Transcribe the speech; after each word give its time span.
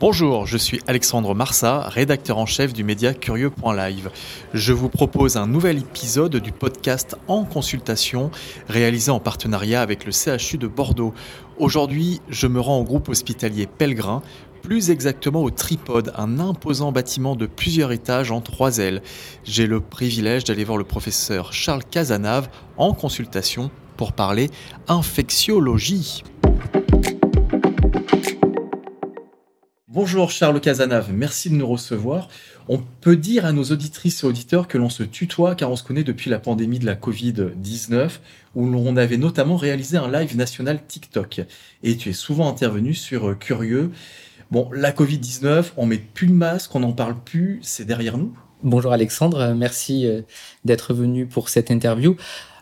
Bonjour, 0.00 0.46
je 0.46 0.56
suis 0.56 0.80
Alexandre 0.86 1.34
Marsat, 1.34 1.88
rédacteur 1.88 2.38
en 2.38 2.46
chef 2.46 2.72
du 2.72 2.84
média 2.84 3.14
Curieux.live. 3.14 4.10
Je 4.54 4.72
vous 4.72 4.88
propose 4.88 5.36
un 5.36 5.48
nouvel 5.48 5.78
épisode 5.78 6.36
du 6.36 6.52
podcast 6.52 7.16
En 7.26 7.42
consultation, 7.42 8.30
réalisé 8.68 9.10
en 9.10 9.18
partenariat 9.18 9.82
avec 9.82 10.06
le 10.06 10.12
CHU 10.12 10.56
de 10.56 10.68
Bordeaux. 10.68 11.14
Aujourd'hui, 11.58 12.20
je 12.28 12.46
me 12.46 12.60
rends 12.60 12.78
au 12.78 12.84
groupe 12.84 13.08
hospitalier 13.08 13.66
Pellegrin, 13.66 14.22
plus 14.62 14.90
exactement 14.90 15.42
au 15.42 15.50
Tripode, 15.50 16.12
un 16.16 16.38
imposant 16.38 16.92
bâtiment 16.92 17.34
de 17.34 17.46
plusieurs 17.46 17.90
étages 17.90 18.30
en 18.30 18.40
trois 18.40 18.78
ailes. 18.78 19.02
J'ai 19.42 19.66
le 19.66 19.80
privilège 19.80 20.44
d'aller 20.44 20.62
voir 20.62 20.78
le 20.78 20.84
professeur 20.84 21.52
Charles 21.52 21.82
Casanave 21.82 22.48
en 22.76 22.94
consultation 22.94 23.68
pour 23.96 24.12
parler 24.12 24.48
infectiologie. 24.86 26.22
Bonjour 30.00 30.30
Charles 30.30 30.60
Casanave, 30.60 31.10
merci 31.12 31.50
de 31.50 31.56
nous 31.56 31.66
recevoir. 31.66 32.28
On 32.68 32.78
peut 32.78 33.16
dire 33.16 33.44
à 33.44 33.50
nos 33.50 33.64
auditrices 33.64 34.22
et 34.22 34.26
auditeurs 34.28 34.68
que 34.68 34.78
l'on 34.78 34.90
se 34.90 35.02
tutoie 35.02 35.56
car 35.56 35.72
on 35.72 35.74
se 35.74 35.82
connaît 35.82 36.04
depuis 36.04 36.30
la 36.30 36.38
pandémie 36.38 36.78
de 36.78 36.86
la 36.86 36.94
Covid-19 36.94 38.08
où 38.54 38.66
l'on 38.70 38.96
avait 38.96 39.16
notamment 39.16 39.56
réalisé 39.56 39.96
un 39.96 40.08
live 40.08 40.36
national 40.36 40.78
TikTok. 40.86 41.40
Et 41.82 41.96
tu 41.96 42.10
es 42.10 42.12
souvent 42.12 42.48
intervenu 42.48 42.94
sur 42.94 43.30
euh, 43.30 43.34
Curieux. 43.34 43.90
Bon, 44.52 44.70
la 44.72 44.92
Covid-19, 44.92 45.72
on 45.76 45.86
met 45.86 45.98
plus 45.98 46.28
de 46.28 46.32
masque, 46.32 46.72
on 46.76 46.80
n'en 46.80 46.92
parle 46.92 47.16
plus, 47.18 47.58
c'est 47.62 47.84
derrière 47.84 48.18
nous. 48.18 48.32
Bonjour 48.62 48.92
Alexandre, 48.92 49.52
merci 49.56 50.06
euh, 50.06 50.22
d'être 50.64 50.94
venu 50.94 51.26
pour 51.26 51.48
cette 51.48 51.72
interview. 51.72 52.14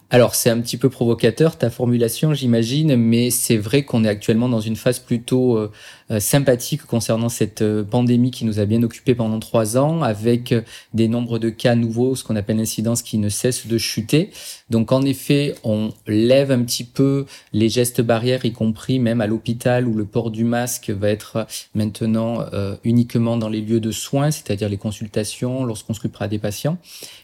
Alors 0.08 0.36
c'est 0.36 0.50
un 0.50 0.60
petit 0.60 0.76
peu 0.76 0.88
provocateur 0.88 1.58
ta 1.58 1.68
formulation, 1.68 2.32
j'imagine, 2.32 2.94
mais 2.94 3.30
c'est 3.30 3.56
vrai 3.56 3.84
qu'on 3.84 4.04
est 4.04 4.08
actuellement 4.08 4.48
dans 4.48 4.60
une 4.60 4.76
phase 4.76 5.00
plutôt 5.00 5.56
euh, 5.56 5.72
sympathique 6.20 6.82
concernant 6.86 7.28
cette 7.28 7.62
euh, 7.62 7.82
pandémie 7.82 8.30
qui 8.30 8.44
nous 8.44 8.60
a 8.60 8.64
bien 8.64 8.82
occupé 8.82 9.14
pendant 9.14 9.40
trois 9.40 9.76
ans, 9.76 10.02
avec 10.02 10.54
des 10.94 11.08
nombres 11.08 11.38
de 11.38 11.50
cas 11.50 11.74
nouveaux, 11.74 12.14
ce 12.14 12.24
qu'on 12.24 12.36
appelle 12.36 12.58
l'incidence 12.58 13.02
qui 13.02 13.18
ne 13.18 13.28
cesse 13.28 13.66
de 13.66 13.78
chuter. 13.78 14.30
Donc 14.70 14.92
en 14.92 15.02
effet, 15.02 15.54
on 15.64 15.92
lève 16.06 16.50
un 16.50 16.62
petit 16.62 16.84
peu 16.84 17.26
les 17.52 17.68
gestes 17.68 18.00
barrières, 18.00 18.44
y 18.44 18.52
compris 18.52 18.98
même 18.98 19.20
à 19.20 19.26
l'hôpital 19.26 19.86
où 19.86 19.94
le 19.94 20.04
port 20.04 20.30
du 20.30 20.44
masque 20.44 20.90
va 20.90 21.08
être 21.08 21.46
maintenant 21.74 22.44
uniquement 22.84 23.36
dans 23.36 23.48
les 23.48 23.60
lieux 23.60 23.80
de 23.80 23.92
soins, 23.92 24.30
c'est-à-dire 24.30 24.68
les 24.68 24.76
consultations, 24.76 25.64
lorsqu'on 25.64 25.94
s'occupera 25.94 26.28
des 26.28 26.38
patients. 26.38 26.78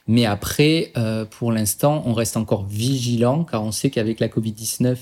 Mais 0.07 0.25
après, 0.25 0.93
pour 1.31 1.53
l'instant, 1.53 2.03
on 2.07 2.13
reste 2.13 2.37
encore 2.37 2.65
vigilant 2.67 3.45
car 3.45 3.63
on 3.65 3.73
sait 3.73 3.91
qu'avec 3.91 4.21
la 4.21 4.29
Covid-19 4.29 4.97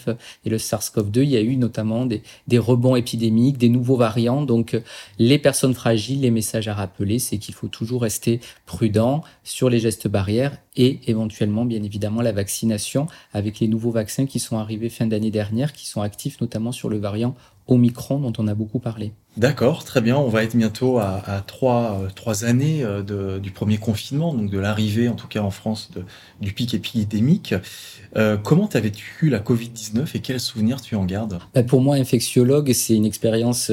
et 0.45 0.51
le 0.51 0.59
SARS-CoV-2, 0.59 1.23
il 1.23 1.31
y 1.31 1.37
a 1.37 1.41
eu 1.41 1.57
notamment 1.57 2.07
des, 2.07 2.23
des, 2.49 2.59
rebonds 2.59 2.97
épidémiques, 2.97 3.59
nouveaux 3.71 3.97
variants. 3.97 4.43
Donc 4.43 4.81
les 5.19 5.39
personnes 5.39 5.75
fragiles, 5.75 6.21
les 6.21 6.31
messages 6.31 6.69
à 6.69 6.75
rappeler, 6.75 7.19
c'est 7.19 7.39
qu'il 7.39 7.55
faut 7.55 7.69
toujours 7.69 8.03
rester 8.03 8.41
prudent 8.67 9.23
sur 9.45 9.71
les 9.71 9.79
gestes 9.79 10.09
barrières 10.09 10.57
et 10.77 11.01
éventuellement, 11.07 11.65
bien 11.65 11.83
évidemment, 11.83 12.23
la 12.23 12.33
vaccination 12.33 13.07
avec 13.33 13.61
les 13.61 13.69
nouveaux 13.69 13.91
vaccins 13.91 14.27
qui 14.27 14.39
sont 14.39 14.59
arrivés 14.59 14.89
fin 14.89 15.07
d'année 15.07 15.31
dernière, 15.31 15.73
qui 15.73 15.87
sont 15.87 16.03
actifs 16.03 16.41
notamment 16.41 16.73
sur 16.73 16.89
le 16.89 16.99
variant 16.99 17.35
Omicron 17.71 18.19
dont 18.19 18.33
on 18.39 18.49
a 18.49 18.55
beaucoup 18.55 18.81
parlé. 18.81 19.13
D'accord, 19.37 19.85
très 19.85 20.01
bien. 20.01 20.17
On 20.17 20.29
va 20.29 20.43
être 20.43 20.57
bientôt 20.57 20.99
à, 20.99 21.45
trois, 21.47 22.01
euh, 22.03 22.09
trois, 22.15 22.45
années 22.45 22.83
euh, 22.83 23.03
de, 23.03 23.39
du 23.39 23.53
premier 23.53 23.79
confinement, 23.79 24.35
donc 24.35 24.51
de 24.51 24.59
l'arrivée, 24.59 25.09
en 25.09 25.15
tout 25.15 25.29
cas 25.29 25.41
en 25.41 25.53
France, 25.53 25.91
de, 25.95 26.03
du 26.41 26.53
pic 26.53 26.75
épidémique. 26.75 27.55
Euh, 28.17 28.37
comment 28.37 28.67
t'avais-tu 28.67 29.31
la 29.31 29.39
Covid-19 29.39 30.17
et 30.17 30.19
quels 30.19 30.41
souvenirs 30.41 30.81
tu 30.81 30.97
en 30.97 31.05
gardes? 31.05 31.39
Ben, 31.55 31.65
Pour 31.65 31.81
moi, 31.81 31.95
infectiologue, 31.95 32.73
c'est 32.73 32.97
une 32.97 33.07
expérience 33.07 33.71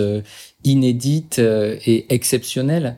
inédite 0.64 1.40
et 1.40 2.06
exceptionnelle 2.14 2.98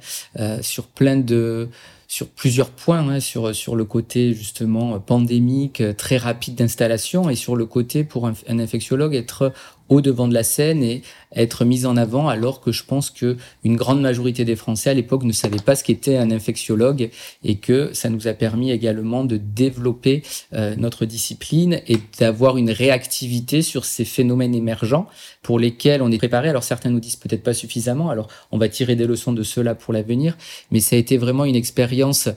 sur 0.62 0.88
plein 0.88 1.18
de 1.18 1.70
sur 2.12 2.28
plusieurs 2.28 2.72
points, 2.72 3.08
hein, 3.08 3.20
sur, 3.20 3.54
sur 3.54 3.76
le 3.76 3.86
côté 3.86 4.34
justement 4.34 5.00
pandémique, 5.00 5.84
très 5.96 6.18
rapide 6.18 6.56
d'installation, 6.56 7.30
et 7.30 7.36
sur 7.36 7.56
le 7.56 7.68
côté 7.68 8.04
pour 8.04 8.26
un, 8.26 8.34
un 8.48 8.58
infectiologue 8.58 9.14
être 9.14 9.54
au 9.90 10.02
devant 10.02 10.28
de 10.28 10.34
la 10.34 10.44
scène 10.44 10.84
et 10.84 11.02
être 11.36 11.66
mise 11.66 11.86
en 11.86 11.98
avant 11.98 12.28
alors 12.28 12.62
que 12.62 12.72
je 12.72 12.84
pense 12.84 13.10
que 13.10 13.38
une 13.64 13.76
grande 13.76 14.02
majorité 14.02 14.46
des 14.46 14.56
Français 14.56 14.90
à 14.92 14.94
l'époque 14.94 15.24
ne 15.24 15.32
savaient 15.32 15.58
pas 15.58 15.76
ce 15.76 15.84
qu'était 15.84 16.18
un 16.18 16.32
infectiologue 16.32 17.10
et 17.44 17.56
que 17.56 17.92
ça 17.94 18.10
nous 18.10 18.28
a 18.28 18.34
permis 18.34 18.72
également 18.72 19.26
de 19.26 19.38
développer 19.38 20.24
euh, 20.54 20.76
notre 20.78 21.06
discipline 21.06 21.82
et 21.88 21.98
d'avoir 22.20 22.58
une 22.58 22.72
réactivité 22.72 23.62
sur 23.62 23.86
ces 23.86 24.06
phénomènes 24.06 24.56
émergents 24.56 25.08
pour 25.42 25.60
lesquels 25.60 26.02
on 26.02 26.12
est 26.12 26.18
préparé. 26.18 26.50
Alors 26.50 26.64
certains 26.64 26.90
nous 26.90 27.00
disent 27.00 27.16
peut-être 27.16 27.44
pas 27.44 27.54
suffisamment, 27.54 28.10
alors 28.10 28.28
on 28.52 28.58
va 28.58 28.70
tirer 28.70 28.96
des 28.96 29.06
leçons 29.06 29.34
de 29.34 29.44
cela 29.44 29.76
pour 29.76 29.94
l'avenir, 29.94 30.38
mais 30.72 30.80
ça 30.80 30.96
a 30.96 31.00
été 31.00 31.18
vraiment 31.18 31.46
une 31.46 31.56
expérience 31.56 32.30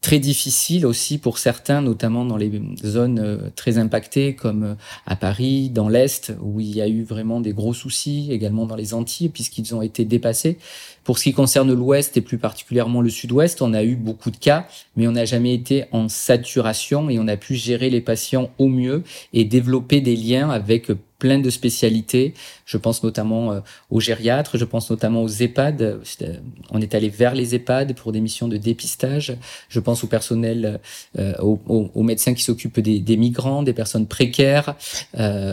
très 0.00 0.18
difficile 0.18 0.86
aussi 0.86 1.18
pour 1.18 1.38
certains, 1.38 1.82
notamment 1.82 2.24
dans 2.24 2.36
les 2.36 2.50
zones 2.84 3.18
euh, 3.18 3.50
très 3.54 3.76
impactées 3.78 4.34
comme 4.34 4.64
euh, 4.64 4.74
à 5.06 5.14
Paris, 5.14 5.68
dans 5.68 5.88
l'Est, 5.88 6.32
où 6.40 6.60
il 6.60 6.74
y 6.74 6.80
a 6.80 6.88
eu 6.88 7.02
vraiment 7.02 7.40
des 7.40 7.52
gros 7.52 7.74
soucis, 7.74 8.28
également 8.30 8.64
dans 8.64 8.76
les 8.76 8.94
Antilles, 8.94 9.28
puisqu'ils 9.28 9.74
ont 9.74 9.82
été 9.82 10.04
dépassés. 10.04 10.58
Pour 11.04 11.18
ce 11.18 11.24
qui 11.24 11.32
concerne 11.32 11.72
l'Ouest 11.72 12.16
et 12.16 12.22
plus 12.22 12.38
particulièrement 12.38 13.02
le 13.02 13.10
Sud-Ouest, 13.10 13.60
on 13.62 13.74
a 13.74 13.82
eu 13.84 13.96
beaucoup 13.96 14.30
de 14.30 14.36
cas, 14.36 14.66
mais 14.96 15.06
on 15.06 15.12
n'a 15.12 15.24
jamais 15.26 15.54
été 15.54 15.84
en 15.92 16.08
saturation 16.08 17.10
et 17.10 17.18
on 17.18 17.28
a 17.28 17.36
pu 17.36 17.54
gérer 17.54 17.90
les 17.90 18.00
patients 18.00 18.50
au 18.58 18.68
mieux 18.68 19.02
et 19.32 19.44
développer 19.44 20.00
des 20.00 20.16
liens 20.16 20.50
avec 20.50 20.90
plein 21.20 21.38
de 21.38 21.50
spécialités. 21.50 22.34
Je 22.64 22.76
pense 22.76 23.04
notamment 23.04 23.52
euh, 23.52 23.60
aux 23.90 24.00
gériatres, 24.00 24.56
je 24.56 24.64
pense 24.64 24.90
notamment 24.90 25.22
aux 25.22 25.28
EHPAD. 25.28 25.82
Euh, 25.82 26.34
on 26.70 26.80
est 26.80 26.94
allé 26.96 27.08
vers 27.08 27.34
les 27.34 27.54
EHPAD 27.54 27.94
pour 27.94 28.10
des 28.10 28.20
missions 28.20 28.48
de 28.48 28.56
dépistage. 28.56 29.36
Je 29.68 29.78
pense 29.78 30.02
au 30.02 30.08
personnel, 30.08 30.80
euh, 31.18 31.34
aux, 31.38 32.02
médecins 32.02 32.34
qui 32.34 32.42
s'occupent 32.42 32.80
des, 32.80 33.16
migrants, 33.16 33.62
des 33.62 33.74
personnes 33.74 34.06
précaires, 34.06 34.74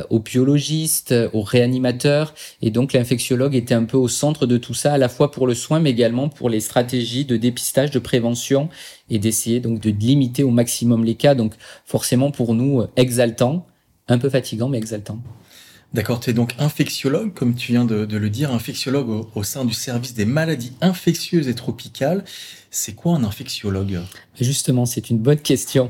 aux 0.09 0.19
biologistes, 0.19 1.13
aux 1.33 1.41
réanimateurs. 1.41 2.33
Et 2.61 2.71
donc 2.71 2.93
l'infectiologue 2.93 3.53
était 3.53 3.73
un 3.73 3.83
peu 3.83 3.97
au 3.97 4.07
centre 4.07 4.45
de 4.45 4.57
tout 4.57 4.73
ça, 4.73 4.93
à 4.93 4.97
la 4.97 5.09
fois 5.09 5.31
pour 5.31 5.45
le 5.45 5.53
soin, 5.53 5.79
mais 5.79 5.91
également 5.91 6.29
pour 6.29 6.49
les 6.49 6.61
stratégies 6.61 7.25
de 7.25 7.35
dépistage, 7.35 7.91
de 7.91 7.99
prévention 7.99 8.69
et 9.09 9.19
d'essayer 9.19 9.59
donc 9.59 9.81
de 9.81 9.89
limiter 9.89 10.43
au 10.43 10.51
maximum 10.51 11.03
les 11.03 11.15
cas. 11.15 11.35
Donc 11.35 11.53
forcément 11.85 12.31
pour 12.31 12.53
nous 12.53 12.83
exaltant, 12.95 13.67
un 14.07 14.17
peu 14.17 14.29
fatigant 14.29 14.69
mais 14.69 14.77
exaltant. 14.77 15.19
D'accord, 15.93 16.19
tu 16.19 16.29
es 16.29 16.33
donc 16.33 16.53
infectiologue, 16.59 17.33
comme 17.33 17.55
tu 17.55 17.71
viens 17.71 17.85
de, 17.85 18.17
le 18.17 18.29
dire, 18.29 18.51
infectiologue 18.51 19.27
au, 19.33 19.43
sein 19.43 19.63
du 19.63 19.73
service 19.73 20.13
des 20.13 20.25
maladies 20.25 20.73
infectieuses 20.81 21.47
et 21.47 21.55
tropicales. 21.55 22.25
C'est 22.69 22.93
quoi 22.93 23.15
un 23.15 23.23
infectiologue? 23.23 23.99
Justement, 24.39 24.85
c'est 24.85 25.09
une 25.09 25.17
bonne 25.17 25.39
question. 25.39 25.89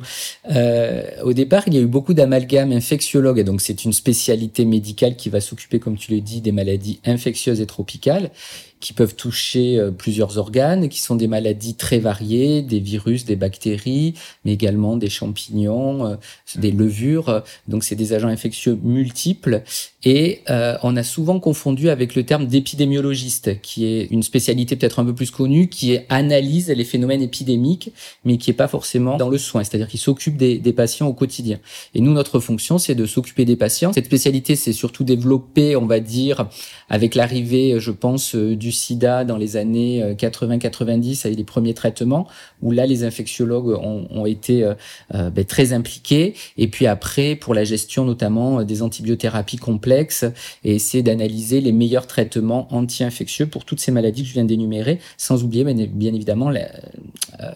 Euh, 0.50 1.04
au 1.24 1.34
départ, 1.34 1.64
il 1.68 1.74
y 1.74 1.78
a 1.78 1.82
eu 1.82 1.88
beaucoup 1.88 2.14
d'amalgames 2.14 2.72
infectiologues, 2.72 3.44
donc 3.44 3.62
c'est 3.62 3.84
une 3.84 3.94
spécialité 3.94 4.64
médicale 4.64 5.16
qui 5.16 5.30
va 5.30 5.42
s'occuper, 5.42 5.80
comme 5.80 5.98
tu 5.98 6.12
le 6.12 6.22
dis, 6.22 6.42
des 6.42 6.52
maladies 6.52 7.00
infectieuses 7.06 7.62
et 7.62 7.66
tropicales 7.66 8.32
qui 8.80 8.94
peuvent 8.94 9.16
toucher 9.16 9.80
euh, 9.80 9.92
plusieurs 9.92 10.38
organes, 10.38 10.90
qui 10.90 11.00
sont 11.00 11.16
des 11.16 11.28
maladies 11.28 11.76
très 11.76 12.00
variées, 12.00 12.62
des 12.62 12.80
virus, 12.80 13.26
des 13.26 13.36
bactéries, 13.36 14.14
mais 14.46 14.54
également 14.54 14.98
des 14.98 15.10
champignons, 15.10 16.06
euh, 16.06 16.16
des 16.56 16.72
levures. 16.72 17.44
Donc 17.68 17.84
c'est 17.84 17.96
des 17.96 18.14
agents 18.14 18.28
infectieux 18.28 18.78
multiples. 18.84 19.64
Et 20.04 20.42
euh, 20.50 20.78
on 20.84 20.96
a 20.96 21.04
souvent 21.04 21.40
confondu 21.40 21.90
avec 21.90 22.16
le 22.16 22.24
terme 22.24 22.46
d'épidémiologiste, 22.46 23.62
qui 23.62 23.86
est 23.86 24.06
une 24.12 24.24
spécialité 24.24 24.76
peut-être 24.76 25.00
un 25.00 25.06
peu 25.06 25.16
plus 25.16 25.32
connue, 25.32 25.70
qui 25.70 25.98
analyse 26.10 26.67
les 26.76 26.84
phénomènes 26.84 27.22
épidémiques, 27.22 27.92
mais 28.24 28.38
qui 28.38 28.52
est 28.52 28.54
pas 28.54 28.68
forcément 28.68 29.18
dans 29.18 29.30
le 29.30 29.38
soin, 29.38 29.64
c'est-à-dire 29.64 29.88
qui 29.88 29.98
s'occupe 29.98 30.38
des, 30.38 30.74
patients 30.78 31.08
au 31.08 31.14
quotidien. 31.14 31.60
Et 31.96 32.02
nous, 32.02 32.14
notre 32.14 32.40
fonction, 32.40 32.78
c'est 32.78 32.94
de 32.94 33.06
s'occuper 33.06 33.46
des 33.46 33.56
patients. 33.56 33.94
Cette 33.94 34.06
spécialité 34.06 34.56
s'est 34.56 34.74
surtout 34.74 35.04
développée, 35.04 35.76
on 35.76 35.88
va 35.88 36.00
dire, 36.00 36.48
avec 36.90 37.16
l'arrivée, 37.16 37.80
je 37.80 37.92
pense, 37.92 38.36
du 38.36 38.68
du 38.68 38.74
sida 38.74 39.24
dans 39.24 39.38
les 39.38 39.56
années 39.56 40.04
80-90 40.18 41.26
avec 41.26 41.38
les 41.38 41.46
premiers 41.46 41.74
traitements, 41.74 42.28
où 42.62 42.72
là, 42.72 42.86
les 42.86 43.06
infectiologues 43.06 43.70
ont, 43.70 44.26
été 44.26 44.70
ben, 45.14 45.46
très 45.46 45.72
impliqués. 45.72 46.34
Et 46.58 46.68
puis 46.68 46.86
après, 46.86 47.36
pour 47.36 47.54
la 47.54 47.64
gestion 47.64 48.04
notamment 48.04 48.64
des 48.64 48.82
antibiothérapies 48.82 49.56
complexes, 49.56 50.26
et 50.66 50.76
essayer 50.76 51.02
d'analyser 51.02 51.62
les 51.62 51.72
meilleurs 51.72 52.08
traitements 52.08 52.68
anti-infectieux 52.72 53.48
pour 53.48 53.64
toutes 53.64 53.80
ces 53.80 53.92
maladies 53.92 54.24
que 54.24 54.28
je 54.28 54.34
viens 54.34 54.44
d'énumérer, 54.44 55.00
sans 55.18 55.44
oublier 55.46 55.64
bien 55.64 56.14
évidemment 56.14 56.50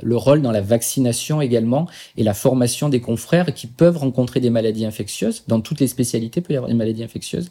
le 0.03 0.17
rôle 0.17 0.41
dans 0.41 0.51
la 0.51 0.61
vaccination 0.61 1.41
également 1.41 1.87
et 2.17 2.23
la 2.23 2.33
formation 2.33 2.89
des 2.89 3.01
confrères 3.01 3.53
qui 3.53 3.67
peuvent 3.67 3.97
rencontrer 3.97 4.39
des 4.39 4.49
maladies 4.49 4.85
infectieuses. 4.85 5.43
Dans 5.47 5.61
toutes 5.61 5.79
les 5.79 5.87
spécialités, 5.87 6.41
peut 6.41 6.53
y 6.53 6.57
avoir 6.57 6.69
des 6.69 6.75
maladies 6.75 7.03
infectieuses 7.03 7.49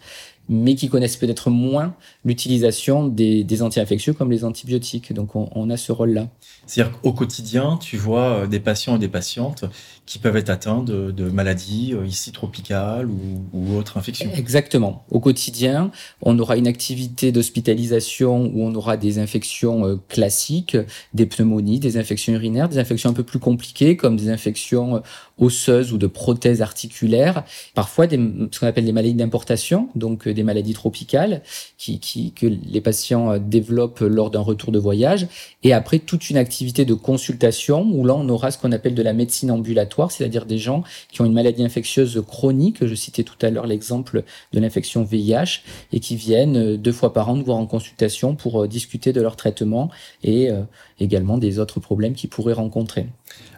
mais 0.48 0.74
qui 0.74 0.88
connaissent 0.88 1.16
peut-être 1.16 1.48
moins 1.48 1.94
l'utilisation 2.24 3.06
des, 3.06 3.44
des 3.44 3.62
anti-infectieux 3.62 4.12
comme 4.12 4.30
les 4.30 4.44
antibiotiques. 4.44 5.12
Donc 5.12 5.36
on, 5.36 5.48
on 5.54 5.70
a 5.70 5.76
ce 5.76 5.92
rôle-là. 5.92 6.28
C'est-à-dire 6.66 7.00
qu'au 7.00 7.12
quotidien, 7.12 7.78
tu 7.80 7.96
vois 7.96 8.30
euh, 8.30 8.46
des 8.46 8.60
patients 8.60 8.96
et 8.96 8.98
des 8.98 9.08
patientes 9.08 9.64
qui 10.06 10.18
peuvent 10.18 10.36
être 10.36 10.50
atteints 10.50 10.82
de, 10.82 11.12
de 11.12 11.30
maladies 11.30 11.94
euh, 11.94 12.04
ici 12.04 12.32
tropicales 12.32 13.06
ou, 13.06 13.44
ou, 13.52 13.76
autres 13.76 13.96
infections. 13.96 14.30
Exactement. 14.34 15.04
Au 15.10 15.20
quotidien, 15.20 15.92
on 16.20 16.36
aura 16.38 16.56
une 16.56 16.66
activité 16.66 17.30
d'hospitalisation 17.30 18.50
où 18.52 18.62
on 18.62 18.74
aura 18.74 18.96
des 18.96 19.20
infections 19.20 19.86
euh, 19.86 19.96
classiques, 20.08 20.76
des 21.14 21.26
pneumonies, 21.26 21.78
des 21.78 21.96
infections 21.96 22.32
urinaires, 22.32 22.68
des 22.68 22.78
infections 22.78 23.10
un 23.10 23.14
peu 23.14 23.24
plus 23.24 23.38
compliquées 23.38 23.96
comme 23.96 24.16
des 24.16 24.30
infections 24.30 25.02
osseuses 25.40 25.92
ou 25.92 25.98
de 25.98 26.06
prothèses 26.06 26.62
articulaires, 26.62 27.44
parfois 27.74 28.06
des, 28.06 28.18
ce 28.50 28.60
qu'on 28.60 28.66
appelle 28.66 28.84
des 28.84 28.92
maladies 28.92 29.14
d'importation, 29.14 29.88
donc 29.94 30.28
des 30.28 30.42
maladies 30.42 30.74
tropicales 30.74 31.42
qui, 31.78 31.98
qui, 31.98 32.32
que 32.32 32.46
les 32.46 32.80
patients 32.80 33.38
développent 33.38 34.00
lors 34.00 34.30
d'un 34.30 34.40
retour 34.40 34.70
de 34.70 34.78
voyage, 34.78 35.26
et 35.62 35.72
après 35.72 35.98
toute 35.98 36.30
une 36.30 36.36
activité 36.36 36.84
de 36.84 36.94
consultation 36.94 37.82
où 37.90 38.04
là 38.04 38.14
on 38.14 38.28
aura 38.28 38.50
ce 38.50 38.58
qu'on 38.58 38.72
appelle 38.72 38.94
de 38.94 39.02
la 39.02 39.12
médecine 39.12 39.50
ambulatoire, 39.50 40.10
c'est-à-dire 40.10 40.46
des 40.46 40.58
gens 40.58 40.84
qui 41.10 41.20
ont 41.22 41.24
une 41.24 41.32
maladie 41.32 41.64
infectieuse 41.64 42.22
chronique, 42.26 42.84
je 42.84 42.94
citais 42.94 43.22
tout 43.22 43.38
à 43.42 43.50
l'heure 43.50 43.66
l'exemple 43.66 44.24
de 44.52 44.60
l'infection 44.60 45.04
VIH, 45.04 45.62
et 45.92 46.00
qui 46.00 46.16
viennent 46.16 46.76
deux 46.76 46.92
fois 46.92 47.12
par 47.12 47.28
an 47.28 47.36
nous 47.36 47.44
voir 47.44 47.58
en 47.58 47.66
consultation 47.66 48.34
pour 48.34 48.68
discuter 48.68 49.12
de 49.12 49.20
leur 49.20 49.36
traitement 49.36 49.90
et 50.22 50.50
également 50.98 51.38
des 51.38 51.58
autres 51.58 51.80
problèmes 51.80 52.14
qu'ils 52.14 52.30
pourraient 52.30 52.52
rencontrer. 52.52 53.06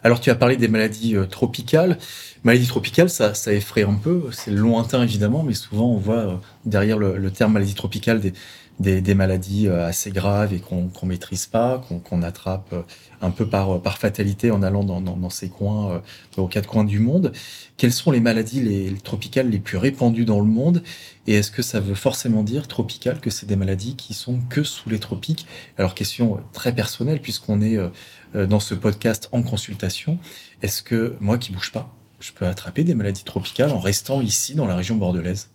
Alors 0.03 0.19
tu 0.19 0.29
as 0.29 0.35
parlé 0.35 0.55
des 0.57 0.67
maladies 0.67 1.15
tropicales. 1.29 1.72
Maladie 2.43 2.67
tropicale, 2.67 3.09
ça, 3.09 3.33
ça 3.33 3.53
effraie 3.53 3.83
un 3.83 3.93
peu. 3.93 4.23
C'est 4.31 4.51
lointain 4.51 5.01
évidemment, 5.03 5.43
mais 5.43 5.53
souvent 5.53 5.89
on 5.89 5.97
voit 5.97 6.15
euh, 6.15 6.35
derrière 6.65 6.97
le, 6.97 7.31
terme 7.31 7.53
maladie 7.53 7.73
tropicale 7.73 8.21
des, 8.79 9.13
maladies 9.15 9.67
euh, 9.67 9.87
assez 9.87 10.11
graves 10.11 10.53
et 10.53 10.59
qu'on 10.59 10.89
qu'on 10.89 11.05
maîtrise 11.05 11.45
pas, 11.45 11.81
qu'on 12.03 12.21
attrape 12.21 12.73
euh, 12.73 12.81
un 13.21 13.31
peu 13.31 13.47
par, 13.47 13.81
par 13.81 13.97
fatalité 13.97 14.51
en 14.51 14.61
allant 14.61 14.83
dans, 14.83 15.29
ces 15.29 15.47
coins, 15.47 16.01
aux 16.35 16.47
quatre 16.47 16.67
coins 16.67 16.83
du 16.83 16.99
monde. 16.99 17.31
Quelles 17.77 17.93
sont 17.93 18.11
les 18.11 18.19
maladies 18.19 18.59
les, 18.59 18.89
les 18.89 18.99
tropicales 18.99 19.49
les 19.49 19.59
plus 19.59 19.77
répandues 19.77 20.25
dans 20.25 20.41
le 20.41 20.47
monde? 20.47 20.83
Et 21.25 21.35
est-ce 21.35 21.49
que 21.49 21.61
ça 21.61 21.79
veut 21.79 21.95
forcément 21.95 22.43
dire 22.43 22.67
tropical 22.67 23.21
que 23.21 23.29
c'est 23.29 23.45
des 23.45 23.55
maladies 23.55 23.95
qui 23.95 24.13
sont 24.13 24.41
que 24.49 24.63
sous 24.63 24.89
les 24.89 24.99
tropiques? 24.99 25.47
Alors 25.77 25.95
question 25.95 26.41
très 26.51 26.75
personnelle 26.75 27.21
puisqu'on 27.21 27.61
est 27.61 27.79
dans 28.35 28.59
ce 28.59 28.73
podcast 28.73 29.29
en 29.31 29.43
consultation. 29.43 30.17
Est-ce 30.61 30.81
que 30.83 31.15
moi 31.19 31.37
qui 31.37 31.51
bouge 31.51 31.71
pas 31.71 31.93
je 32.19 32.31
peux 32.31 32.47
attraper 32.47 32.85
des 32.85 32.95
maladies 32.95 33.25
tropicales 33.25 33.71
en 33.71 33.79
restant 33.79 34.21
ici 34.21 34.55
dans 34.55 34.65
la 34.65 34.77
région 34.77 34.95
bordelaise? 34.95 35.49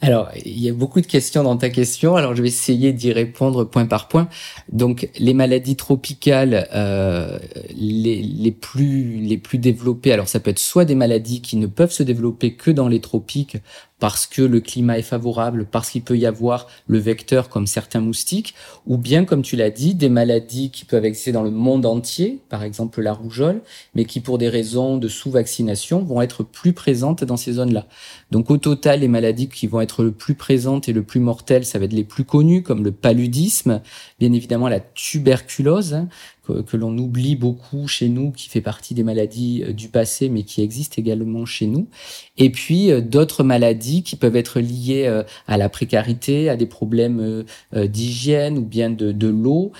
Alors, 0.00 0.30
il 0.44 0.58
y 0.58 0.68
a 0.68 0.72
beaucoup 0.72 1.00
de 1.00 1.06
questions 1.06 1.42
dans 1.42 1.56
ta 1.56 1.68
question. 1.68 2.16
Alors, 2.16 2.34
je 2.34 2.42
vais 2.42 2.48
essayer 2.48 2.92
d'y 2.92 3.12
répondre 3.12 3.64
point 3.64 3.86
par 3.86 4.08
point. 4.08 4.28
Donc, 4.72 5.08
les 5.18 5.34
maladies 5.34 5.76
tropicales 5.76 6.68
euh, 6.72 7.38
les, 7.76 8.22
les, 8.22 8.52
plus, 8.52 9.16
les 9.16 9.36
plus 9.36 9.58
développées, 9.58 10.12
alors 10.12 10.28
ça 10.28 10.40
peut 10.40 10.50
être 10.50 10.58
soit 10.58 10.84
des 10.84 10.94
maladies 10.94 11.42
qui 11.42 11.56
ne 11.56 11.66
peuvent 11.66 11.92
se 11.92 12.02
développer 12.02 12.54
que 12.54 12.70
dans 12.70 12.88
les 12.88 13.00
tropiques, 13.00 13.58
parce 14.00 14.26
que 14.26 14.40
le 14.40 14.60
climat 14.60 14.98
est 14.98 15.02
favorable, 15.02 15.66
parce 15.70 15.90
qu'il 15.90 16.02
peut 16.02 16.16
y 16.16 16.24
avoir 16.24 16.66
le 16.88 16.98
vecteur 16.98 17.50
comme 17.50 17.66
certains 17.66 18.00
moustiques, 18.00 18.54
ou 18.86 18.96
bien, 18.96 19.24
comme 19.24 19.42
tu 19.42 19.56
l'as 19.56 19.70
dit, 19.70 19.94
des 19.94 20.08
maladies 20.08 20.70
qui 20.70 20.86
peuvent 20.86 21.04
exister 21.04 21.32
dans 21.32 21.42
le 21.42 21.50
monde 21.50 21.84
entier, 21.84 22.40
par 22.48 22.64
exemple 22.64 23.02
la 23.02 23.12
rougeole, 23.12 23.60
mais 23.94 24.06
qui, 24.06 24.20
pour 24.20 24.38
des 24.38 24.48
raisons 24.48 24.96
de 24.96 25.06
sous-vaccination, 25.06 26.02
vont 26.02 26.22
être 26.22 26.42
plus 26.42 26.72
présentes 26.72 27.22
dans 27.22 27.36
ces 27.36 27.52
zones-là. 27.52 27.86
Donc, 28.30 28.50
au 28.50 28.56
total, 28.56 29.00
les 29.00 29.08
maladies 29.08 29.48
qui 29.52 29.66
vont 29.66 29.80
être 29.80 30.02
le 30.02 30.12
plus 30.12 30.34
présentes 30.34 30.88
et 30.88 30.92
le 30.92 31.02
plus 31.02 31.20
mortelles, 31.20 31.64
ça 31.64 31.78
va 31.78 31.84
être 31.84 31.92
les 31.92 32.04
plus 32.04 32.24
connues, 32.24 32.62
comme 32.62 32.84
le 32.84 32.92
paludisme, 32.92 33.82
bien 34.18 34.32
évidemment 34.32 34.68
la 34.68 34.80
tuberculose, 34.80 36.06
hein, 36.48 36.62
que, 36.66 36.76
l'on 36.76 36.96
oublie 36.96 37.36
beaucoup 37.36 37.88
chez 37.88 38.08
nous, 38.08 38.30
qui 38.30 38.48
fait 38.48 38.60
partie 38.60 38.94
des 38.94 39.02
maladies 39.02 39.62
euh, 39.66 39.72
du 39.72 39.88
passé, 39.88 40.28
mais 40.28 40.42
qui 40.42 40.62
existent 40.62 40.96
également 40.98 41.44
chez 41.46 41.66
nous. 41.66 41.88
Et 42.36 42.50
puis 42.50 42.90
euh, 42.90 43.00
d'autres 43.00 43.44
maladies 43.44 44.02
qui 44.02 44.16
peuvent 44.16 44.36
être 44.36 44.60
liées 44.60 45.04
euh, 45.06 45.22
à 45.46 45.56
la 45.56 45.68
précarité, 45.68 46.48
à 46.48 46.56
des 46.56 46.66
problèmes 46.66 47.44
d'hygiène 47.72 48.58
ou 48.58 48.64
bien 48.64 48.90
de, 48.90 49.12
de 49.12 49.28
l'eau, 49.28 49.72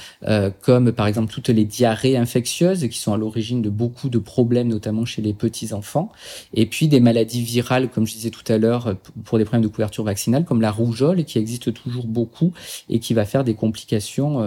comme 0.62 0.92
par 0.92 1.06
exemple 1.06 1.32
toutes 1.32 1.48
les 1.48 1.64
diarrhées 1.64 2.16
infectieuses 2.16 2.86
qui 2.88 2.98
sont 2.98 3.12
à 3.12 3.16
l'origine 3.16 3.62
de 3.62 3.70
beaucoup 3.70 4.08
de 4.08 4.18
problèmes, 4.18 4.68
notamment 4.68 5.04
chez 5.04 5.22
les 5.22 5.32
petits 5.32 5.72
enfants. 5.72 6.10
Et 6.54 6.66
puis 6.66 6.88
des 6.88 7.00
maladies 7.00 7.42
virales, 7.42 7.88
comme 7.88 8.06
je 8.06 8.14
disais 8.14 8.30
tout 8.30 8.50
à 8.52 8.58
l'heure, 8.58 8.96
pour 9.24 9.38
des 9.38 9.44
problèmes 9.44 9.62
de 9.62 9.68
couverture 9.68 10.04
vaccinale, 10.04 10.44
comme 10.44 10.60
la 10.60 10.70
rougeole, 10.70 11.24
qui 11.24 11.38
existe 11.38 11.72
toujours 11.72 12.06
beaucoup 12.06 12.52
et 12.88 12.98
qui 12.98 13.14
va 13.14 13.24
faire 13.24 13.44
des 13.44 13.54
complications, 13.54 14.42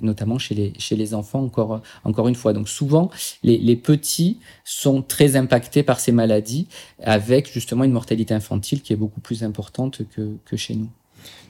notamment 0.00 0.38
chez 0.38 0.54
les, 0.54 0.72
chez 0.78 0.96
les 0.96 1.14
enfants 1.14 1.48
encore 1.52 1.82
encore, 2.04 2.28
une 2.28 2.34
fois. 2.34 2.52
Donc 2.52 2.68
souvent, 2.68 3.10
les, 3.42 3.76
petits 3.76 4.38
sont 4.64 5.02
très 5.02 5.36
impactés 5.36 5.82
par 5.82 6.00
ces 6.00 6.12
maladies, 6.12 6.66
avec 7.02 7.52
justement 7.52 7.84
une 7.84 7.92
mortalité 7.92 8.34
infantile 8.34 8.80
qui 8.82 8.92
est 8.92 8.96
beaucoup 8.96 9.20
plus 9.20 9.44
importante 9.44 10.02
que, 10.14 10.56
chez 10.56 10.74
nous. 10.74 10.88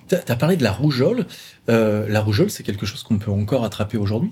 Tu 0.08 0.14
as 0.14 0.36
parlé 0.36 0.56
de 0.56 0.62
la 0.62 0.72
rougeole. 0.72 1.26
Euh, 1.68 2.08
la 2.08 2.20
rougeole, 2.20 2.50
c'est 2.50 2.62
quelque 2.62 2.86
chose 2.86 3.02
qu'on 3.02 3.18
peut 3.18 3.30
encore 3.30 3.64
attraper 3.64 3.96
aujourd'hui? 3.96 4.30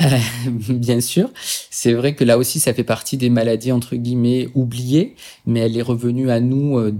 Euh, 0.00 0.18
bien 0.50 1.00
sûr, 1.00 1.30
c'est 1.70 1.92
vrai 1.92 2.14
que 2.14 2.24
là 2.24 2.38
aussi, 2.38 2.60
ça 2.60 2.74
fait 2.74 2.84
partie 2.84 3.16
des 3.16 3.30
maladies 3.30 3.72
entre 3.72 3.96
guillemets 3.96 4.48
oubliées, 4.54 5.16
mais 5.46 5.60
elle 5.60 5.76
est 5.76 5.82
revenue 5.82 6.30
à 6.30 6.40
nous 6.40 6.78
euh, 6.78 6.94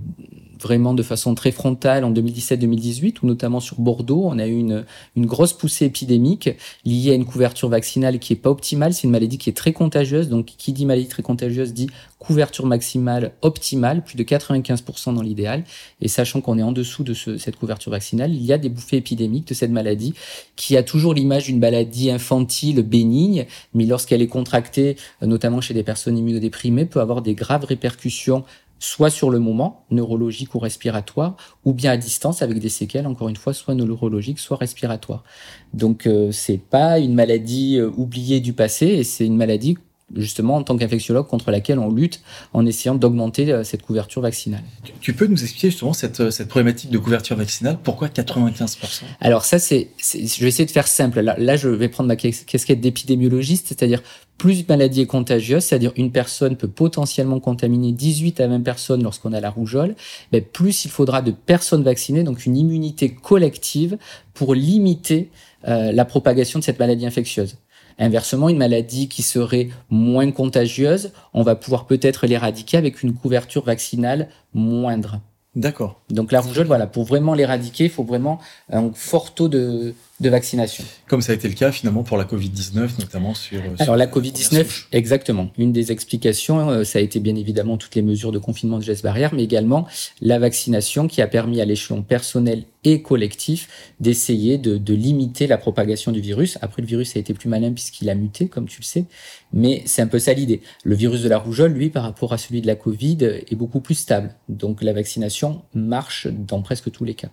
vraiment 0.60 0.94
de 0.94 1.02
façon 1.02 1.34
très 1.34 1.50
frontale 1.50 2.04
en 2.04 2.12
2017-2018, 2.12 3.16
où 3.22 3.26
notamment 3.26 3.60
sur 3.60 3.80
Bordeaux, 3.80 4.22
on 4.24 4.38
a 4.38 4.46
eu 4.46 4.56
une, 4.56 4.84
une 5.16 5.26
grosse 5.26 5.52
poussée 5.52 5.86
épidémique 5.86 6.50
liée 6.84 7.12
à 7.12 7.14
une 7.14 7.24
couverture 7.24 7.68
vaccinale 7.68 8.18
qui 8.18 8.32
est 8.32 8.36
pas 8.36 8.50
optimale. 8.50 8.94
C'est 8.94 9.04
une 9.04 9.10
maladie 9.10 9.38
qui 9.38 9.50
est 9.50 9.54
très 9.54 9.72
contagieuse. 9.72 10.28
Donc, 10.28 10.46
qui 10.58 10.72
dit 10.72 10.86
maladie 10.86 11.08
très 11.08 11.22
contagieuse 11.22 11.72
dit 11.72 11.88
couverture 12.18 12.66
maximale 12.66 13.32
optimale, 13.42 14.02
plus 14.02 14.16
de 14.16 14.22
95% 14.24 15.14
dans 15.14 15.22
l'idéal. 15.22 15.64
Et 16.00 16.08
sachant 16.08 16.40
qu'on 16.40 16.58
est 16.58 16.62
en 16.62 16.72
dessous 16.72 17.04
de 17.04 17.14
ce, 17.14 17.38
cette 17.38 17.56
couverture 17.56 17.92
vaccinale, 17.92 18.34
il 18.34 18.44
y 18.44 18.52
a 18.52 18.58
des 18.58 18.68
bouffées 18.68 18.96
épidémiques 18.96 19.48
de 19.48 19.54
cette 19.54 19.70
maladie 19.70 20.14
qui 20.56 20.76
a 20.76 20.82
toujours 20.82 21.14
l'image 21.14 21.44
d'une 21.44 21.58
maladie 21.58 22.10
infantile 22.10 22.82
bénigne, 22.82 23.46
mais 23.74 23.84
lorsqu'elle 23.84 24.22
est 24.22 24.26
contractée, 24.26 24.96
notamment 25.22 25.60
chez 25.60 25.74
des 25.74 25.82
personnes 25.82 26.16
immunodéprimées, 26.16 26.86
peut 26.86 27.00
avoir 27.00 27.22
des 27.22 27.34
graves 27.34 27.64
répercussions 27.64 28.44
soit 28.78 29.10
sur 29.10 29.30
le 29.30 29.38
moment, 29.38 29.84
neurologique 29.90 30.54
ou 30.54 30.58
respiratoire, 30.58 31.36
ou 31.64 31.72
bien 31.72 31.92
à 31.92 31.96
distance 31.96 32.42
avec 32.42 32.58
des 32.58 32.68
séquelles, 32.68 33.06
encore 33.06 33.28
une 33.28 33.36
fois, 33.36 33.52
soit 33.52 33.74
neurologiques, 33.74 34.38
soit 34.38 34.56
respiratoires. 34.56 35.24
Donc 35.72 36.06
euh, 36.06 36.32
c'est 36.32 36.58
pas 36.58 36.98
une 36.98 37.14
maladie 37.14 37.78
euh, 37.78 37.90
oubliée 37.96 38.40
du 38.40 38.52
passé, 38.52 38.86
et 38.86 39.04
c'est 39.04 39.26
une 39.26 39.36
maladie 39.36 39.78
justement 40.14 40.56
en 40.56 40.62
tant 40.62 40.76
qu'infectiologue 40.76 41.26
contre 41.26 41.50
laquelle 41.50 41.78
on 41.78 41.90
lutte 41.90 42.20
en 42.52 42.64
essayant 42.64 42.94
d'augmenter 42.94 43.52
euh, 43.52 43.64
cette 43.64 43.82
couverture 43.82 44.22
vaccinale. 44.22 44.62
Tu 45.00 45.12
peux 45.12 45.26
nous 45.26 45.42
expliquer 45.42 45.70
justement 45.70 45.92
cette, 45.92 46.20
euh, 46.20 46.30
cette 46.30 46.48
problématique 46.48 46.90
de 46.90 46.98
couverture 46.98 47.36
vaccinale? 47.36 47.78
Pourquoi 47.82 48.08
95% 48.08 49.02
Alors 49.20 49.44
ça, 49.44 49.58
c'est, 49.58 49.90
je 49.98 50.40
vais 50.40 50.48
essayer 50.48 50.66
de 50.66 50.70
faire 50.70 50.86
simple. 50.86 51.20
Là, 51.20 51.34
là 51.38 51.56
je 51.56 51.68
vais 51.68 51.88
prendre 51.88 52.08
ma 52.08 52.16
casquette 52.16 52.80
d'épidémiologiste, 52.80 53.66
c'est-à-dire 53.68 54.02
plus 54.38 54.60
une 54.60 54.66
maladie 54.68 55.00
est 55.00 55.06
contagieuse, 55.06 55.64
c'est-à-dire 55.64 55.92
une 55.96 56.12
personne 56.12 56.56
peut 56.56 56.68
potentiellement 56.68 57.40
contaminer 57.40 57.92
18 57.92 58.40
à 58.40 58.48
20 58.48 58.60
personnes 58.60 59.02
lorsqu'on 59.02 59.32
a 59.32 59.40
la 59.40 59.50
rougeole, 59.50 59.94
mais 60.32 60.40
plus 60.40 60.84
il 60.84 60.90
faudra 60.90 61.22
de 61.22 61.30
personnes 61.30 61.82
vaccinées, 61.82 62.22
donc 62.22 62.44
une 62.44 62.56
immunité 62.56 63.14
collective 63.14 63.96
pour 64.34 64.54
limiter 64.54 65.30
euh, 65.66 65.90
la 65.90 66.04
propagation 66.04 66.58
de 66.58 66.64
cette 66.64 66.78
maladie 66.78 67.06
infectieuse. 67.06 67.56
Inversement, 67.98 68.48
une 68.48 68.58
maladie 68.58 69.08
qui 69.08 69.22
serait 69.22 69.70
moins 69.88 70.30
contagieuse, 70.30 71.12
on 71.32 71.42
va 71.42 71.54
pouvoir 71.54 71.86
peut-être 71.86 72.26
l'éradiquer 72.26 72.76
avec 72.76 73.02
une 73.02 73.14
couverture 73.14 73.64
vaccinale 73.64 74.28
moindre. 74.52 75.20
D'accord. 75.54 76.02
Donc 76.10 76.32
la 76.32 76.42
rougeole, 76.42 76.66
voilà, 76.66 76.86
pour 76.86 77.04
vraiment 77.04 77.32
l'éradiquer, 77.32 77.84
il 77.84 77.90
faut 77.90 78.04
vraiment 78.04 78.38
un 78.70 78.90
fort 78.92 79.32
taux 79.32 79.48
de, 79.48 79.94
de 80.18 80.30
vaccination. 80.30 80.82
Comme 81.08 81.20
ça 81.20 81.32
a 81.32 81.34
été 81.34 81.46
le 81.46 81.54
cas 81.54 81.70
finalement 81.72 82.02
pour 82.02 82.16
la 82.16 82.24
Covid-19, 82.24 83.00
notamment 83.00 83.34
sur... 83.34 83.60
Euh, 83.60 83.76
Alors 83.78 83.96
la 83.96 84.06
Covid-19, 84.06 84.86
exactement. 84.92 85.50
Une 85.58 85.72
des 85.72 85.92
explications, 85.92 86.70
euh, 86.70 86.84
ça 86.84 86.98
a 87.00 87.02
été 87.02 87.20
bien 87.20 87.36
évidemment 87.36 87.76
toutes 87.76 87.94
les 87.94 88.02
mesures 88.02 88.32
de 88.32 88.38
confinement 88.38 88.78
de 88.78 88.82
gestes 88.82 89.02
barrières, 89.02 89.34
mais 89.34 89.44
également 89.44 89.86
la 90.22 90.38
vaccination 90.38 91.06
qui 91.06 91.20
a 91.20 91.26
permis 91.26 91.60
à 91.60 91.66
l'échelon 91.66 92.02
personnel 92.02 92.64
et 92.84 93.02
collectif 93.02 93.68
d'essayer 94.00 94.58
de, 94.58 94.78
de, 94.78 94.94
limiter 94.94 95.46
la 95.46 95.58
propagation 95.58 96.12
du 96.12 96.20
virus. 96.20 96.56
Après, 96.62 96.80
le 96.80 96.88
virus 96.88 97.16
a 97.16 97.18
été 97.18 97.34
plus 97.34 97.48
malin 97.48 97.72
puisqu'il 97.72 98.08
a 98.08 98.14
muté, 98.14 98.48
comme 98.48 98.68
tu 98.68 98.80
le 98.80 98.86
sais, 98.86 99.04
mais 99.52 99.82
c'est 99.86 100.02
un 100.02 100.06
peu 100.06 100.18
ça 100.18 100.32
l'idée. 100.32 100.62
Le 100.84 100.94
virus 100.94 101.22
de 101.22 101.28
la 101.28 101.38
rougeole, 101.38 101.72
lui, 101.72 101.90
par 101.90 102.04
rapport 102.04 102.32
à 102.32 102.38
celui 102.38 102.62
de 102.62 102.66
la 102.66 102.76
Covid, 102.76 103.18
est 103.22 103.54
beaucoup 103.56 103.80
plus 103.80 103.96
stable. 103.96 104.34
Donc 104.48 104.82
la 104.82 104.92
vaccination 104.92 105.62
marche 105.74 106.26
dans 106.26 106.62
presque 106.62 106.90
tous 106.90 107.04
les 107.04 107.14
cas. 107.14 107.28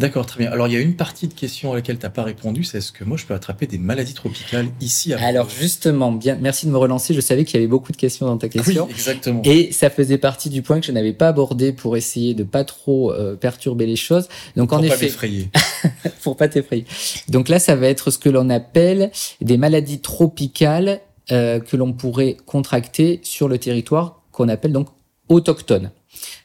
D'accord, 0.00 0.24
très 0.24 0.38
bien. 0.38 0.50
Alors, 0.50 0.66
il 0.66 0.72
y 0.72 0.76
a 0.78 0.80
une 0.80 0.96
partie 0.96 1.28
de 1.28 1.34
question 1.34 1.72
à 1.72 1.74
laquelle 1.74 1.98
tu 1.98 2.06
n'as 2.06 2.10
pas 2.10 2.22
répondu, 2.22 2.64
c'est 2.64 2.78
est-ce 2.78 2.90
que 2.90 3.04
moi, 3.04 3.18
je 3.18 3.26
peux 3.26 3.34
attraper 3.34 3.66
des 3.66 3.76
maladies 3.76 4.14
tropicales 4.14 4.68
ici 4.80 5.12
à 5.12 5.22
Alors, 5.22 5.50
justement, 5.50 6.10
bien, 6.10 6.38
merci 6.40 6.64
de 6.64 6.70
me 6.70 6.78
relancer. 6.78 7.12
Je 7.12 7.20
savais 7.20 7.44
qu'il 7.44 7.56
y 7.56 7.58
avait 7.58 7.68
beaucoup 7.68 7.92
de 7.92 7.98
questions 7.98 8.24
dans 8.24 8.38
ta 8.38 8.48
question. 8.48 8.86
Oui, 8.86 8.92
exactement. 8.92 9.42
Et 9.44 9.72
ça 9.72 9.90
faisait 9.90 10.16
partie 10.16 10.48
du 10.48 10.62
point 10.62 10.80
que 10.80 10.86
je 10.86 10.92
n'avais 10.92 11.12
pas 11.12 11.28
abordé 11.28 11.72
pour 11.72 11.98
essayer 11.98 12.32
de 12.32 12.44
pas 12.44 12.64
trop 12.64 13.12
euh, 13.12 13.36
perturber 13.36 13.84
les 13.84 13.96
choses. 13.96 14.26
Donc, 14.56 14.70
pour 14.70 14.78
en 14.78 14.80
pas 14.80 14.86
effet. 14.86 15.06
t'effrayer. 15.06 15.50
pour 16.22 16.38
pas 16.38 16.48
t'effrayer. 16.48 16.86
Donc 17.28 17.50
là, 17.50 17.58
ça 17.58 17.76
va 17.76 17.86
être 17.86 18.10
ce 18.10 18.16
que 18.16 18.30
l'on 18.30 18.48
appelle 18.48 19.10
des 19.42 19.58
maladies 19.58 20.00
tropicales 20.00 21.00
euh, 21.30 21.60
que 21.60 21.76
l'on 21.76 21.92
pourrait 21.92 22.38
contracter 22.46 23.20
sur 23.22 23.48
le 23.48 23.58
territoire 23.58 24.22
qu'on 24.32 24.48
appelle 24.48 24.72
donc 24.72 24.88
autochtones. 25.28 25.90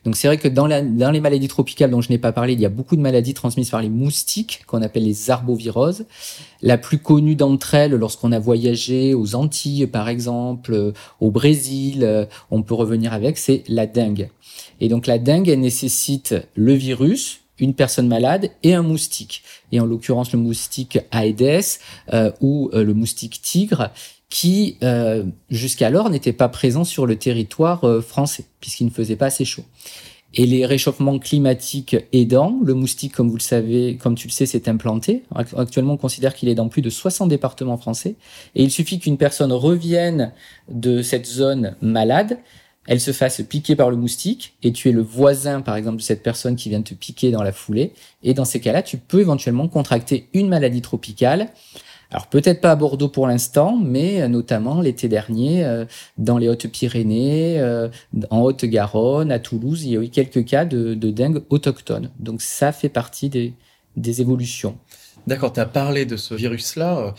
Donc 0.03 0.15
c'est 0.15 0.27
vrai 0.27 0.37
que 0.37 0.47
dans, 0.47 0.67
les 0.67 1.19
maladies 1.19 1.47
tropicales 1.47 1.89
dont 1.89 2.01
je 2.01 2.09
n'ai 2.09 2.17
pas 2.17 2.31
parlé, 2.31 2.53
il 2.53 2.59
y 2.59 2.65
a 2.65 2.69
beaucoup 2.69 2.95
de 2.95 3.01
maladies 3.01 3.33
transmises 3.33 3.69
par 3.69 3.81
les 3.81 3.89
moustiques 3.89 4.63
qu'on 4.67 4.81
appelle 4.81 5.03
les 5.03 5.31
arboviroses. 5.31 6.05
La 6.61 6.77
plus 6.77 6.99
connue 6.99 7.35
d'entre 7.35 7.73
elles, 7.73 7.91
lorsqu'on 7.91 8.31
a 8.31 8.39
voyagé 8.39 9.13
aux 9.13 9.35
Antilles 9.35 9.87
par 9.87 10.09
exemple, 10.09 10.93
au 11.19 11.31
Brésil, 11.31 12.27
on 12.51 12.61
peut 12.61 12.75
revenir 12.75 13.13
avec, 13.13 13.37
c'est 13.37 13.63
la 13.67 13.87
dengue. 13.87 14.29
Et 14.79 14.89
donc 14.89 15.07
la 15.07 15.17
dengue, 15.17 15.49
elle 15.49 15.61
nécessite 15.61 16.35
le 16.55 16.73
virus, 16.73 17.41
une 17.59 17.73
personne 17.73 18.07
malade 18.07 18.51
et 18.63 18.73
un 18.73 18.81
moustique. 18.81 19.43
Et 19.71 19.79
en 19.79 19.85
l'occurrence 19.85 20.31
le 20.33 20.39
moustique 20.39 20.99
Aedes 21.11 21.79
euh, 22.13 22.31
ou 22.41 22.69
euh, 22.73 22.83
le 22.83 22.93
moustique 22.93 23.41
tigre 23.41 23.91
qui 24.29 24.77
euh, 24.83 25.23
jusqu'alors 25.49 26.09
n'était 26.09 26.33
pas 26.33 26.49
présent 26.49 26.83
sur 26.83 27.05
le 27.05 27.15
territoire 27.17 27.83
euh, 27.83 28.01
français, 28.01 28.45
puisqu'il 28.59 28.85
ne 28.85 28.91
faisait 28.91 29.15
pas 29.15 29.27
assez 29.27 29.45
chaud. 29.45 29.65
Et 30.37 30.45
les 30.45 30.65
réchauffements 30.65 31.17
climatiques 31.17 31.95
aidant, 32.11 32.59
le 32.61 32.73
moustique, 32.73 33.13
comme 33.13 33.29
vous 33.29 33.37
le 33.37 33.41
savez, 33.41 33.95
comme 33.95 34.15
tu 34.15 34.27
le 34.27 34.33
sais, 34.33 34.45
s'est 34.45 34.67
implanté. 34.67 35.23
Actuellement, 35.55 35.93
on 35.93 35.97
considère 35.97 36.33
qu'il 36.33 36.49
est 36.49 36.55
dans 36.55 36.67
plus 36.67 36.81
de 36.81 36.89
60 36.89 37.29
départements 37.29 37.77
français. 37.77 38.15
Et 38.53 38.63
il 38.63 38.71
suffit 38.71 38.99
qu'une 38.99 39.17
personne 39.17 39.53
revienne 39.53 40.33
de 40.67 41.01
cette 41.01 41.25
zone 41.25 41.77
malade, 41.81 42.39
elle 42.87 42.99
se 42.99 43.13
fasse 43.13 43.41
piquer 43.41 43.75
par 43.77 43.89
le 43.89 43.95
moustique, 43.95 44.55
et 44.61 44.71
tu 44.71 44.89
es 44.89 44.91
le 44.91 45.01
voisin, 45.01 45.61
par 45.61 45.75
exemple, 45.75 45.97
de 45.97 46.01
cette 46.01 46.21
personne 46.21 46.55
qui 46.55 46.69
vient 46.69 46.81
te 46.81 46.93
piquer 46.93 47.31
dans 47.31 47.41
la 47.41 47.53
foulée. 47.53 47.93
Et 48.21 48.33
dans 48.33 48.45
ces 48.45 48.59
cas-là, 48.59 48.83
tu 48.83 48.97
peux 48.97 49.21
éventuellement 49.21 49.69
contracter 49.69 50.27
une 50.33 50.49
maladie 50.49 50.81
tropicale 50.81 51.49
alors 52.15 52.27
peut-être 52.27 52.61
pas 52.61 52.71
à 52.71 52.75
Bordeaux 52.77 53.09
pour 53.09 53.27
l'instant, 53.27 53.75
mais 53.75 54.21
euh, 54.21 54.29
notamment 54.29 54.79
l'été 54.79 55.09
dernier 55.09 55.65
euh, 55.65 55.83
dans 56.17 56.37
les 56.37 56.47
Hautes-Pyrénées, 56.47 57.59
euh, 57.59 57.89
en 58.29 58.39
Haute-Garonne, 58.39 59.33
à 59.33 59.39
Toulouse, 59.39 59.83
il 59.83 59.91
y 59.91 59.97
a 59.97 60.01
eu 60.01 60.07
quelques 60.07 60.45
cas 60.45 60.63
de, 60.63 60.93
de 60.93 61.11
dingue 61.11 61.43
autochtone. 61.49 62.11
Donc 62.19 62.41
ça 62.41 62.71
fait 62.71 62.87
partie 62.87 63.27
des, 63.27 63.53
des 63.97 64.21
évolutions. 64.21 64.77
D'accord, 65.27 65.51
tu 65.51 65.59
as 65.59 65.65
parlé 65.65 66.05
de 66.05 66.15
ce 66.15 66.33
virus-là 66.33 67.13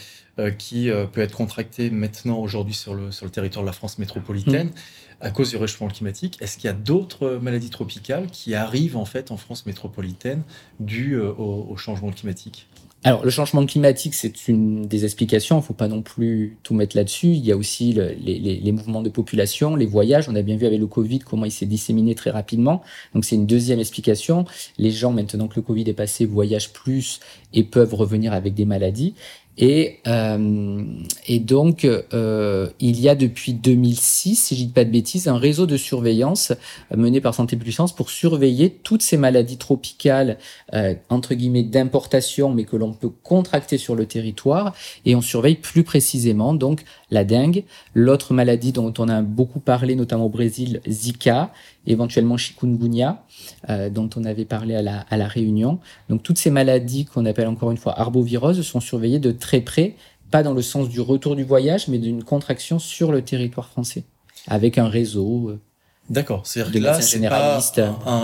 qui 0.58 0.90
peut 1.12 1.20
être 1.22 1.34
contracté 1.34 1.90
maintenant 1.90 2.38
aujourd'hui 2.38 2.74
sur 2.74 2.94
le, 2.94 3.10
sur 3.10 3.24
le 3.26 3.32
territoire 3.32 3.64
de 3.64 3.66
la 3.66 3.72
France 3.72 3.98
métropolitaine. 3.98 4.68
Mmh. 4.68 4.72
à 5.20 5.30
cause 5.30 5.50
du 5.50 5.56
réchauffement 5.56 5.88
climatique. 5.88 6.36
Est-ce 6.40 6.56
qu'il 6.56 6.66
y 6.66 6.70
a 6.70 6.74
d'autres 6.74 7.38
maladies 7.42 7.70
tropicales 7.70 8.28
qui 8.30 8.54
arrivent 8.54 8.96
en 8.96 9.06
fait 9.06 9.30
en 9.30 9.36
France 9.36 9.66
métropolitaine 9.66 10.42
dues 10.78 11.18
au, 11.18 11.66
au 11.68 11.76
changement 11.76 12.12
climatique? 12.12 12.68
Alors, 13.04 13.24
le 13.24 13.30
changement 13.30 13.64
climatique, 13.66 14.14
c'est 14.14 14.48
une 14.48 14.86
des 14.88 15.04
explications. 15.04 15.56
Il 15.56 15.60
ne 15.60 15.64
faut 15.64 15.74
pas 15.74 15.86
non 15.86 16.02
plus 16.02 16.56
tout 16.64 16.74
mettre 16.74 16.96
là-dessus. 16.96 17.28
Il 17.28 17.44
y 17.44 17.52
a 17.52 17.56
aussi 17.56 17.92
les, 17.92 18.72
mouvements 18.72 19.02
de 19.02 19.10
population, 19.10 19.76
les 19.76 19.86
voyages. 19.86 20.28
On 20.28 20.34
a 20.34 20.42
bien 20.42 20.56
vu 20.56 20.66
avec 20.66 20.80
le 20.80 20.88
Covid 20.88 21.20
comment 21.20 21.44
il 21.44 21.52
s'est 21.52 21.66
disséminé 21.66 22.16
très 22.16 22.30
rapidement. 22.30 22.82
Donc, 23.14 23.24
c'est 23.24 23.36
une 23.36 23.46
deuxième 23.46 23.78
explication. 23.78 24.44
Les 24.78 24.90
gens, 24.90 25.12
maintenant 25.12 25.46
que 25.46 25.54
le 25.54 25.62
Covid 25.62 25.88
est 25.88 25.92
passé, 25.94 26.24
voyagent 26.24 26.72
plus 26.72 27.20
et 27.54 27.62
peuvent 27.62 27.94
revenir 27.94 28.32
avec 28.32 28.54
des 28.54 28.64
maladies. 28.64 29.14
Et, 29.58 30.00
euh, 30.06 30.84
et 31.26 31.38
donc, 31.38 31.84
euh, 31.84 32.68
il 32.78 33.00
y 33.00 33.08
a 33.08 33.14
depuis 33.14 33.54
2006, 33.54 34.36
si 34.36 34.56
je 34.56 34.64
dis 34.64 34.72
pas 34.72 34.84
de 34.84 34.90
bêtises, 34.90 35.28
un 35.28 35.38
réseau 35.38 35.66
de 35.66 35.76
surveillance 35.76 36.52
mené 36.94 37.20
par 37.20 37.34
Santé 37.34 37.56
Puissance 37.56 37.94
pour 37.94 38.10
surveiller 38.10 38.70
toutes 38.70 39.02
ces 39.02 39.16
maladies 39.16 39.56
tropicales, 39.56 40.38
euh, 40.74 40.94
entre 41.08 41.34
guillemets, 41.34 41.62
d'importation, 41.62 42.52
mais 42.52 42.64
que 42.64 42.76
l'on 42.76 42.92
peut 42.92 43.10
contracter 43.22 43.78
sur 43.78 43.94
le 43.94 44.06
territoire. 44.06 44.74
Et 45.04 45.14
on 45.14 45.22
surveille 45.22 45.56
plus 45.56 45.84
précisément 45.84 46.52
donc 46.52 46.84
la 47.10 47.24
dengue, 47.24 47.64
l'autre 47.94 48.34
maladie 48.34 48.72
dont 48.72 48.92
on 48.98 49.08
a 49.08 49.22
beaucoup 49.22 49.60
parlé, 49.60 49.94
notamment 49.96 50.26
au 50.26 50.30
Brésil, 50.30 50.80
Zika, 50.86 51.52
éventuellement 51.86 52.36
chikungunya, 52.36 53.22
euh, 53.70 53.88
dont 53.90 54.10
on 54.16 54.24
avait 54.24 54.44
parlé 54.44 54.74
à 54.74 54.82
la, 54.82 55.00
à 55.08 55.16
la 55.16 55.28
Réunion. 55.28 55.78
Donc 56.08 56.22
toutes 56.22 56.38
ces 56.38 56.50
maladies 56.50 57.04
qu'on 57.04 57.24
appelle 57.26 57.46
encore 57.46 57.70
une 57.70 57.76
fois 57.76 57.98
arboviroses 57.98 58.60
sont 58.62 58.80
surveillées 58.80 59.18
de 59.18 59.32
près, 59.64 59.94
pas 60.30 60.42
dans 60.42 60.54
le 60.54 60.62
sens 60.62 60.88
du 60.88 61.00
retour 61.00 61.36
du 61.36 61.44
voyage, 61.44 61.88
mais 61.88 61.98
d'une 61.98 62.24
contraction 62.24 62.78
sur 62.78 63.12
le 63.12 63.22
territoire 63.22 63.68
français, 63.68 64.04
avec 64.48 64.78
un 64.78 64.88
réseau. 64.88 65.50
Euh, 65.50 65.60
D'accord, 66.08 66.46
c'est-à-dire 66.46 66.72
que 66.72 66.78
là, 66.78 67.00
c'est 67.00 67.20
pas 67.28 67.60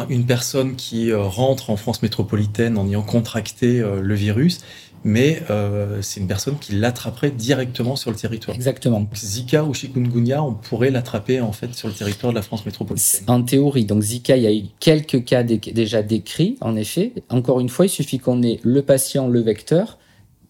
une 0.09 0.25
personne 0.25 0.77
qui 0.77 1.11
euh, 1.11 1.23
rentre 1.23 1.71
en 1.71 1.77
France 1.77 2.03
métropolitaine 2.03 2.79
en 2.79 2.87
ayant 2.87 3.03
contracté 3.03 3.81
le 3.81 4.15
virus, 4.15 4.61
mais 5.05 5.43
euh, 5.51 6.01
c'est 6.03 6.21
une 6.21 6.27
personne 6.27 6.59
qui 6.59 6.73
l'attraperait 6.73 7.31
directement 7.31 7.97
sur 7.97 8.11
le 8.11 8.17
territoire. 8.17 8.55
Exactement. 8.55 9.07
Zika 9.15 9.65
ou 9.65 9.75
chikungunya, 9.75 10.43
on 10.43 10.55
pourrait 10.55 10.91
l'attraper 10.91 11.41
en 11.41 11.53
fait 11.53 11.75
sur 11.75 11.89
le 11.89 11.95
territoire 11.95 12.33
de 12.33 12.37
la 12.37 12.43
France 12.43 12.65
métropolitaine. 12.65 13.25
En 13.27 13.43
théorie, 13.43 13.85
donc 13.85 14.03
Zika, 14.03 14.37
il 14.37 14.43
y 14.43 14.47
a 14.47 14.55
eu 14.55 14.65
quelques 14.81 15.25
cas 15.25 15.43
déjà 15.43 16.03
décrits, 16.03 16.57
en 16.61 16.77
effet. 16.77 17.13
Encore 17.29 17.61
une 17.61 17.69
fois, 17.69 17.87
il 17.87 17.91
suffit 17.91 18.19
qu'on 18.19 18.43
ait 18.43 18.61
le 18.63 18.83
patient, 18.83 19.29
le 19.29 19.41
vecteur, 19.41 19.99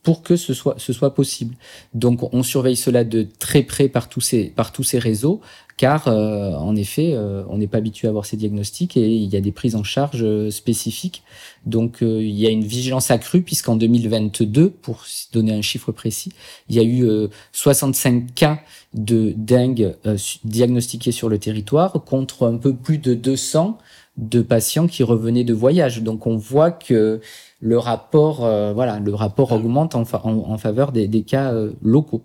pour 0.02 0.22
que 0.22 0.34
ce 0.34 0.52
soit, 0.52 1.14
possible. 1.14 1.54
Donc 1.94 2.32
on 2.34 2.42
surveille 2.42 2.76
cela 2.76 3.04
de 3.04 3.26
très 3.38 3.62
près 3.62 3.88
par 3.88 4.08
tous 4.08 4.20
ces, 4.20 4.44
par 4.46 4.72
tous 4.72 4.82
ces 4.82 4.98
réseaux, 4.98 5.40
car 5.76 6.08
euh, 6.08 6.54
en 6.54 6.74
effet, 6.74 7.12
euh, 7.14 7.44
on 7.48 7.58
n'est 7.58 7.68
pas 7.68 7.78
habitué 7.78 8.08
à 8.08 8.10
avoir 8.10 8.26
ces 8.26 8.36
diagnostics 8.36 8.96
et 8.96 9.08
il 9.08 9.32
y 9.32 9.36
a 9.36 9.40
des 9.40 9.52
prises 9.52 9.76
en 9.76 9.84
charge 9.84 10.22
euh, 10.22 10.50
spécifiques. 10.50 11.22
Donc 11.66 11.98
il 12.00 12.30
y 12.30 12.46
a 12.46 12.50
une 12.50 12.64
vigilance 12.64 13.12
accrue 13.12 13.42
puisqu'en 13.42 13.76
2022, 13.76 14.70
pour 14.70 15.04
donner 15.32 15.52
un 15.52 15.62
chiffre 15.62 15.92
précis, 15.92 16.32
il 16.68 16.74
y 16.74 16.80
a 16.80 16.82
eu 16.82 17.28
65 17.52 18.34
cas 18.34 18.58
de 18.94 19.32
dengue 19.36 19.94
diagnostiqués 20.42 21.12
sur 21.12 21.28
le 21.28 21.38
territoire 21.38 21.92
contre 22.04 22.48
un 22.48 22.56
peu 22.56 22.74
plus 22.74 22.98
de 22.98 23.14
200 23.14 23.78
de 24.16 24.42
patients 24.42 24.86
qui 24.86 25.02
revenaient 25.02 25.44
de 25.44 25.54
voyage. 25.54 26.02
Donc 26.02 26.26
on 26.26 26.36
voit 26.36 26.70
que 26.70 27.20
le 27.60 27.78
rapport, 27.78 28.38
voilà, 28.74 28.98
le 28.98 29.14
rapport 29.14 29.52
augmente 29.52 29.94
en, 29.94 30.02
en, 30.02 30.58
faveur 30.58 30.92
des, 30.92 31.08
des 31.08 31.22
cas 31.22 31.52
locaux 31.82 32.22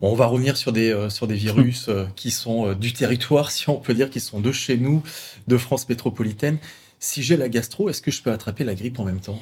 on 0.00 0.14
va 0.14 0.26
revenir 0.26 0.56
sur 0.56 0.72
des, 0.72 0.92
euh, 0.92 1.10
sur 1.10 1.26
des 1.26 1.34
virus 1.34 1.88
euh, 1.88 2.06
qui 2.14 2.30
sont 2.30 2.68
euh, 2.68 2.74
du 2.74 2.92
territoire, 2.92 3.50
si 3.50 3.68
on 3.68 3.76
peut 3.76 3.94
dire, 3.94 4.10
qui 4.10 4.20
sont 4.20 4.40
de 4.40 4.52
chez 4.52 4.76
nous, 4.76 5.02
de 5.46 5.56
France 5.56 5.88
métropolitaine. 5.88 6.58
Si 7.00 7.22
j'ai 7.22 7.36
la 7.36 7.48
gastro, 7.48 7.88
est-ce 7.88 8.02
que 8.02 8.10
je 8.10 8.22
peux 8.22 8.32
attraper 8.32 8.64
la 8.64 8.74
grippe 8.74 8.98
en 8.98 9.04
même 9.04 9.20
temps? 9.20 9.38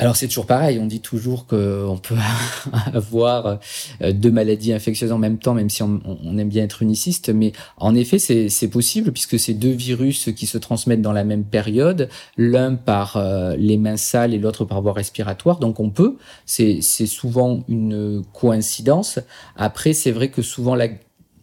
Alors 0.00 0.16
c'est 0.16 0.28
toujours 0.28 0.46
pareil, 0.46 0.78
on 0.78 0.86
dit 0.86 1.00
toujours 1.00 1.46
qu'on 1.46 2.00
peut 2.02 2.14
avoir 2.94 3.58
euh, 4.00 4.12
deux 4.14 4.30
maladies 4.30 4.72
infectieuses 4.72 5.12
en 5.12 5.18
même 5.18 5.36
temps, 5.36 5.52
même 5.52 5.68
si 5.68 5.82
on, 5.82 6.00
aime 6.38 6.48
bien 6.48 6.64
être 6.64 6.80
uniciste, 6.80 7.28
mais 7.28 7.52
en 7.76 7.94
effet 7.94 8.18
c'est 8.18 8.68
possible 8.68 9.12
puisque 9.12 9.38
c'est 9.38 9.52
deux 9.52 9.72
virus 9.72 10.30
qui 10.34 10.46
se 10.46 10.56
transmettent 10.56 11.02
dans 11.02 11.12
la 11.12 11.22
même 11.22 11.44
période, 11.44 12.08
l'un 12.38 12.76
par 12.76 13.18
euh, 13.18 13.54
les 13.58 13.76
mains 13.76 13.98
sales 13.98 14.32
et 14.32 14.38
l'autre 14.38 14.64
par 14.64 14.80
voie 14.80 14.94
respiratoire, 14.94 15.58
donc 15.58 15.80
on 15.80 15.90
peut, 15.90 16.16
c'est 16.46 16.80
souvent 16.80 17.62
une 17.68 18.24
coïncidence. 18.32 19.18
Après 19.54 19.92
c'est 19.92 20.12
vrai 20.12 20.30
que 20.30 20.40
souvent 20.40 20.74
la 20.74 20.88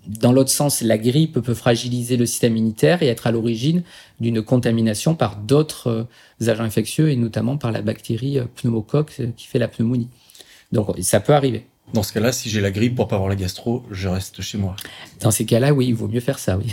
dans 0.07 0.31
l'autre 0.31 0.49
sens, 0.49 0.81
la 0.81 0.97
grippe 0.97 1.39
peut 1.39 1.53
fragiliser 1.53 2.17
le 2.17 2.25
système 2.25 2.55
immunitaire 2.55 3.03
et 3.03 3.07
être 3.07 3.27
à 3.27 3.31
l'origine 3.31 3.83
d'une 4.19 4.41
contamination 4.41 5.15
par 5.15 5.35
d'autres 5.35 5.87
euh, 5.87 6.49
agents 6.49 6.63
infectieux 6.63 7.09
et 7.09 7.15
notamment 7.15 7.57
par 7.57 7.71
la 7.71 7.81
bactérie 7.81 8.39
euh, 8.39 8.45
pneumocoque 8.55 9.13
euh, 9.19 9.27
qui 9.35 9.47
fait 9.47 9.59
la 9.59 9.67
pneumonie. 9.67 10.09
Donc 10.71 10.87
ça 11.01 11.19
peut 11.19 11.33
arriver. 11.33 11.65
Dans 11.93 12.03
ce 12.03 12.11
cas-là, 12.11 12.33
si 12.33 12.49
j'ai 12.49 12.59
la 12.59 12.71
grippe 12.71 12.95
pour 12.95 13.07
pas 13.07 13.15
avoir 13.15 13.29
la 13.29 13.37
gastro, 13.37 13.85
je 13.91 14.09
reste 14.09 14.41
chez 14.41 14.57
moi. 14.57 14.75
Dans 15.21 15.31
ces 15.31 15.45
cas-là, 15.45 15.73
oui, 15.73 15.87
il 15.87 15.95
vaut 15.95 16.09
mieux 16.09 16.19
faire 16.19 16.37
ça, 16.37 16.57
oui. 16.57 16.65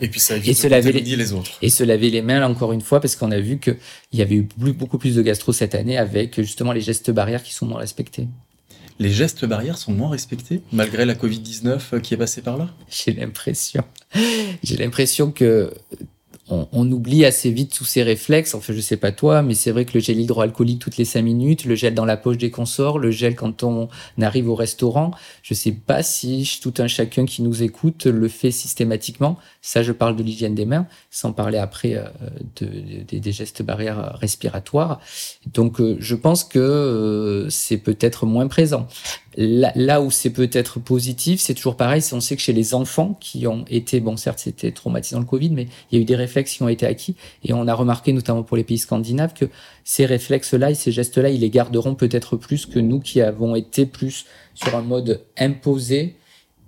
Et 0.00 0.06
puis 0.06 0.20
ça 0.20 0.36
évite 0.36 0.48
et 0.48 0.52
de 0.52 0.56
se 0.56 0.66
laver 0.68 0.92
les... 0.92 1.16
les 1.16 1.32
autres. 1.32 1.50
Et 1.60 1.70
se 1.70 1.82
laver 1.82 2.08
les 2.08 2.22
mains, 2.22 2.48
encore 2.48 2.72
une 2.72 2.80
fois, 2.80 3.00
parce 3.00 3.16
qu'on 3.16 3.32
a 3.32 3.40
vu 3.40 3.58
qu'il 3.58 3.76
y 4.12 4.22
avait 4.22 4.36
eu 4.36 4.48
beaucoup 4.56 4.98
plus 4.98 5.16
de 5.16 5.22
gastro 5.22 5.52
cette 5.52 5.74
année 5.74 5.98
avec 5.98 6.40
justement 6.40 6.70
les 6.70 6.80
gestes 6.80 7.10
barrières 7.10 7.42
qui 7.42 7.52
sont 7.52 7.66
moins 7.66 7.80
respectés. 7.80 8.28
Les 9.00 9.10
gestes 9.10 9.46
barrières 9.46 9.78
sont 9.78 9.92
moins 9.92 10.10
respectés, 10.10 10.60
malgré 10.72 11.06
la 11.06 11.14
Covid-19 11.14 12.02
qui 12.02 12.12
est 12.12 12.18
passée 12.18 12.42
par 12.42 12.58
là? 12.58 12.68
J'ai 12.90 13.14
l'impression. 13.14 13.82
J'ai 14.62 14.76
l'impression 14.76 15.32
que 15.32 15.72
on, 16.50 16.90
oublie 16.90 17.24
assez 17.24 17.50
vite 17.50 17.74
tous 17.76 17.84
ces 17.84 18.02
réflexes. 18.02 18.54
Enfin, 18.54 18.72
je 18.72 18.80
sais 18.80 18.96
pas 18.96 19.12
toi, 19.12 19.42
mais 19.42 19.54
c'est 19.54 19.70
vrai 19.70 19.84
que 19.84 19.92
le 19.94 20.00
gel 20.00 20.18
hydroalcoolique 20.20 20.80
toutes 20.80 20.96
les 20.96 21.04
cinq 21.04 21.22
minutes, 21.22 21.64
le 21.64 21.74
gel 21.74 21.94
dans 21.94 22.04
la 22.04 22.16
poche 22.16 22.38
des 22.38 22.50
consorts, 22.50 22.98
le 22.98 23.10
gel 23.10 23.34
quand 23.34 23.62
on 23.62 23.88
arrive 24.20 24.48
au 24.48 24.54
restaurant. 24.54 25.12
Je 25.42 25.54
sais 25.54 25.72
pas 25.72 26.02
si 26.02 26.58
tout 26.62 26.74
un 26.78 26.86
chacun 26.86 27.24
qui 27.24 27.42
nous 27.42 27.62
écoute 27.62 28.06
le 28.06 28.28
fait 28.28 28.50
systématiquement. 28.50 29.38
Ça, 29.62 29.82
je 29.82 29.92
parle 29.92 30.16
de 30.16 30.22
l'hygiène 30.22 30.54
des 30.54 30.66
mains, 30.66 30.86
sans 31.10 31.32
parler 31.32 31.58
après 31.58 31.94
euh, 31.94 32.04
de, 32.56 33.18
des 33.18 33.32
gestes 33.32 33.62
barrières 33.62 34.16
respiratoires. 34.18 35.00
Donc, 35.52 35.80
euh, 35.80 35.96
je 36.00 36.14
pense 36.14 36.44
que 36.44 36.58
euh, 36.58 37.48
c'est 37.50 37.78
peut-être 37.78 38.26
moins 38.26 38.48
présent. 38.48 38.88
Là, 39.36 40.00
où 40.02 40.10
c'est 40.10 40.30
peut-être 40.30 40.80
positif, 40.80 41.40
c'est 41.40 41.54
toujours 41.54 41.76
pareil. 41.76 42.02
On 42.12 42.20
sait 42.20 42.34
que 42.34 42.42
chez 42.42 42.52
les 42.52 42.74
enfants 42.74 43.16
qui 43.20 43.46
ont 43.46 43.64
été, 43.70 44.00
bon, 44.00 44.16
certes, 44.16 44.40
c'était 44.40 44.72
traumatisant 44.72 45.20
le 45.20 45.24
Covid, 45.24 45.50
mais 45.50 45.68
il 45.90 45.96
y 45.96 45.98
a 45.98 46.02
eu 46.02 46.04
des 46.04 46.16
réflexes 46.16 46.39
qui 46.42 46.62
ont 46.62 46.68
été 46.68 46.86
acquis. 46.86 47.16
Et 47.44 47.52
on 47.52 47.66
a 47.66 47.74
remarqué, 47.74 48.12
notamment 48.12 48.42
pour 48.42 48.56
les 48.56 48.64
pays 48.64 48.78
scandinaves, 48.78 49.34
que 49.34 49.46
ces 49.84 50.06
réflexes-là 50.06 50.70
et 50.70 50.74
ces 50.74 50.92
gestes-là, 50.92 51.30
ils 51.30 51.40
les 51.40 51.50
garderont 51.50 51.94
peut-être 51.94 52.36
plus 52.36 52.66
que 52.66 52.78
nous 52.78 53.00
qui 53.00 53.20
avons 53.20 53.54
été 53.54 53.86
plus 53.86 54.26
sur 54.54 54.74
un 54.76 54.82
mode 54.82 55.24
imposé 55.38 56.16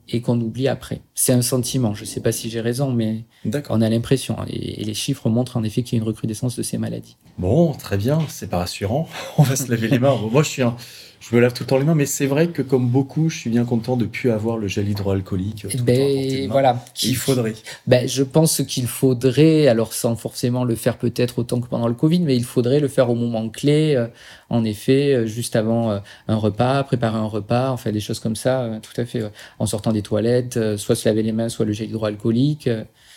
et 0.09 0.21
qu'on 0.21 0.41
oublie 0.41 0.69
après. 0.69 1.01
C'est 1.15 1.33
un 1.33 1.43
sentiment. 1.43 1.95
Je 1.95 2.03
ne 2.03 2.07
sais 2.07 2.21
pas 2.21 2.33
si 2.33 2.51
j'ai 2.51 2.61
raison, 2.61 2.93
mais 2.93 3.25
on 3.71 3.81
a 3.81 3.89
l'impression. 3.89 4.37
Et, 4.49 4.85
les 4.85 4.95
chiffres 4.95 5.29
montrent 5.29 5.57
en 5.57 5.65
effet 5.65 5.83
qu'il 5.83 5.99
y 5.99 6.01
a 6.01 6.03
une 6.03 6.09
recrudescence 6.09 6.57
de 6.57 6.63
ces 6.63 6.79
maladies. 6.79 7.17
Bon, 7.39 7.73
très 7.73 7.97
bien. 7.97 8.19
C'est 8.29 8.51
pas 8.51 8.59
rassurant. 8.59 9.09
On 9.39 9.43
va 9.43 9.57
se 9.57 9.71
laver 9.71 9.89
les 9.89 9.99
mains. 9.99 10.17
Moi, 10.31 10.43
je 10.43 10.49
suis 10.49 10.63
un, 10.63 10.77
je 11.23 11.37
me 11.37 11.41
lave 11.41 11.53
tout 11.53 11.63
le 11.63 11.69
temps 11.69 11.79
les 11.79 11.85
mains, 11.85 11.95
mais 11.95 12.07
c'est 12.07 12.27
vrai 12.27 12.49
que 12.49 12.63
comme 12.63 12.89
beaucoup, 12.89 13.29
je 13.29 13.39
suis 13.39 13.51
bien 13.51 13.65
content 13.65 13.97
de 13.97 14.07
plus 14.07 14.33
avoir 14.33 14.59
le 14.59 14.67
gel 14.67 14.89
hydroalcoolique. 14.89 15.67
Ben, 15.85 16.49
voilà. 16.51 16.85
Qu'il 16.95 17.15
faudrait. 17.15 17.55
Ben, 17.87 18.09
je 18.09 18.25
pense 18.25 18.61
qu'il 18.67 18.89
faudrait, 18.89 19.69
alors 19.69 19.93
sans 19.93 20.17
forcément 20.17 20.65
le 20.65 20.75
faire 20.75 20.99
peut-être 20.99 21.39
autant 21.39 21.61
que 21.61 21.69
pendant 21.69 21.87
le 21.87 21.95
Covid, 21.95 22.21
mais 22.21 22.35
il 22.35 22.43
faudrait 22.43 22.81
le 22.81 22.89
faire 22.89 23.09
au 23.09 23.15
moment 23.15 23.49
clé, 23.51 23.95
euh, 23.95 24.09
en 24.51 24.65
effet, 24.65 25.15
euh, 25.15 25.27
juste 25.27 25.55
avant 25.55 25.93
euh, 25.93 25.99
un 26.27 26.37
repas, 26.37 26.83
préparer 26.83 27.19
un 27.19 27.27
repas, 27.27 27.71
enfin 27.71 27.93
des 27.93 28.01
choses 28.01 28.19
comme 28.19 28.37
ça, 28.37 28.69
tout 28.83 29.01
à 29.01 29.05
fait. 29.05 29.23
En 29.61 29.67
sortant 29.67 29.93
des 29.93 30.03
toilettes, 30.03 30.77
soit 30.77 30.97
se 30.97 31.09
laver 31.09 31.23
les 31.23 31.33
mains, 31.33 31.49
soit 31.49 31.65
le 31.65 31.73
gel 31.73 31.89
hydroalcoolique. 31.89 32.69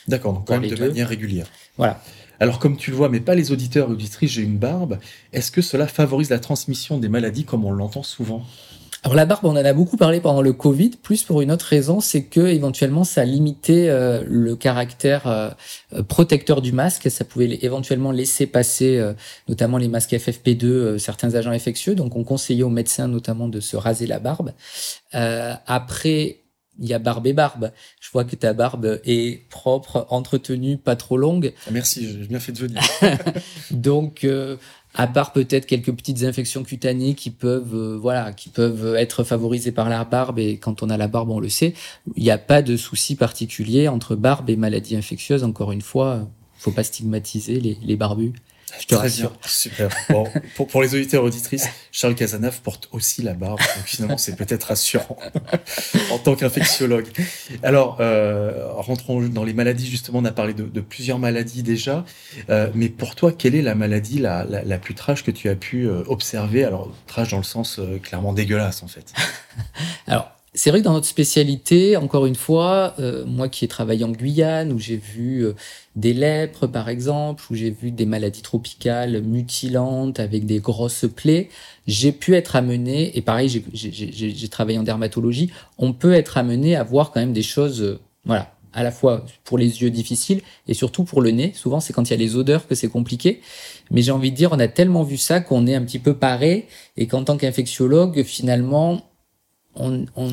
D'accord, 0.08 0.34
donc 0.34 0.46
quand 0.46 0.60
même 0.60 0.70
de 0.70 0.76
manière 0.76 1.10
régulière. 1.10 1.48
Voilà. 1.76 2.00
Alors 2.40 2.60
comme 2.60 2.78
tu 2.78 2.92
le 2.92 2.98
vois, 2.98 3.10
mais 3.10 3.20
pas 3.20 3.36
les 3.36 3.52
auditeurs 3.52 3.90
et 3.90 3.92
auditrices, 3.92 4.32
j'ai 4.32 4.42
une 4.42 4.58
barbe. 4.58 5.00
Est-ce 5.34 5.52
que 5.52 5.62
cela 5.62 5.88
favorise 5.88 6.30
la 6.30 6.40
transmission 6.40 6.98
des 6.98 7.10
maladies 7.10 7.46
comme 7.46 7.66
on 7.66 7.72
l'entend 7.72 8.04
souvent? 8.04 8.44
Alors 9.06 9.16
la 9.16 9.28
barbe, 9.28 9.46
on 9.46 9.52
en 9.52 9.58
a 9.58 9.74
beaucoup 9.74 9.98
parlé 9.98 10.20
pendant 10.20 10.42
le 10.42 10.52
Covid, 10.52 10.90
plus 11.04 11.22
pour 11.22 11.42
une 11.42 11.52
autre 11.52 11.66
raison, 11.66 12.00
c'est 12.00 12.24
que 12.24 12.40
éventuellement 12.40 13.04
ça 13.04 13.24
limitait 13.24 13.88
euh, 13.88 14.24
le 14.26 14.56
caractère 14.56 15.28
euh, 15.28 15.52
protecteur 16.08 16.60
du 16.60 16.72
masque, 16.72 17.12
ça 17.12 17.24
pouvait 17.24 17.60
éventuellement 17.62 18.12
laisser 18.12 18.48
passer 18.48 18.98
euh, 18.98 19.14
notamment 19.48 19.78
les 19.78 19.90
masques 19.90 20.14
FFP2 20.14 20.98
certains 20.98 21.36
agents 21.36 21.52
infectieux, 21.52 21.94
donc 21.94 22.16
on 22.16 22.24
conseillait 22.24 22.64
aux 22.64 22.70
médecins 22.70 23.08
notamment 23.08 23.48
de 23.48 23.60
se 23.60 23.78
raser 23.78 24.08
la 24.08 24.18
barbe. 24.18 24.54
après 25.14 26.40
il 26.80 26.88
y 26.88 26.94
a 26.94 27.00
barbe 27.00 27.28
et 27.28 27.34
barbe. 27.34 27.72
Je 28.00 28.10
vois 28.12 28.24
que 28.26 28.36
ta 28.36 28.54
barbe 28.54 29.00
est 29.06 29.48
propre, 29.50 30.08
entretenue, 30.10 30.78
pas 30.78 30.96
trop 30.96 31.18
longue. 31.18 31.54
Ah, 31.68 31.72
merci, 31.72 32.08
j'ai 32.08 32.28
bien 32.28 32.40
fait 32.40 32.52
de 32.52 32.60
venir. 32.60 32.82
Donc, 33.72 34.24
euh, 34.24 34.58
à 34.94 35.08
part 35.08 35.34
peut-être 35.34 35.66
quelques 35.66 35.94
petites 35.94 36.24
infections 36.24 36.64
cutanées 36.64 37.16
qui 37.16 37.30
peuvent, 37.30 37.76
euh, 37.76 37.98
voilà, 37.98 38.34
qui 38.34 38.50
peuvent 38.50 38.96
être 38.96 39.24
favorisées 39.24 39.72
par 39.72 39.90
la 39.90 40.04
barbe, 40.06 40.40
et 40.40 40.58
quand 40.58 40.84
on 40.84 40.90
a 40.90 40.98
la 40.98 41.08
barbe, 41.08 41.30
on 41.30 41.40
le 41.40 41.50
sait, 41.50 41.74
il 42.16 42.24
n'y 42.24 42.32
a 42.32 42.38
pas 42.38 42.62
de 42.62 42.78
souci 42.78 43.16
particulier 43.16 43.88
entre 43.88 44.16
barbe 44.16 44.50
et 44.50 44.56
maladie 44.56 44.96
infectieuse. 44.96 45.44
Encore 45.44 45.72
une 45.72 45.82
fois, 45.82 46.28
faut 46.58 46.72
pas 46.72 46.84
stigmatiser 46.84 47.60
les, 47.60 47.78
les 47.82 47.96
barbus. 47.96 48.34
Je 48.80 48.86
te 48.88 48.96
rassure. 48.96 49.34
super. 49.46 49.90
Bon, 50.10 50.26
pour, 50.56 50.68
pour, 50.68 50.82
les 50.82 50.94
auditeurs 50.96 51.24
et 51.24 51.28
auditrices, 51.28 51.68
Charles 51.92 52.16
Cazenave 52.16 52.62
porte 52.62 52.90
aussi 52.92 53.22
la 53.22 53.34
barbe, 53.34 53.60
donc 53.60 53.86
finalement 53.86 54.18
c'est 54.18 54.36
peut-être 54.36 54.66
rassurant 54.66 55.18
en 56.12 56.18
tant 56.20 56.36
qu'infectiologue. 56.36 57.08
Alors, 57.64 57.98
euh, 58.00 58.72
rentrons 58.74 59.22
dans 59.22 59.44
les 59.44 59.54
maladies, 59.54 59.90
justement, 59.90 60.20
on 60.20 60.26
a 60.26 60.32
parlé 60.32 60.54
de, 60.54 60.64
de 60.64 60.82
plusieurs 60.82 61.20
maladies 61.20 61.64
déjà, 61.64 62.06
euh, 62.50 62.70
mais 62.74 62.90
pour 62.90 63.16
toi, 63.16 63.32
quelle 63.32 63.56
est 63.56 63.62
la 63.62 63.76
maladie 63.76 64.20
la, 64.20 64.44
la, 64.44 64.64
la 64.64 64.78
plus 64.78 64.94
trash 64.94 65.24
que 65.24 65.32
tu 65.32 65.50
as 65.50 65.56
pu 65.56 65.88
euh, 65.88 66.04
observer? 66.08 66.64
Alors, 66.64 66.92
trash 67.08 67.32
dans 67.32 67.38
le 67.38 67.44
sens 67.44 67.80
euh, 67.80 68.00
clairement 68.00 68.34
dégueulasse 68.34 68.84
en 68.84 68.88
fait. 68.88 69.14
Alors, 70.08 70.35
c'est 70.56 70.70
vrai 70.70 70.80
que 70.80 70.86
dans 70.86 70.94
notre 70.94 71.08
spécialité, 71.08 71.98
encore 71.98 72.26
une 72.26 72.36
fois, 72.36 72.96
euh, 73.00 73.26
moi 73.26 73.50
qui 73.50 73.66
ai 73.66 73.68
travaillé 73.68 74.06
en 74.06 74.12
Guyane, 74.12 74.72
où 74.72 74.80
j'ai 74.80 74.96
vu 74.96 75.46
euh, 75.46 75.54
des 75.98 76.14
lèpres 76.14 76.66
par 76.66 76.88
exemple, 76.88 77.44
où 77.50 77.56
j'ai 77.56 77.70
vu 77.70 77.92
des 77.92 78.06
maladies 78.06 78.42
tropicales 78.42 79.22
mutilantes 79.22 80.20
avec 80.20 80.46
des 80.46 80.60
grosses 80.60 81.06
plaies, 81.14 81.50
j'ai 81.88 82.14
pu 82.14 82.36
être 82.36 82.56
amené, 82.56 83.18
et 83.18 83.22
pareil, 83.22 83.50
j'ai 83.74 84.50
travaillé 84.50 84.80
en 84.80 84.84
dermatologie, 84.84 85.52
on 85.78 85.92
peut 85.92 86.14
être 86.14 86.38
amené 86.38 86.76
à 86.76 86.84
voir 86.84 87.12
quand 87.12 87.20
même 87.20 87.34
des 87.34 87.44
choses, 87.44 87.82
euh, 87.82 88.00
voilà, 88.24 88.54
à 88.74 88.84
la 88.84 88.92
fois 88.92 89.26
pour 89.44 89.58
les 89.58 89.82
yeux 89.82 89.90
difficiles 89.90 90.42
et 90.68 90.74
surtout 90.74 91.04
pour 91.04 91.22
le 91.22 91.32
nez. 91.32 91.52
Souvent, 91.54 91.80
c'est 91.82 91.92
quand 91.92 92.10
il 92.10 92.12
y 92.12 92.14
a 92.14 92.18
les 92.20 92.36
odeurs 92.36 92.68
que 92.68 92.76
c'est 92.76 92.90
compliqué. 92.90 93.42
Mais 93.92 94.02
j'ai 94.02 94.12
envie 94.12 94.32
de 94.32 94.36
dire, 94.36 94.52
on 94.52 94.60
a 94.60 94.68
tellement 94.68 95.04
vu 95.04 95.18
ça 95.18 95.40
qu'on 95.40 95.66
est 95.68 95.76
un 95.76 95.84
petit 95.84 96.00
peu 96.00 96.14
paré 96.14 96.68
et 96.98 97.08
qu'en 97.08 97.24
tant 97.24 97.38
qu'infectiologue, 97.38 98.24
finalement, 98.24 99.02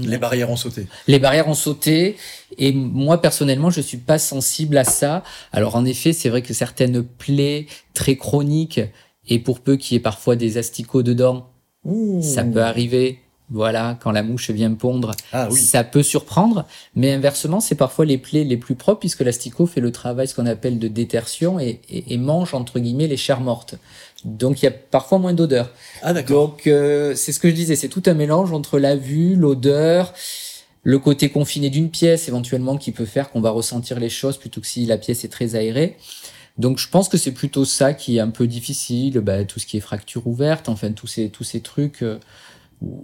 les 0.05 0.19
barrières 0.19 0.51
ont 0.51 0.57
sauté. 0.57 0.87
Les 1.09 1.19
barrières 1.19 1.49
ont 1.49 1.55
sauté 1.55 2.17
et 2.59 2.73
moi 2.73 3.21
personnellement 3.21 3.71
je 3.71 3.81
suis 3.81 3.99
pas 3.99 4.19
sensible 4.19 4.77
à 4.79 4.85
ça. 4.85 5.23
Alors 5.53 5.77
en 5.77 5.85
effet 5.85 6.13
c'est 6.13 6.29
vrai 6.29 6.43
que 6.43 6.55
certaines 6.55 7.03
plaies 7.03 7.67
très 7.95 8.17
chroniques 8.17 8.81
et 9.29 9.39
pour 9.39 9.61
peu 9.61 9.77
qu'il 9.77 9.95
y 9.95 9.97
ait 9.97 10.03
parfois 10.03 10.37
des 10.37 10.59
asticots 10.59 11.03
dedans, 11.03 11.49
ça 12.21 12.45
peut 12.45 12.63
arriver. 12.63 13.21
Voilà, 13.53 13.99
quand 14.03 14.13
la 14.13 14.23
mouche 14.23 14.51
vient 14.51 14.73
pondre, 14.73 15.13
ah 15.33 15.51
ça 15.51 15.85
peut 15.85 16.03
surprendre. 16.03 16.67
Mais 16.97 17.13
inversement, 17.13 17.61
c'est 17.61 17.75
parfois 17.75 18.07
les 18.07 18.17
plaies 18.17 18.45
les 18.45 18.57
plus 18.57 18.75
propres 18.75 19.01
puisque 19.01 19.21
l'asticot 19.21 19.67
fait 19.67 19.83
le 19.83 19.93
travail, 19.93 20.27
ce 20.27 20.35
qu'on 20.35 20.47
appelle 20.47 20.79
de 20.79 20.89
détertion 20.89 21.61
et, 21.61 21.81
et, 21.91 22.15
et 22.15 22.17
mange 22.17 22.55
entre 22.55 22.81
guillemets 22.81 23.09
les 23.09 23.19
chairs 23.19 23.43
mortes. 23.43 23.75
Donc 24.25 24.63
il 24.63 24.65
y 24.65 24.69
a 24.69 24.71
parfois 24.71 25.19
moins 25.19 25.35
d'odeur. 25.35 25.71
Ah 26.03 26.15
d'accord. 26.15 26.49
Donc 26.49 26.67
euh, 26.67 27.15
c'est 27.15 27.33
ce 27.33 27.41
que 27.41 27.51
je 27.51 27.55
disais, 27.55 27.77
c'est 27.77 27.89
tout 27.89 28.03
un 28.07 28.15
mélange 28.15 28.53
entre 28.53 28.79
la 28.79 28.97
vue, 28.97 29.37
l'odeur, 29.37 30.15
le 30.83 30.99
côté 30.99 31.29
confiné 31.29 31.69
d'une 31.71 31.91
pièce 31.91 32.29
éventuellement 32.29 32.79
qui 32.79 32.93
peut 32.93 33.05
faire 33.05 33.31
qu'on 33.31 33.41
va 33.41 33.51
ressentir 33.51 34.01
les 34.01 34.09
choses 34.09 34.39
plutôt 34.39 34.63
que 34.63 34.67
si 34.67 34.87
la 34.87 34.97
pièce 34.97 35.25
est 35.25 35.29
très 35.29 35.57
aérée. 35.57 35.97
Donc 36.59 36.79
je 36.79 36.89
pense 36.89 37.09
que 37.09 37.17
c'est 37.17 37.33
plutôt 37.33 37.65
ça 37.65 37.95
qui 37.95 38.17
est 38.17 38.21
un 38.21 38.31
peu 38.31 38.47
difficile, 38.47 39.21
bah, 39.21 39.45
tout 39.45 39.59
ce 39.59 39.67
qui 39.67 39.77
est 39.79 39.81
fracture 39.81 40.27
ouverte, 40.27 40.69
enfin 40.69 40.93
tous 40.93 41.07
ces 41.07 41.29
tous 41.29 41.45
ces 41.45 41.61
trucs 41.61 42.03
euh, 42.03 42.19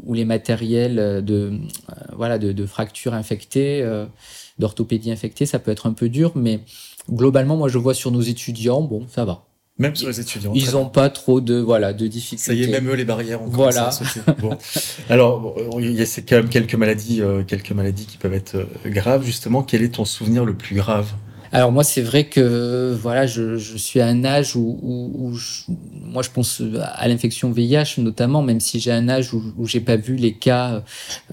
où 0.04 0.14
les 0.14 0.24
matériels 0.24 1.24
de 1.24 1.52
euh, 1.90 1.94
voilà 2.16 2.38
de, 2.38 2.52
de 2.52 2.66
fractures 2.66 3.14
infectées, 3.14 3.82
euh, 3.82 4.06
d'orthopédie 4.58 5.10
infectée, 5.10 5.46
ça 5.46 5.58
peut 5.58 5.70
être 5.70 5.86
un 5.86 5.92
peu 5.92 6.08
dur, 6.08 6.32
mais 6.34 6.60
globalement 7.10 7.56
moi 7.56 7.68
je 7.68 7.78
vois 7.78 7.94
sur 7.94 8.10
nos 8.10 8.20
étudiants, 8.20 8.82
bon 8.82 9.06
ça 9.08 9.24
va. 9.24 9.44
Même 9.78 9.94
sur 9.94 10.08
les 10.08 10.18
étudiants. 10.18 10.52
Ils 10.56 10.72
n'ont 10.72 10.88
pas 10.88 11.08
trop 11.08 11.40
de 11.40 11.54
voilà 11.54 11.92
de 11.92 12.08
difficultés. 12.08 12.44
Ça 12.44 12.52
y 12.52 12.64
est, 12.64 12.66
même 12.66 12.88
eux 12.88 12.94
les 12.94 13.04
barrières 13.04 13.42
ont 13.42 13.46
voilà. 13.46 13.90
Bon. 14.40 14.58
Alors 15.08 15.56
il 15.78 15.92
y 15.92 16.02
a 16.02 16.06
quand 16.28 16.36
même 16.36 16.48
quelques 16.48 16.74
maladies, 16.74 17.22
euh, 17.22 17.44
quelques 17.44 17.70
maladies 17.70 18.06
qui 18.06 18.16
peuvent 18.16 18.34
être 18.34 18.56
euh, 18.56 18.66
graves. 18.86 19.24
Justement, 19.24 19.62
quel 19.62 19.82
est 19.82 19.94
ton 19.94 20.04
souvenir 20.04 20.44
le 20.44 20.54
plus 20.54 20.74
grave? 20.74 21.12
Alors 21.52 21.72
moi, 21.72 21.84
c'est 21.84 22.02
vrai 22.02 22.24
que 22.24 22.96
voilà, 23.00 23.26
je, 23.26 23.56
je, 23.56 23.76
suis 23.76 24.00
à 24.00 24.06
un 24.06 24.24
âge 24.24 24.54
où, 24.56 24.78
où 24.82 25.32
moi 25.94 26.22
je 26.22 26.30
pense 26.30 26.62
à 26.82 27.08
l'infection 27.08 27.50
VIH 27.50 27.98
notamment, 27.98 28.42
même 28.42 28.60
si 28.60 28.80
j'ai 28.80 28.92
un 28.92 29.08
âge 29.08 29.32
où, 29.32 29.42
où 29.56 29.66
j'ai 29.66 29.80
pas 29.80 29.96
vu 29.96 30.16
les 30.16 30.32
cas 30.34 30.82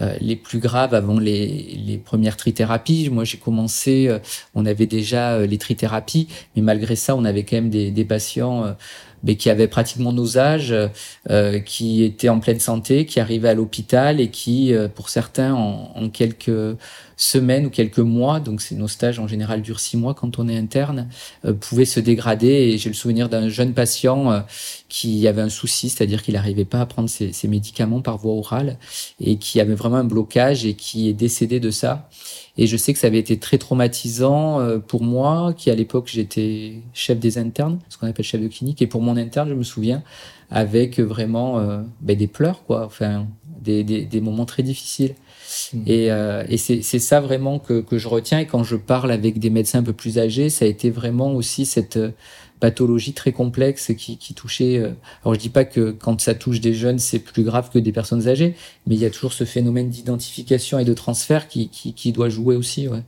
euh, 0.01 0.15
les 0.21 0.35
plus 0.35 0.59
graves 0.59 0.93
avant 0.93 1.19
les, 1.19 1.77
les 1.85 1.97
premières 1.97 2.37
trithérapies. 2.37 3.09
Moi, 3.09 3.23
j'ai 3.25 3.37
commencé, 3.37 4.07
euh, 4.07 4.19
on 4.53 4.65
avait 4.65 4.87
déjà 4.87 5.33
euh, 5.33 5.47
les 5.47 5.57
trithérapies, 5.57 6.27
mais 6.55 6.61
malgré 6.61 6.95
ça, 6.95 7.15
on 7.15 7.25
avait 7.25 7.43
quand 7.43 7.57
même 7.57 7.69
des, 7.69 7.91
des 7.91 8.05
patients 8.05 8.75
mais 9.25 9.35
qui 9.35 9.49
avaient 9.49 9.67
pratiquement 9.67 10.13
nos 10.13 10.37
âges, 10.37 10.73
euh, 11.29 11.59
qui 11.59 12.03
étaient 12.03 12.29
en 12.29 12.39
pleine 12.39 12.59
santé, 12.59 13.05
qui 13.05 13.19
arrivaient 13.19 13.49
à 13.49 13.53
l'hôpital 13.55 14.21
et 14.21 14.29
qui, 14.29 14.73
euh, 14.73 14.87
pour 14.87 15.09
certains, 15.09 15.53
en, 15.53 15.91
en, 15.95 16.09
quelques 16.09 16.77
semaines 17.17 17.65
ou 17.65 17.69
quelques 17.69 17.99
mois, 17.99 18.39
donc 18.39 18.61
c'est 18.61 18.75
nos 18.75 18.87
stages 18.87 19.19
en 19.19 19.27
général 19.27 19.61
durent 19.61 19.79
six 19.79 19.97
mois 19.97 20.13
quand 20.13 20.39
on 20.39 20.47
est 20.47 20.57
interne, 20.57 21.07
euh, 21.45 21.53
pouvaient 21.53 21.85
se 21.85 21.99
dégrader. 21.99 22.47
Et 22.47 22.77
j'ai 22.77 22.89
le 22.89 22.95
souvenir 22.95 23.29
d'un 23.29 23.49
jeune 23.49 23.73
patient 23.73 24.31
euh, 24.31 24.39
qui 24.89 25.27
avait 25.27 25.41
un 25.41 25.49
souci, 25.49 25.89
c'est-à-dire 25.89 26.23
qu'il 26.23 26.33
n'arrivait 26.33 26.65
pas 26.65 26.81
à 26.81 26.85
prendre 26.85 27.09
ses, 27.09 27.31
ses 27.31 27.47
médicaments 27.47 28.01
par 28.01 28.17
voie 28.17 28.33
orale 28.33 28.77
et 29.19 29.37
qui 29.37 29.59
avait 29.59 29.75
vraiment 29.75 29.97
un 29.97 30.03
blocage 30.03 30.65
et 30.65 30.73
qui 30.73 31.09
est 31.09 31.13
décédé 31.13 31.59
de 31.59 31.71
ça. 31.71 32.09
Et 32.57 32.67
je 32.67 32.77
sais 32.77 32.93
que 32.93 32.99
ça 32.99 33.07
avait 33.07 33.19
été 33.19 33.37
très 33.37 33.57
traumatisant 33.57 34.59
euh, 34.59 34.79
pour 34.79 35.03
moi, 35.03 35.53
qui 35.55 35.69
à 35.71 35.75
l'époque 35.75 36.09
j'étais 36.11 36.81
chef 36.93 37.19
des 37.19 37.37
internes, 37.37 37.79
ce 37.89 37.97
qu'on 37.97 38.07
appelle 38.07 38.25
chef 38.25 38.41
de 38.41 38.47
clinique, 38.47 38.81
et 38.81 38.87
pour 38.87 39.01
mon 39.01 39.17
interne, 39.17 39.49
je 39.49 39.55
me 39.55 39.63
souviens, 39.63 40.03
avec 40.49 40.99
vraiment 40.99 41.59
euh, 41.59 41.81
ben, 42.01 42.17
des 42.17 42.27
pleurs, 42.27 42.63
quoi, 42.65 42.85
enfin 42.85 43.27
des, 43.61 43.83
des, 43.83 44.05
des 44.05 44.21
moments 44.21 44.45
très 44.45 44.63
difficiles. 44.63 45.15
Mmh. 45.73 45.81
Et, 45.87 46.11
euh, 46.11 46.43
et 46.49 46.57
c'est 46.57 46.99
ça 46.99 47.19
vraiment 47.19 47.59
que, 47.59 47.81
que 47.81 47.97
je 47.97 48.07
retiens. 48.07 48.39
Et 48.39 48.45
quand 48.45 48.63
je 48.63 48.75
parle 48.75 49.11
avec 49.11 49.39
des 49.39 49.49
médecins 49.49 49.79
un 49.79 49.83
peu 49.83 49.93
plus 49.93 50.19
âgés, 50.19 50.49
ça 50.49 50.65
a 50.65 50.67
été 50.67 50.89
vraiment 50.89 51.33
aussi 51.33 51.65
cette 51.65 51.99
pathologie 52.59 53.13
très 53.13 53.31
complexe 53.31 53.91
qui, 53.97 54.17
qui 54.17 54.33
touchait. 54.33 54.77
Euh, 54.77 54.91
alors 55.23 55.35
je 55.35 55.39
dis 55.39 55.49
pas 55.49 55.65
que 55.65 55.91
quand 55.91 56.19
ça 56.21 56.35
touche 56.35 56.61
des 56.61 56.73
jeunes, 56.73 56.99
c'est 56.99 57.19
plus 57.19 57.43
grave 57.43 57.69
que 57.69 57.79
des 57.79 57.91
personnes 57.91 58.27
âgées, 58.27 58.55
mais 58.87 58.95
il 58.95 59.01
y 59.01 59.05
a 59.05 59.09
toujours 59.09 59.33
ce 59.33 59.43
phénomène 59.43 59.89
d'identification 59.89 60.79
et 60.79 60.85
de 60.85 60.93
transfert 60.93 61.47
qui, 61.47 61.69
qui, 61.69 61.93
qui 61.93 62.11
doit 62.11 62.29
jouer 62.29 62.55
aussi. 62.55 62.87
Ouais. 62.87 63.03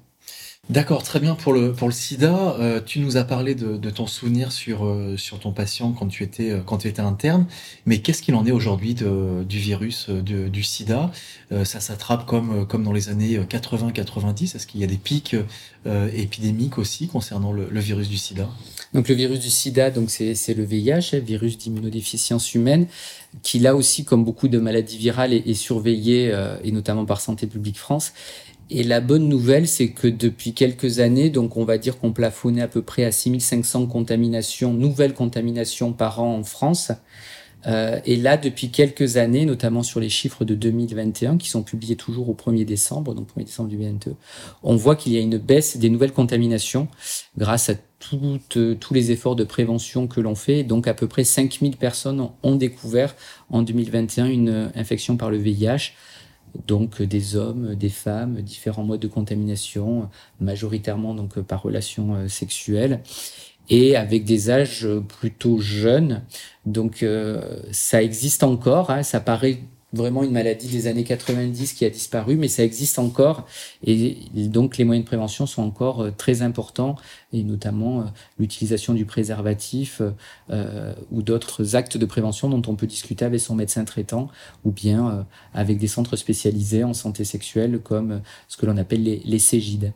D'accord, 0.70 1.02
très 1.02 1.22
bien. 1.22 1.36
Pour 1.36 1.54
le, 1.54 1.72
pour 1.72 1.88
le 1.88 1.94
sida, 1.94 2.58
euh, 2.60 2.82
tu 2.86 3.00
nous 3.00 3.16
as 3.16 3.24
parlé 3.24 3.56
de, 3.56 3.78
de 3.78 3.90
ton 3.90 4.06
souvenir 4.06 4.52
sur, 4.52 4.86
euh, 4.86 5.16
sur 5.16 5.40
ton 5.40 5.54
patient 5.54 5.94
quand 5.94 6.08
tu 6.08 6.26
étais, 6.26 6.52
euh, 6.52 6.60
quand 6.60 6.80
tu 6.80 6.90
étais 6.90 7.02
interne, 7.02 7.46
mais 7.86 8.00
qu'est-ce 8.00 8.22
qu'il 8.22 8.36
en 8.36 8.46
est 8.46 8.52
aujourd'hui 8.52 8.94
du 8.94 9.60
virus 9.60 10.08
euh, 10.10 10.22
du 10.22 10.64
sida? 10.64 11.12
Ça 11.64 11.80
s'attrape 11.80 12.26
comme, 12.26 12.68
comme 12.68 12.84
dans 12.84 12.92
les 12.92 13.08
années 13.08 13.40
80-90 13.40 14.58
Est-ce 14.58 14.68
qu'il 14.68 14.82
y 14.82 14.84
a 14.84 14.88
des 14.88 14.98
pics 14.98 15.34
épidémiques 16.14 16.78
aussi 16.78 17.08
concernant 17.08 17.54
le, 17.54 17.70
le, 17.72 17.80
virus 17.80 18.10
du 18.10 18.18
sida? 18.18 18.50
Donc 18.94 19.08
le 19.08 19.16
virus 19.16 19.40
du 19.40 19.50
sida, 19.50 19.90
donc 19.90 20.10
c'est 20.10 20.54
le 20.54 20.66
VIH, 20.66 20.92
hein, 20.92 21.20
virus 21.20 21.58
d'immunodéficience 21.58 22.54
humaine, 22.54 22.88
qui 23.44 23.60
là 23.60 23.78
aussi, 23.78 24.04
comme 24.04 24.26
beaucoup 24.26 24.50
de 24.50 24.60
maladies 24.60 24.98
virales, 24.98 25.32
est, 25.32 25.48
est 25.48 25.54
surveillé, 25.54 26.38
et 26.66 26.72
notamment 26.74 27.06
par 27.06 27.22
Santé 27.22 27.48
publique 27.48 27.80
France. 27.80 28.12
Et 28.70 28.84
la 28.84 29.00
bonne 29.00 29.30
nouvelle, 29.30 29.68
c'est 29.68 29.90
que 29.90 30.08
depuis 30.08 30.54
quelques 30.54 31.00
années, 31.00 31.30
donc 31.30 31.56
on 31.56 31.64
va 31.64 31.78
dire 31.78 32.00
qu'on 32.00 32.12
plafonnait 32.12 32.62
à 32.62 32.68
peu 32.68 32.82
près 32.82 33.06
à 33.06 33.12
6500 33.12 33.88
contaminations, 33.88 34.74
nouvelles 34.74 35.14
contaminations 35.14 35.94
par 35.94 36.22
an 36.22 36.36
en 36.36 36.44
France. 36.44 36.92
Euh, 37.66 38.00
et 38.06 38.18
là, 38.18 38.38
depuis 38.38 38.70
quelques 38.70 39.18
années, 39.18 39.46
notamment 39.46 39.84
sur 39.84 40.00
les 40.00 40.10
chiffres 40.10 40.46
de 40.46 40.54
2021, 40.54 41.38
qui 41.38 41.50
sont 41.50 41.64
publiés 41.64 41.96
toujours 41.96 42.30
au 42.30 42.34
1er 42.34 42.66
décembre, 42.66 43.16
donc 43.16 43.30
1er 43.36 43.46
décembre 43.46 43.70
du 43.70 43.78
2022, 43.78 44.16
on 44.64 44.76
voit 44.76 44.96
qu'il 44.96 45.14
y 45.14 45.18
a 45.18 45.22
une 45.22 45.38
baisse 45.38 45.78
des 45.78 45.90
nouvelles 45.90 46.14
contaminations 46.14 46.88
grâce 47.38 47.70
à 47.70 47.76
toutes, 48.00 48.80
tous 48.80 48.94
les 48.94 49.12
efforts 49.12 49.36
de 49.36 49.44
prévention 49.44 50.08
que 50.08 50.22
l'on 50.22 50.36
fait. 50.36 50.64
Donc 50.64 50.88
à 50.88 50.94
peu 50.94 51.08
près 51.08 51.24
5000 51.24 51.78
personnes 51.78 52.30
ont 52.44 52.56
découvert 52.56 53.16
en 53.50 53.62
2021 53.62 54.28
une 54.28 54.72
infection 54.76 55.18
par 55.18 55.32
le 55.32 55.38
VIH 55.38 55.94
donc 56.66 57.02
des 57.02 57.36
hommes, 57.36 57.76
des 57.76 57.90
femmes, 57.90 58.42
différents 58.42 58.84
modes 58.84 59.00
de 59.00 59.08
contamination, 59.08 60.10
majoritairement 60.40 61.14
donc 61.14 61.40
par 61.42 61.62
relation 61.62 62.16
euh, 62.16 62.28
sexuelle 62.28 63.02
et 63.70 63.96
avec 63.96 64.24
des 64.24 64.50
âges 64.50 64.88
plutôt 65.20 65.60
jeunes. 65.60 66.24
Donc 66.66 67.04
euh, 67.04 67.60
ça 67.72 68.02
existe 68.02 68.44
encore, 68.44 68.90
hein, 68.90 69.04
ça 69.04 69.20
paraît 69.20 69.60
vraiment 69.94 70.24
une 70.24 70.32
maladie 70.32 70.68
des 70.68 70.88
années 70.88 71.04
90 71.04 71.74
qui 71.74 71.86
a 71.86 71.90
disparu, 71.90 72.36
mais 72.36 72.48
ça 72.48 72.64
existe 72.64 73.00
encore. 73.00 73.48
Et 73.84 74.18
donc, 74.34 74.78
les 74.78 74.84
moyens 74.84 75.06
de 75.06 75.08
prévention 75.08 75.46
sont 75.46 75.64
encore 75.64 76.02
euh, 76.02 76.12
très 76.12 76.42
importants, 76.42 76.96
et 77.34 77.44
notamment 77.44 78.02
euh, 78.02 78.04
l'utilisation 78.40 78.94
du 78.94 79.06
préservatif 79.06 80.02
euh, 80.50 80.94
ou 81.12 81.22
d'autres 81.22 81.76
actes 81.76 81.98
de 81.98 82.06
prévention 82.06 82.50
dont 82.50 82.62
on 82.68 82.76
peut 82.76 82.88
discuter 82.88 83.26
avec 83.26 83.40
son 83.40 83.56
médecin 83.56 83.86
traitant, 83.86 84.30
ou 84.66 84.72
bien 84.72 85.10
euh, 85.10 85.24
avec 85.54 85.78
des 85.78 85.88
centres 85.88 86.16
spécialisés 86.16 86.84
en 86.84 86.94
santé 86.94 87.24
sexuelle, 87.24 87.80
comme 87.80 88.22
ce 88.48 88.58
que 88.58 88.66
l'on 88.66 88.78
appelle 88.78 89.04
les, 89.04 89.22
les 89.26 89.40
CEGID. 89.40 89.94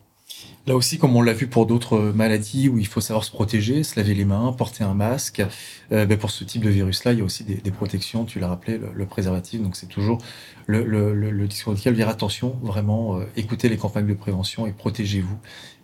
Là 0.67 0.75
aussi, 0.75 0.99
comme 0.99 1.15
on 1.15 1.23
l'a 1.23 1.33
vu 1.33 1.47
pour 1.47 1.65
d'autres 1.65 1.97
maladies 1.97 2.69
où 2.69 2.77
il 2.77 2.85
faut 2.85 3.01
savoir 3.01 3.23
se 3.23 3.31
protéger, 3.31 3.83
se 3.83 3.99
laver 3.99 4.13
les 4.13 4.25
mains, 4.25 4.53
porter 4.53 4.83
un 4.83 4.93
masque, 4.93 5.43
euh, 5.91 6.05
ben 6.05 6.19
pour 6.19 6.29
ce 6.29 6.43
type 6.43 6.63
de 6.63 6.69
virus-là, 6.69 7.13
il 7.13 7.19
y 7.19 7.21
a 7.21 7.23
aussi 7.23 7.43
des, 7.43 7.71
protections, 7.71 8.25
tu 8.25 8.39
l'as 8.39 8.47
rappelé, 8.47 8.79
le, 8.93 9.05
préservatif. 9.07 9.61
Donc 9.61 9.75
c'est 9.75 9.87
toujours 9.87 10.19
le, 10.67 11.47
discours 11.47 11.73
auquel 11.73 11.95
dire 11.95 12.09
attention, 12.09 12.55
vraiment, 12.61 13.17
euh, 13.17 13.25
écoutez 13.35 13.69
les 13.69 13.77
campagnes 13.77 14.05
de 14.05 14.13
prévention 14.13 14.67
et 14.67 14.71
protégez-vous. 14.71 15.37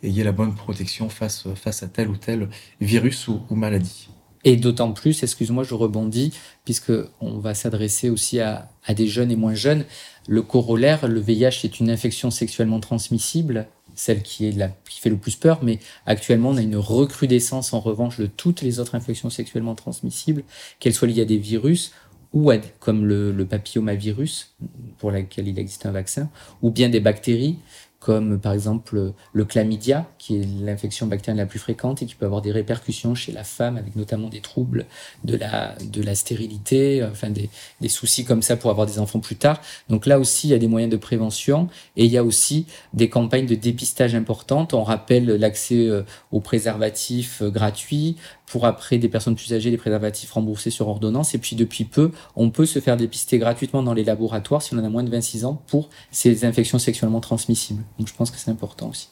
Ayez 0.04 0.24
la 0.24 0.32
bonne 0.32 0.54
protection 0.54 1.10
face, 1.10 1.48
face 1.56 1.82
à 1.82 1.88
tel 1.88 2.10
ou 2.10 2.16
tel 2.16 2.48
virus 2.80 3.28
ou, 3.28 3.42
ou 3.50 3.56
maladie. 3.56 4.10
Et 4.44 4.58
d'autant 4.58 4.92
plus, 4.92 5.24
excuse-moi, 5.24 5.64
je 5.64 5.74
rebondis, 5.74 6.34
puisque 6.64 6.94
on 7.20 7.40
va 7.40 7.56
s'adresser 7.56 8.12
aussi 8.12 8.40
à, 8.40 8.70
à 8.86 8.94
des 8.94 9.08
jeunes 9.08 9.32
et 9.32 9.36
moins 9.36 9.56
jeunes. 9.56 9.86
Le 10.28 10.44
corollaire, 10.44 11.08
le 11.08 11.20
VIH 11.20 11.66
est 11.66 11.80
une 11.80 11.90
infection 11.90 12.30
sexuellement 12.30 12.80
transmissible 12.80 13.68
celle 13.98 14.22
qui, 14.22 14.54
fait 14.54 15.10
le 15.10 15.18
plus 15.18 15.36
peur, 15.36 15.60
mais 15.64 15.80
actuellement, 16.06 16.52
on 16.52 16.58
a 16.58 16.62
une 16.62 16.78
recrudescence 16.78 17.74
en 17.74 17.80
revanche 17.80 18.20
de 18.20 18.28
toutes 18.28 18.62
les 18.62 18.80
autres 18.80 18.96
infections 18.96 19.30
sexuellement 19.30 19.76
transmissibles, 19.76 20.44
qu'elles 20.80 20.94
soient 20.94 21.08
liées 21.08 21.24
à 21.24 21.26
des 21.26 21.38
virus 21.38 21.92
ou 22.32 22.52
à, 22.52 22.58
comme 22.80 23.06
le, 23.06 23.32
le 23.32 23.46
papillomavirus, 23.46 24.56
pour 25.00 25.12
lequel 25.12 25.48
il 25.48 25.58
existe 25.58 25.86
un 25.86 25.92
vaccin, 25.92 26.30
ou 26.62 26.70
bien 26.70 26.90
des 26.90 27.00
bactéries, 27.00 27.58
comme 28.00 28.40
par 28.40 28.54
exemple 28.54 29.14
le 29.34 29.46
chlamydia, 29.46 30.08
qui 30.18 30.38
est 30.38 30.48
l'infection 30.62 31.08
bactérienne 31.08 31.38
la 31.38 31.46
plus 31.46 31.60
fréquente 31.60 32.02
et 32.02 32.06
qui 32.06 32.16
peut 32.16 32.26
avoir 32.26 32.42
des 32.42 32.52
répercussions 32.52 33.16
chez 33.16 33.32
la 33.32 33.44
femme, 33.44 33.78
avec 33.78 33.96
notamment 33.96 34.30
des 34.30 34.42
troubles 34.42 34.86
de 35.24 35.36
la, 35.36 35.76
de 35.84 36.02
la 36.02 36.16
stérilité, 36.16 37.04
enfin 37.04 37.30
des, 37.30 37.50
des 37.82 37.90
soucis 37.90 38.24
comme 38.24 38.42
ça 38.42 38.56
pour 38.56 38.70
avoir 38.72 38.88
des 38.88 39.00
enfants 39.00 39.20
plus 39.20 39.36
tard. 39.36 39.62
Donc 39.90 40.06
là 40.06 40.20
aussi, 40.20 40.48
il 40.48 40.52
y 40.52 40.54
a 40.54 40.60
des 40.60 40.68
moyens 40.68 40.92
de 40.92 40.98
prévention 40.98 41.68
et 41.96 42.06
il 42.06 42.12
y 42.12 42.18
a 42.18 42.24
aussi 42.24 42.66
des 42.94 43.10
campagnes 43.10 43.48
de 43.48 43.56
dépistage 43.56 44.16
importantes. 44.16 44.74
On 44.74 44.84
rappelle 44.84 45.26
l'accès 45.26 45.88
euh, 45.88 46.04
aux 46.32 46.40
préservatifs 46.40 47.42
euh, 47.42 47.50
gratuits, 47.50 48.16
pour 48.48 48.66
après 48.66 48.98
des 48.98 49.10
personnes 49.10 49.36
plus 49.36 49.54
âgées, 49.54 49.70
des 49.70 49.78
préservatifs 49.78 50.32
remboursés 50.32 50.72
sur 50.72 50.88
ordonnance. 50.88 51.36
Et 51.36 51.38
puis 51.38 51.56
depuis 51.56 51.84
peu, 51.84 52.12
on 52.36 52.50
peut 52.50 52.66
se 52.66 52.80
faire 52.80 52.98
dépister 52.98 53.38
gratuitement 53.38 53.84
dans 53.84 53.94
les 53.94 54.04
laboratoires 54.04 54.62
si 54.62 54.74
on 54.74 54.78
a 54.78 54.90
moins 54.90 55.04
de 55.04 55.12
26 55.12 55.46
ans 55.46 55.62
pour 55.68 55.90
ces 56.12 56.46
infections 56.46 56.80
sexuellement 56.80 57.20
transmissibles. 57.20 57.84
Donc 57.98 58.08
je 58.08 58.14
pense 58.14 58.32
que 58.32 58.38
c'est 58.38 58.52
important 58.52 58.90
aussi. 58.90 59.10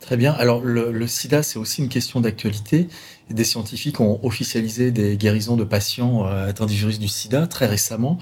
Très 0.00 0.16
bien. 0.16 0.32
Alors 0.32 0.60
le, 0.60 0.92
le 0.92 1.06
sida, 1.06 1.42
c'est 1.42 1.58
aussi 1.58 1.82
une 1.82 1.88
question 1.88 2.20
d'actualité. 2.20 2.88
Des 3.30 3.44
scientifiques 3.44 4.00
ont 4.00 4.20
officialisé 4.22 4.90
des 4.90 5.16
guérisons 5.16 5.56
de 5.56 5.64
patients 5.64 6.26
euh, 6.26 6.48
atteints 6.48 6.66
du 6.66 6.74
virus 6.74 6.98
du 6.98 7.08
sida 7.08 7.46
très 7.46 7.66
récemment. 7.66 8.18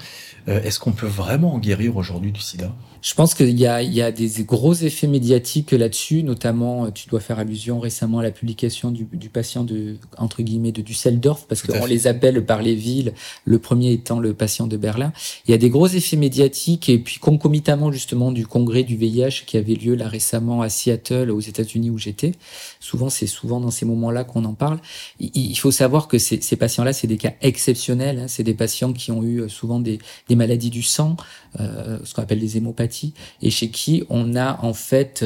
Euh, 0.47 0.61
Est-ce 0.63 0.79
qu'on 0.79 0.91
peut 0.91 1.07
vraiment 1.07 1.53
en 1.53 1.59
guérir 1.59 1.95
aujourd'hui 1.95 2.31
du 2.31 2.41
sida? 2.41 2.73
Je 3.01 3.13
pense 3.13 3.35
qu'il 3.35 3.57
y 3.57 3.65
a, 3.67 3.81
il 3.81 3.93
y 3.93 4.01
a 4.01 4.11
des 4.11 4.29
gros 4.43 4.73
effets 4.73 5.07
médiatiques 5.07 5.71
là-dessus, 5.71 6.23
notamment, 6.23 6.91
tu 6.91 7.07
dois 7.07 7.19
faire 7.19 7.39
allusion 7.39 7.79
récemment 7.79 8.19
à 8.19 8.23
la 8.23 8.31
publication 8.31 8.91
du, 8.91 9.07
du 9.13 9.29
patient 9.29 9.63
de, 9.63 9.97
entre 10.17 10.41
guillemets, 10.41 10.71
de 10.71 10.81
Düsseldorf, 10.81 11.45
parce 11.47 11.61
qu'on 11.61 11.85
les 11.85 12.07
appelle 12.07 12.43
par 12.45 12.61
les 12.61 12.75
villes, 12.75 13.13
le 13.45 13.59
premier 13.59 13.93
étant 13.93 14.19
le 14.19 14.33
patient 14.33 14.67
de 14.67 14.77
Berlin. 14.77 15.13
Il 15.47 15.51
y 15.51 15.53
a 15.53 15.57
des 15.57 15.69
gros 15.69 15.87
effets 15.87 16.17
médiatiques 16.17 16.89
et 16.89 16.97
puis 16.97 17.19
concomitamment 17.19 17.91
justement 17.91 18.31
du 18.31 18.45
congrès 18.45 18.83
du 18.83 18.97
VIH 18.97 19.43
qui 19.45 19.57
avait 19.57 19.75
lieu 19.75 19.95
là 19.95 20.07
récemment 20.07 20.61
à 20.61 20.69
Seattle 20.69 21.31
aux 21.31 21.39
États-Unis 21.39 21.89
où 21.89 21.97
j'étais. 21.97 22.33
Souvent, 22.79 23.09
c'est 23.09 23.27
souvent 23.27 23.59
dans 23.59 23.71
ces 23.71 23.85
moments-là 23.85 24.23
qu'on 24.23 24.43
en 24.43 24.53
parle 24.53 24.79
il 25.19 25.55
faut 25.55 25.71
savoir 25.71 26.07
que 26.07 26.17
ces, 26.17 26.55
patients-là, 26.55 26.93
c'est 26.93 27.07
des 27.07 27.17
cas 27.17 27.33
exceptionnels. 27.41 28.19
Hein. 28.19 28.27
C'est 28.27 28.43
des 28.43 28.53
patients 28.53 28.93
qui 28.93 29.11
ont 29.11 29.23
eu 29.23 29.41
euh, 29.41 29.47
souvent 29.47 29.79
des, 29.79 29.99
des 30.27 30.35
maladies 30.35 30.69
du 30.69 30.83
sang, 30.83 31.15
euh, 31.59 31.99
ce 32.03 32.13
qu'on 32.13 32.21
appelle 32.21 32.39
des 32.39 32.57
hémopathies, 32.57 33.13
et 33.41 33.49
chez 33.49 33.69
qui 33.69 34.03
on 34.09 34.35
a 34.35 34.59
en 34.63 34.73
fait 34.73 35.25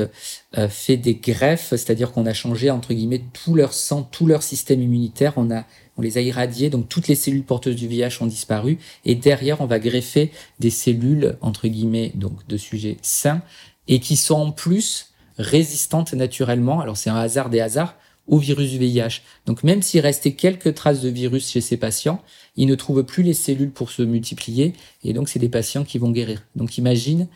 euh, 0.57 0.69
fait 0.69 0.97
des 0.97 1.15
greffes, 1.15 1.69
c'est-à-dire 1.71 2.11
qu'on 2.11 2.25
a 2.25 2.33
changé 2.33 2.69
entre 2.69 2.93
guillemets 2.93 3.23
tout 3.33 3.55
leur 3.55 3.73
sang, 3.73 4.03
tout 4.03 4.27
leur 4.27 4.43
système 4.43 4.81
immunitaire. 4.81 5.33
On 5.37 5.51
a 5.51 5.65
on 5.97 6.01
les 6.01 6.17
a 6.17 6.21
irradiés, 6.21 6.69
donc 6.69 6.87
toutes 6.87 7.09
les 7.09 7.15
cellules 7.15 7.43
porteuses 7.43 7.75
du 7.75 7.87
VIH 7.87 8.21
ont 8.21 8.25
disparu, 8.25 8.79
et 9.05 9.13
derrière 9.13 9.59
on 9.61 9.65
va 9.65 9.77
greffer 9.77 10.31
des 10.59 10.69
cellules 10.69 11.37
entre 11.41 11.67
guillemets 11.67 12.11
donc 12.15 12.47
de 12.47 12.57
sujets 12.57 12.97
sains 13.01 13.41
et 13.87 13.99
qui 13.99 14.15
sont 14.15 14.35
en 14.35 14.51
plus 14.51 15.11
résistantes 15.37 16.13
naturellement. 16.13 16.79
Alors 16.79 16.97
c'est 16.97 17.09
un 17.09 17.17
hasard 17.17 17.49
des 17.49 17.59
hasards 17.59 17.95
au 18.27 18.37
virus 18.37 18.71
du 18.71 18.77
VIH. 18.77 19.21
Donc 19.45 19.63
même 19.63 19.81
s'il 19.81 20.01
restait 20.01 20.33
quelques 20.33 20.73
traces 20.73 21.01
de 21.01 21.09
virus 21.09 21.49
chez 21.49 21.61
ces 21.61 21.77
patients, 21.77 22.21
ils 22.55 22.67
ne 22.67 22.75
trouvent 22.75 23.03
plus 23.03 23.23
les 23.23 23.33
cellules 23.33 23.71
pour 23.71 23.91
se 23.91 24.01
multiplier 24.01 24.73
et 25.03 25.13
donc 25.13 25.29
c'est 25.29 25.39
des 25.39 25.49
patients 25.49 25.83
qui 25.83 25.97
vont 25.97 26.11
guérir. 26.11 26.43
Donc 26.55 26.77
imagine 26.77 27.27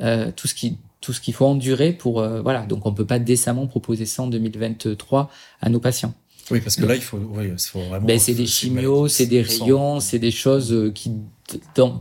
euh, 0.00 0.30
tout 0.34 0.48
ce 0.48 0.54
qui 0.54 0.78
tout 1.00 1.12
ce 1.12 1.20
qu'il 1.20 1.34
faut 1.34 1.46
endurer 1.46 1.92
pour 1.92 2.20
euh, 2.20 2.40
voilà. 2.42 2.64
Donc 2.64 2.86
on 2.86 2.94
peut 2.94 3.06
pas 3.06 3.18
décemment 3.18 3.66
proposer 3.66 4.06
ça 4.06 4.22
en 4.22 4.28
2023 4.28 5.30
à 5.60 5.68
nos 5.68 5.80
patients. 5.80 6.14
Oui, 6.50 6.60
parce 6.60 6.76
que 6.76 6.84
là, 6.84 6.96
il 6.96 7.00
faut, 7.00 7.18
vraiment. 7.18 8.06
Ben, 8.06 8.18
c'est 8.18 8.34
des 8.34 8.46
chimios, 8.46 9.08
c'est 9.08 9.26
des 9.26 9.42
rayons, 9.42 10.00
c'est 10.00 10.18
des 10.18 10.30
choses 10.30 10.72
euh, 10.72 10.90
qui 10.90 11.12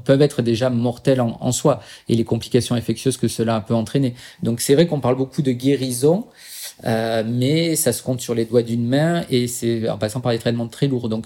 peuvent 0.05 0.21
être 0.21 0.41
déjà 0.41 0.69
mortelles 0.69 1.21
en, 1.21 1.51
soi 1.51 1.81
et 2.09 2.15
les 2.15 2.23
complications 2.23 2.75
infectieuses 2.75 3.17
que 3.17 3.27
cela 3.27 3.61
peut 3.61 3.75
entraîner. 3.75 4.13
Donc 4.43 4.61
c'est 4.61 4.73
vrai 4.73 4.87
qu'on 4.87 4.99
parle 4.99 5.15
beaucoup 5.15 5.41
de 5.41 5.51
guérison, 5.51 6.27
euh, 6.85 7.23
mais 7.25 7.75
ça 7.75 7.93
se 7.93 8.01
compte 8.03 8.21
sur 8.21 8.35
les 8.35 8.45
doigts 8.45 8.63
d'une 8.63 8.87
main 8.87 9.23
et 9.29 9.47
c'est 9.47 9.89
en 9.89 9.97
passant 9.97 10.21
par 10.21 10.31
des 10.31 10.39
traitements 10.39 10.67
très 10.67 10.87
lourds. 10.87 11.09
Donc 11.09 11.25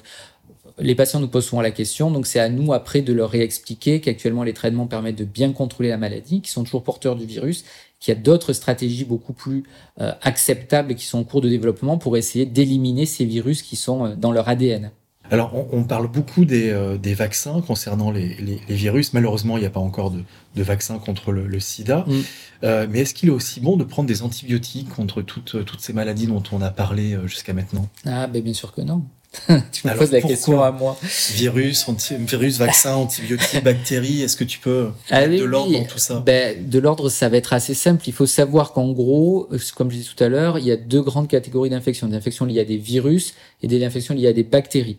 les 0.78 0.96
patients 0.96 1.20
nous 1.20 1.28
posent 1.28 1.46
souvent 1.46 1.62
la 1.62 1.72
question, 1.72 2.12
donc 2.12 2.28
c'est 2.28 2.40
à 2.40 2.50
nous 2.50 2.74
après 2.74 3.02
de 3.02 3.14
leur 3.14 3.30
réexpliquer 3.30 4.02
qu'actuellement 4.02 4.44
les 4.44 4.54
traitements 4.54 4.88
permettent 4.88 5.18
de 5.18 5.24
bien 5.24 5.54
contrôler 5.54 5.90
la 5.90 5.98
maladie, 5.98 6.42
qui 6.42 6.52
sont 6.52 6.64
toujours 6.64 6.84
porteurs 6.84 7.16
du 7.16 7.26
virus, 7.26 7.64
qu'il 8.00 8.14
y 8.14 8.18
a 8.18 8.20
d'autres 8.20 8.54
stratégies 8.54 9.06
beaucoup 9.06 9.34
plus 9.34 9.64
euh, 10.02 10.12
acceptables 10.22 10.96
qui 10.96 11.06
sont 11.06 11.20
en 11.20 11.24
cours 11.24 11.42
de 11.42 11.50
développement 11.50 11.98
pour 11.98 12.18
essayer 12.18 12.46
d'éliminer 12.46 13.06
ces 13.06 13.26
virus 13.26 13.62
qui 13.62 13.76
sont 13.76 14.06
euh, 14.06 14.16
dans 14.16 14.32
leur 14.32 14.50
ADN. 14.50 14.92
Alors, 15.32 15.54
on, 15.74 15.84
parle 15.84 16.08
beaucoup 16.08 16.46
des, 16.46 16.70
euh, 16.70 16.98
vaccins 17.16 17.62
concernant 17.62 18.12
les, 18.12 18.60
virus. 18.70 19.14
Malheureusement, 19.14 19.58
il 19.58 19.62
n'y 19.62 19.66
a 19.66 19.72
pas 19.72 19.80
encore 19.80 20.12
de, 20.12 20.22
de 20.56 20.64
vaccin 20.64 21.00
contre 21.00 21.32
le, 21.32 21.60
sida. 21.60 22.06
Mm. 22.08 22.88
mais 22.90 23.00
est-ce 23.00 23.14
qu'il 23.14 23.30
est 23.30 23.34
aussi 23.34 23.60
bon 23.60 23.78
de 23.78 23.84
prendre 23.84 24.08
des 24.08 24.22
antibiotiques 24.22 24.90
contre 24.90 25.22
toutes, 25.22 25.66
toutes 25.66 25.82
ces 25.82 25.94
maladies 25.94 26.28
dont 26.28 26.44
on 26.52 26.62
a 26.62 26.70
parlé 26.70 27.18
jusqu'à 27.26 27.54
maintenant? 27.54 27.88
Ah, 28.06 28.28
ben 28.28 28.42
bien 28.42 28.54
sûr 28.54 28.72
que 28.74 28.82
non. 28.82 29.04
tu 29.72 29.88
me 29.88 29.98
poses 29.98 30.12
la 30.12 30.22
question 30.22 30.64
à 30.64 30.72
moi. 30.72 30.98
Virus, 31.34 31.86
virus, 32.12 32.58
vaccin, 32.58 32.96
antibiotiques, 32.96 33.64
bactéries, 33.64 34.22
est-ce 34.22 34.38
que 34.38 34.44
tu 34.44 34.60
peux 34.60 34.90
ah 35.10 35.28
de 35.28 35.44
l'ordre 35.44 35.72
dans 35.74 35.86
tout 35.86 35.98
ça? 35.98 36.22
Ben, 36.26 36.70
De 36.70 36.80
l'ordre, 36.80 37.10
ça 37.10 37.30
va 37.30 37.38
être 37.38 37.54
assez 37.54 37.74
simple. 37.74 38.04
Il 38.08 38.14
faut 38.14 38.26
savoir 38.26 38.74
qu'en 38.74 38.92
gros, 38.92 39.50
comme 39.76 39.92
je 39.92 39.98
disais 39.98 40.10
tout 40.16 40.24
à 40.24 40.30
l'heure, 40.30 40.60
il 40.60 40.66
y 40.66 40.72
a 40.72 40.78
deux 40.78 41.02
grandes 41.02 41.28
catégories 41.28 41.70
d'infections. 41.70 42.08
Des 42.08 42.16
infections 42.16 42.46
liées 42.46 42.62
à 42.62 42.66
des 42.66 42.78
virus 42.78 43.36
et 43.62 43.68
des 43.68 43.84
infections 43.84 44.14
liées 44.14 44.28
à 44.28 44.34
des 44.34 44.44
bactéries. 44.44 44.98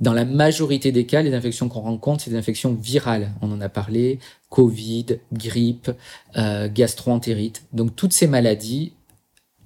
Dans 0.00 0.12
la 0.12 0.24
majorité 0.24 0.92
des 0.92 1.06
cas, 1.06 1.22
les 1.22 1.34
infections 1.34 1.68
qu'on 1.68 1.80
rencontre, 1.80 2.22
c'est 2.22 2.30
des 2.30 2.36
infections 2.36 2.72
virales. 2.72 3.32
On 3.42 3.50
en 3.50 3.60
a 3.60 3.68
parlé, 3.68 4.20
Covid, 4.48 5.06
grippe, 5.32 5.90
euh, 6.36 6.68
gastroentérite. 6.72 7.64
Donc 7.72 7.96
toutes 7.96 8.12
ces 8.12 8.28
maladies 8.28 8.92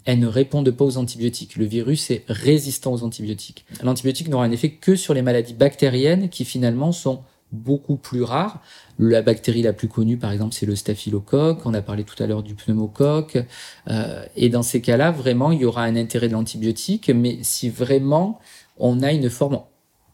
elles 0.05 0.19
ne 0.19 0.27
répondent 0.27 0.71
pas 0.71 0.85
aux 0.85 0.97
antibiotiques. 0.97 1.57
Le 1.57 1.65
virus 1.65 2.11
est 2.11 2.25
résistant 2.29 2.93
aux 2.93 3.03
antibiotiques. 3.03 3.65
L'antibiotique 3.83 4.29
n'aura 4.29 4.45
un 4.45 4.51
effet 4.51 4.71
que 4.71 4.97
sur 4.97 5.15
les 5.15 5.23
maladies 5.23 5.55
bactériennes 5.55 6.29
qui 6.29 6.45
finalement 6.45 6.93
sont 6.93 7.23
beaucoup 7.53 7.97
plus 7.97 8.23
rares. 8.23 8.63
La 8.99 9.23
bactérie 9.23 9.63
la 9.63 9.73
plus 9.73 9.89
connue, 9.89 10.17
par 10.17 10.33
exemple, 10.33 10.55
c'est 10.55 10.67
le 10.67 10.75
staphylocoque. 10.75 11.65
On 11.67 11.75
a 11.75 11.83
parlé 11.83 12.05
tout 12.05 12.21
à 12.23 12.27
l'heure 12.27 12.43
du 12.43 12.55
pneumocoque. 12.55 13.39
Euh, 13.89 14.25
et 14.37 14.49
dans 14.49 14.63
ces 14.63 14.81
cas-là, 14.81 15.11
vraiment, 15.11 15.53
il 15.53 15.61
y 15.61 15.65
aura 15.65 15.83
un 15.83 15.97
intérêt 15.97 16.29
de 16.29 16.33
l'antibiotique. 16.33 17.11
Mais 17.11 17.39
si 17.43 17.69
vraiment 17.69 18.41
on 18.79 19.03
a 19.03 19.13
une 19.13 19.31
forme 19.31 19.61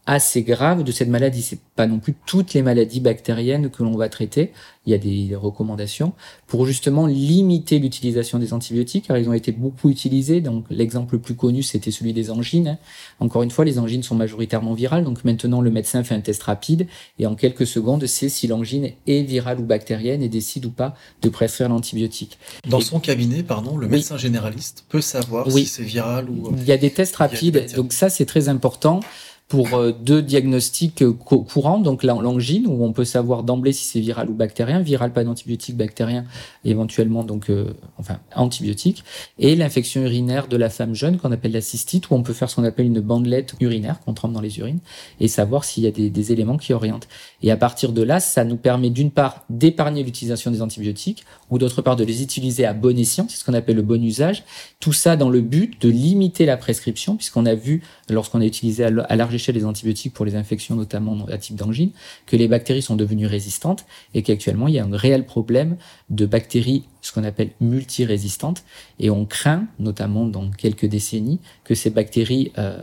assez 0.09 0.42
grave 0.42 0.85
de 0.85 0.90
cette 0.90 1.11
maladie. 1.11 1.42
C'est 1.42 1.61
pas 1.77 1.87
non 1.87 1.99
plus 1.99 2.14
toutes 2.25 2.55
les 2.55 2.62
maladies 2.62 3.01
bactériennes 3.01 3.68
que 3.68 3.83
l'on 3.83 3.94
va 3.94 4.09
traiter. 4.09 4.53
Il 4.87 4.90
y 4.90 4.94
a 4.94 4.99
des 4.99 5.37
recommandations 5.37 6.14
pour 6.47 6.64
justement 6.64 7.07
limiter 7.07 7.79
l'utilisation 7.79 8.38
des 8.38 8.55
antibiotiques, 8.55 9.09
car 9.09 9.18
ils 9.18 9.29
ont 9.29 9.35
été 9.35 9.53
beaucoup 9.53 9.90
utilisés. 9.90 10.40
Donc 10.40 10.64
l'exemple 10.71 11.16
le 11.16 11.21
plus 11.21 11.35
connu, 11.35 11.62
c'était 11.62 11.90
celui 11.90 12.14
des 12.14 12.31
angines. 12.31 12.79
Encore 13.21 13.42
une 13.42 13.51
fois, 13.51 13.66
les 13.66 13.79
angines 13.79 14.03
sont 14.03 14.14
majoritairement 14.14 14.73
virales. 14.73 15.05
Donc 15.05 15.25
maintenant, 15.25 15.61
le 15.61 15.71
médecin 15.71 16.03
fait 16.03 16.14
un 16.14 16.23
test 16.23 16.42
rapide 16.42 16.87
et 17.18 17.27
en 17.27 17.35
quelques 17.35 17.66
secondes, 17.66 18.07
sait 18.07 18.31
si 18.31 18.47
l'angine 18.47 18.88
est 19.07 19.23
virale 19.25 19.61
ou 19.61 19.64
bactérienne 19.64 20.23
et 20.23 20.31
décide 20.31 20.64
ou 20.64 20.71
pas 20.71 20.97
de 21.21 21.29
prescrire 21.29 21.68
l'antibiotique. 21.68 22.38
Dans 22.66 22.81
son 22.81 22.99
cabinet, 22.99 23.42
pardon, 23.42 23.77
le 23.77 23.88
médecin 23.88 24.16
généraliste 24.16 24.87
peut 24.88 25.03
savoir 25.03 25.53
si 25.53 25.66
c'est 25.66 25.83
viral 25.83 26.31
ou. 26.31 26.55
Il 26.57 26.64
y 26.64 26.73
a 26.73 26.79
des 26.79 26.90
tests 26.90 27.16
rapides. 27.16 27.75
Donc 27.77 27.92
ça, 27.92 28.09
c'est 28.09 28.25
très 28.25 28.49
important 28.49 29.01
pour 29.49 29.75
euh, 29.75 29.93
deux 29.93 30.21
diagnostics 30.21 31.01
euh, 31.01 31.13
courants, 31.13 31.79
donc 31.79 32.03
l'angine, 32.03 32.67
où 32.67 32.85
on 32.85 32.93
peut 32.93 33.07
savoir 33.07 33.43
d'emblée 33.43 33.73
si 33.73 33.85
c'est 33.87 34.01
viral 34.01 34.29
ou 34.29 34.35
bactérien, 34.35 34.81
viral 34.81 35.11
pas 35.13 35.25
d'antibiotique, 35.25 35.75
bactérien 35.75 36.27
éventuellement 36.67 37.25
donc 37.25 37.49
euh, 37.49 37.73
enfin 37.97 38.19
antibiotique, 38.37 39.05
et 39.39 39.57
l'infection 39.57 40.03
urinaire 40.03 40.49
de 40.49 40.59
la 40.59 40.69
femme 40.69 40.95
jeune 40.95 41.17
qu'on 41.17 41.33
appelle 41.33 41.53
la 41.53 41.63
cystite, 41.63 42.11
où 42.11 42.15
on 42.15 42.23
peut 42.23 42.35
faire 42.35 42.51
ce 42.51 42.57
qu'on 42.57 42.65
appelle 42.65 42.87
une 42.87 43.01
bandelette 43.01 43.55
urinaire 43.61 44.01
qu'on 44.01 44.13
trempe 44.13 44.35
dans 44.35 44.43
les 44.43 44.59
urines 44.59 44.81
et 45.19 45.29
savoir 45.29 45.65
s'il 45.65 45.83
y 45.83 45.87
a 45.87 45.91
des, 45.91 46.11
des, 46.11 46.33
éléments 46.33 46.59
qui 46.59 46.75
orientent. 46.75 47.09
Et 47.43 47.51
à 47.51 47.57
partir 47.57 47.93
de 47.93 48.03
là, 48.03 48.21
ça 48.21 48.45
nous 48.45 48.57
permet 48.57 48.91
d'une 48.91 49.11
part 49.11 49.45
d'épargner 49.49 50.03
l'utilisation 50.03 50.51
des 50.51 50.61
antibiotiques, 50.61 51.25
ou 51.49 51.57
d'autre 51.57 51.81
part 51.81 51.97
de 51.97 52.05
les 52.05 52.23
utiliser 52.23 52.67
à 52.67 52.75
bon 52.75 52.99
escient, 52.99 53.27
c'est 53.31 53.39
ce 53.39 53.45
qu'on 53.45 53.55
appelle 53.55 53.77
le 53.77 53.83
bon 53.83 54.03
usage. 54.05 54.45
Tout 54.79 54.93
ça 54.93 55.17
dans 55.17 55.31
le 55.31 55.41
but 55.41 55.81
de 55.81 55.89
limiter 55.89 56.45
la 56.45 56.59
prescription, 56.59 57.17
puisqu'on 57.17 57.47
a 57.47 57.55
vu 57.55 57.83
lorsqu'on 58.11 58.43
a 58.43 58.45
utilisé 58.45 58.85
à 58.85 59.17
large 59.17 59.38
échelle 59.38 59.55
les 59.55 59.64
antibiotiques 59.64 60.12
pour 60.12 60.24
les 60.24 60.37
infections, 60.37 60.74
notamment 60.74 61.27
à 61.27 61.38
type 61.38 61.57
d'angine, 61.57 61.90
que 62.27 62.37
les 62.37 62.48
bactéries 62.48 62.83
sont 62.83 62.96
devenues 62.96 63.27
résistantes 63.27 63.87
et 64.14 64.22
qu'actuellement 64.22 64.68
il 64.68 64.74
y 64.74 64.79
a 64.79 64.85
un 64.85 64.96
réel 64.96 65.24
problème 65.24 65.77
de 66.11 66.27
bactéries, 66.27 66.85
ce 67.01 67.12
qu'on 67.12 67.24
appelle 67.24 67.51
multirésistantes, 67.61 68.64
et 68.98 69.11
on 69.11 69.24
craint, 69.24 69.66
notamment 69.79 70.27
dans 70.27 70.51
quelques 70.51 70.87
décennies, 70.87 71.40
que 71.64 71.74
ces 71.74 71.90
bactéries 71.90 72.53
euh, 72.59 72.79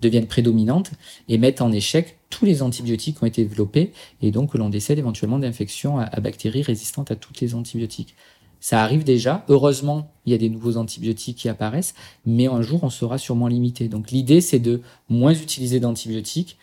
deviennent 0.00 0.26
prédominantes 0.26 0.90
et 1.28 1.38
mettent 1.38 1.62
en 1.62 1.72
échec 1.72 2.16
tous 2.28 2.44
les 2.44 2.62
antibiotiques 2.62 3.18
qui 3.18 3.24
ont 3.24 3.26
été 3.26 3.44
développés 3.44 3.92
et 4.22 4.30
donc 4.30 4.52
que 4.52 4.58
l'on 4.58 4.68
décède 4.68 4.98
éventuellement 4.98 5.38
d'infections 5.38 5.98
à 5.98 6.20
bactéries 6.20 6.62
résistantes 6.62 7.10
à 7.10 7.16
tous 7.16 7.32
les 7.40 7.54
antibiotiques. 7.54 8.14
Ça 8.60 8.82
arrive 8.82 9.04
déjà. 9.04 9.44
Heureusement, 9.48 10.12
il 10.26 10.32
y 10.32 10.34
a 10.34 10.38
des 10.38 10.50
nouveaux 10.50 10.76
antibiotiques 10.76 11.38
qui 11.38 11.48
apparaissent, 11.48 11.94
mais 12.26 12.46
un 12.46 12.60
jour, 12.62 12.84
on 12.84 12.90
sera 12.90 13.18
sûrement 13.18 13.48
limité. 13.48 13.88
Donc 13.88 14.10
l'idée, 14.10 14.40
c'est 14.40 14.58
de 14.58 14.82
moins 15.08 15.32
utiliser 15.32 15.80
d'antibiotiques 15.80 16.58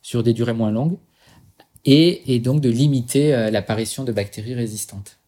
sur 0.00 0.22
des 0.22 0.32
durées 0.32 0.54
moins 0.54 0.70
longues 0.70 0.96
et, 1.84 2.40
donc 2.40 2.60
de 2.60 2.70
limiter 2.70 3.34
euh, 3.34 3.50
l'apparition 3.50 4.04
de 4.04 4.12
bactéries 4.12 4.54
résistantes. 4.54 5.18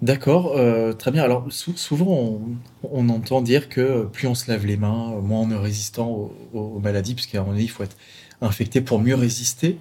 D'accord, 0.00 0.56
euh, 0.56 0.92
très 0.92 1.10
bien. 1.10 1.22
Alors 1.22 1.46
souvent, 1.50 2.40
on, 2.82 3.08
entend 3.08 3.42
dire 3.42 3.68
que 3.68 4.04
plus 4.04 4.28
on 4.28 4.34
se 4.34 4.50
lave 4.50 4.64
les 4.64 4.76
mains, 4.76 5.20
moins 5.20 5.40
on 5.40 5.50
est 5.50 5.56
résistant 5.56 6.10
aux, 6.10 6.32
aux 6.54 6.78
maladies, 6.78 7.14
puisqu'à 7.14 7.38
un 7.38 7.40
moment 7.42 7.52
donné, 7.52 7.64
il 7.64 7.70
faut 7.70 7.82
être 7.82 7.96
infecté 8.40 8.80
pour 8.80 9.00
mieux 9.00 9.14
résister. 9.14 9.78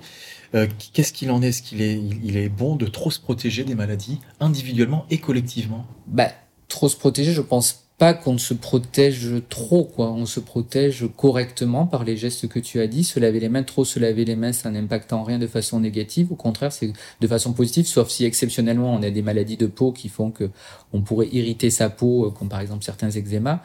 Euh, 0.55 0.67
qu'est-ce 0.93 1.13
qu'il 1.13 1.31
en 1.31 1.41
est? 1.41 1.49
Est-ce 1.49 1.61
qu'il 1.61 1.81
est, 1.81 2.49
bon 2.49 2.75
de 2.75 2.87
trop 2.87 3.11
se 3.11 3.19
protéger 3.19 3.63
des 3.63 3.75
maladies 3.75 4.19
individuellement 4.39 5.05
et 5.09 5.17
collectivement? 5.17 5.85
Bah, 6.07 6.31
Trop 6.67 6.89
se 6.89 6.97
protéger, 6.97 7.31
je 7.31 7.41
pense 7.41 7.86
pas 7.97 8.13
qu'on 8.13 8.37
se 8.37 8.53
protège 8.53 9.27
trop, 9.49 9.83
quoi. 9.83 10.11
On 10.11 10.27
se 10.27 10.39
protège 10.39 11.05
correctement 11.17 11.87
par 11.87 12.03
les 12.03 12.15
gestes 12.15 12.47
que 12.47 12.59
tu 12.59 12.79
as 12.79 12.85
dit. 12.85 13.03
Se 13.03 13.19
laver 13.19 13.39
les 13.39 13.49
mains, 13.49 13.63
trop 13.63 13.85
se 13.85 13.99
laver 13.99 14.23
les 14.23 14.35
mains, 14.35 14.53
ça 14.53 14.69
n'impacte 14.69 15.13
en 15.13 15.23
rien 15.23 15.39
de 15.39 15.47
façon 15.47 15.79
négative. 15.79 16.31
Au 16.31 16.35
contraire, 16.35 16.71
c'est 16.71 16.93
de 17.19 17.27
façon 17.27 17.53
positive, 17.53 17.87
sauf 17.87 18.09
si 18.09 18.23
exceptionnellement 18.23 18.93
on 18.93 19.01
a 19.01 19.09
des 19.09 19.23
maladies 19.23 19.57
de 19.57 19.65
peau 19.65 19.91
qui 19.91 20.09
font 20.09 20.29
que 20.29 20.51
on 20.93 21.01
pourrait 21.01 21.29
irriter 21.31 21.71
sa 21.71 21.89
peau, 21.89 22.27
euh, 22.27 22.29
comme 22.29 22.49
par 22.49 22.59
exemple 22.59 22.83
certains 22.83 23.09
eczémas. 23.09 23.61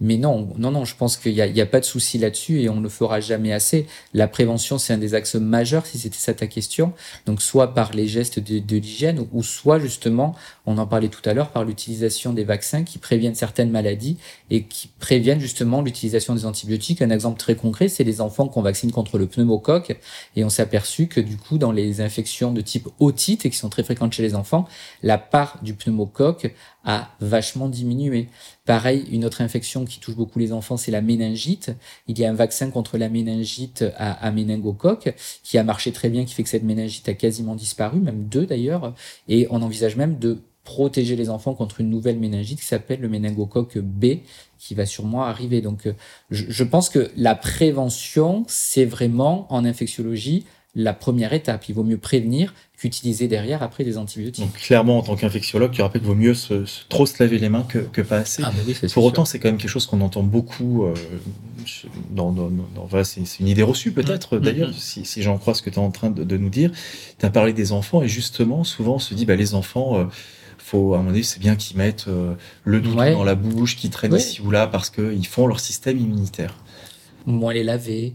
Mais 0.00 0.16
non, 0.16 0.48
non, 0.56 0.70
non, 0.70 0.86
je 0.86 0.96
pense 0.96 1.18
qu'il 1.18 1.34
n'y 1.34 1.60
a, 1.60 1.66
pas 1.66 1.80
de 1.80 1.84
souci 1.84 2.16
là-dessus 2.16 2.62
et 2.62 2.70
on 2.70 2.80
ne 2.80 2.88
fera 2.88 3.20
jamais 3.20 3.52
assez. 3.52 3.86
La 4.14 4.28
prévention, 4.28 4.78
c'est 4.78 4.94
un 4.94 4.98
des 4.98 5.14
axes 5.14 5.34
majeurs, 5.34 5.84
si 5.84 5.98
c'était 5.98 6.16
ça 6.16 6.32
ta 6.32 6.46
question. 6.46 6.94
Donc, 7.26 7.42
soit 7.42 7.74
par 7.74 7.92
les 7.92 8.08
gestes 8.08 8.40
de 8.40 8.76
l'hygiène, 8.76 9.26
ou 9.32 9.42
soit 9.42 9.78
justement, 9.78 10.34
on 10.66 10.78
en 10.78 10.86
parlait 10.86 11.08
tout 11.08 11.20
à 11.28 11.34
l'heure, 11.34 11.50
par 11.50 11.64
l'utilisation 11.64 12.32
des 12.32 12.44
vaccins 12.44 12.84
qui 12.84 12.98
préviennent 12.98 13.34
certaines 13.34 13.70
maladies 13.70 14.16
et 14.50 14.64
qui 14.64 14.88
préviennent 14.88 15.40
justement 15.40 15.82
l'utilisation 15.82 16.34
des 16.34 16.46
antibiotiques. 16.46 17.02
Un 17.02 17.10
exemple 17.10 17.38
très 17.38 17.54
concret, 17.54 17.88
c'est 17.88 18.04
les 18.04 18.20
enfants 18.20 18.48
qu'on 18.48 18.62
vaccine 18.62 18.90
contre 18.90 19.18
le 19.18 19.26
pneumocoque. 19.26 19.98
Et 20.36 20.44
on 20.44 20.48
s'est 20.48 20.62
aperçu 20.62 21.06
que 21.06 21.20
du 21.20 21.36
coup, 21.36 21.58
dans 21.58 21.72
les 21.72 22.00
infections 22.00 22.52
de 22.52 22.62
type 22.62 22.88
otite 22.98 23.44
et 23.44 23.50
qui 23.50 23.58
sont 23.58 23.68
très 23.68 23.82
fréquentes 23.82 24.14
chez 24.14 24.22
les 24.22 24.34
enfants, 24.34 24.66
la 25.02 25.18
part 25.18 25.58
du 25.62 25.74
pneumocoque 25.74 26.54
a 26.84 27.10
vachement 27.20 27.68
diminué. 27.68 28.28
Pareil, 28.64 29.06
une 29.10 29.24
autre 29.24 29.42
infection 29.42 29.84
qui 29.84 30.00
touche 30.00 30.16
beaucoup 30.16 30.38
les 30.38 30.52
enfants, 30.52 30.76
c'est 30.76 30.90
la 30.90 31.02
méningite. 31.02 31.72
Il 32.08 32.18
y 32.18 32.24
a 32.24 32.30
un 32.30 32.34
vaccin 32.34 32.70
contre 32.70 32.96
la 32.96 33.08
méningite 33.08 33.84
à, 33.96 34.12
à 34.12 34.30
méningocoque 34.30 35.14
qui 35.42 35.58
a 35.58 35.64
marché 35.64 35.92
très 35.92 36.08
bien, 36.08 36.24
qui 36.24 36.34
fait 36.34 36.42
que 36.42 36.48
cette 36.48 36.62
méningite 36.62 37.08
a 37.08 37.14
quasiment 37.14 37.54
disparu, 37.54 38.00
même 38.00 38.24
deux 38.24 38.46
d'ailleurs. 38.46 38.94
Et 39.28 39.46
on 39.50 39.62
envisage 39.62 39.96
même 39.96 40.18
de 40.18 40.38
protéger 40.64 41.14
les 41.14 41.30
enfants 41.30 41.54
contre 41.54 41.80
une 41.80 41.90
nouvelle 41.90 42.18
méningite 42.18 42.60
qui 42.60 42.66
s'appelle 42.66 43.00
le 43.00 43.08
méningocoque 43.08 43.78
B, 43.78 44.16
qui 44.58 44.74
va 44.74 44.86
sûrement 44.86 45.22
arriver. 45.24 45.60
Donc, 45.60 45.88
je, 46.30 46.44
je 46.48 46.64
pense 46.64 46.88
que 46.88 47.10
la 47.16 47.34
prévention, 47.34 48.44
c'est 48.48 48.86
vraiment 48.86 49.46
en 49.52 49.64
infectiologie 49.64 50.44
la 50.74 50.92
première 50.92 51.32
étape. 51.32 51.68
Il 51.68 51.74
vaut 51.74 51.84
mieux 51.84 51.98
prévenir 51.98 52.52
qu'utiliser 52.76 53.28
derrière 53.28 53.62
après 53.62 53.84
des 53.84 53.96
antibiotiques. 53.96 54.44
Donc 54.44 54.54
clairement, 54.54 54.98
en 54.98 55.02
tant 55.02 55.14
qu'infectiologue, 55.14 55.70
tu 55.70 55.82
rappelles 55.82 56.00
qu'il 56.00 56.08
vaut 56.08 56.16
mieux 56.16 56.34
se, 56.34 56.64
trop 56.88 57.06
se 57.06 57.22
laver 57.22 57.38
les 57.38 57.48
mains 57.48 57.62
que, 57.62 57.78
que 57.78 58.02
pas 58.02 58.18
assez. 58.18 58.42
Ah, 58.44 58.52
Pour 58.92 59.04
autant, 59.04 59.24
c'est 59.24 59.38
quand 59.38 59.48
même 59.48 59.58
quelque 59.58 59.70
chose 59.70 59.86
qu'on 59.86 60.00
entend 60.00 60.22
beaucoup. 60.22 60.84
Euh, 60.84 60.94
dans, 62.10 62.32
dans, 62.32 62.50
dans 62.50 63.04
c'est 63.04 63.22
une 63.40 63.48
idée 63.48 63.62
reçue 63.62 63.92
peut-être, 63.92 64.36
mm-hmm. 64.36 64.40
d'ailleurs, 64.40 64.74
si, 64.74 65.04
si 65.04 65.22
j'en 65.22 65.38
crois 65.38 65.54
ce 65.54 65.62
que 65.62 65.70
tu 65.70 65.76
es 65.76 65.82
en 65.82 65.90
train 65.90 66.10
de, 66.10 66.24
de 66.24 66.36
nous 66.36 66.50
dire. 66.50 66.72
Tu 67.18 67.24
as 67.24 67.30
parlé 67.30 67.52
des 67.52 67.72
enfants 67.72 68.02
et 68.02 68.08
justement, 68.08 68.64
souvent 68.64 68.96
on 68.96 68.98
se 68.98 69.14
dit, 69.14 69.26
bah, 69.26 69.36
les 69.36 69.54
enfants... 69.54 69.98
Euh, 69.98 70.04
faut 70.64 70.94
à 70.94 70.96
un 70.96 70.98
moment 71.00 71.10
donné 71.10 71.22
c'est 71.22 71.40
bien 71.40 71.56
qu'ils 71.56 71.76
mettent 71.76 72.08
euh, 72.08 72.34
le 72.64 72.80
doudou 72.80 72.96
dans 72.96 73.24
la 73.24 73.34
bouche 73.34 73.76
qu'ils 73.76 73.90
traînent 73.90 74.14
ici 74.14 74.40
ou 74.40 74.50
là 74.50 74.66
parce 74.66 74.90
qu'ils 74.90 75.26
font 75.26 75.46
leur 75.46 75.60
système 75.60 75.98
immunitaire 75.98 76.54
moins 77.26 77.52
les 77.52 77.62
laver, 77.62 78.14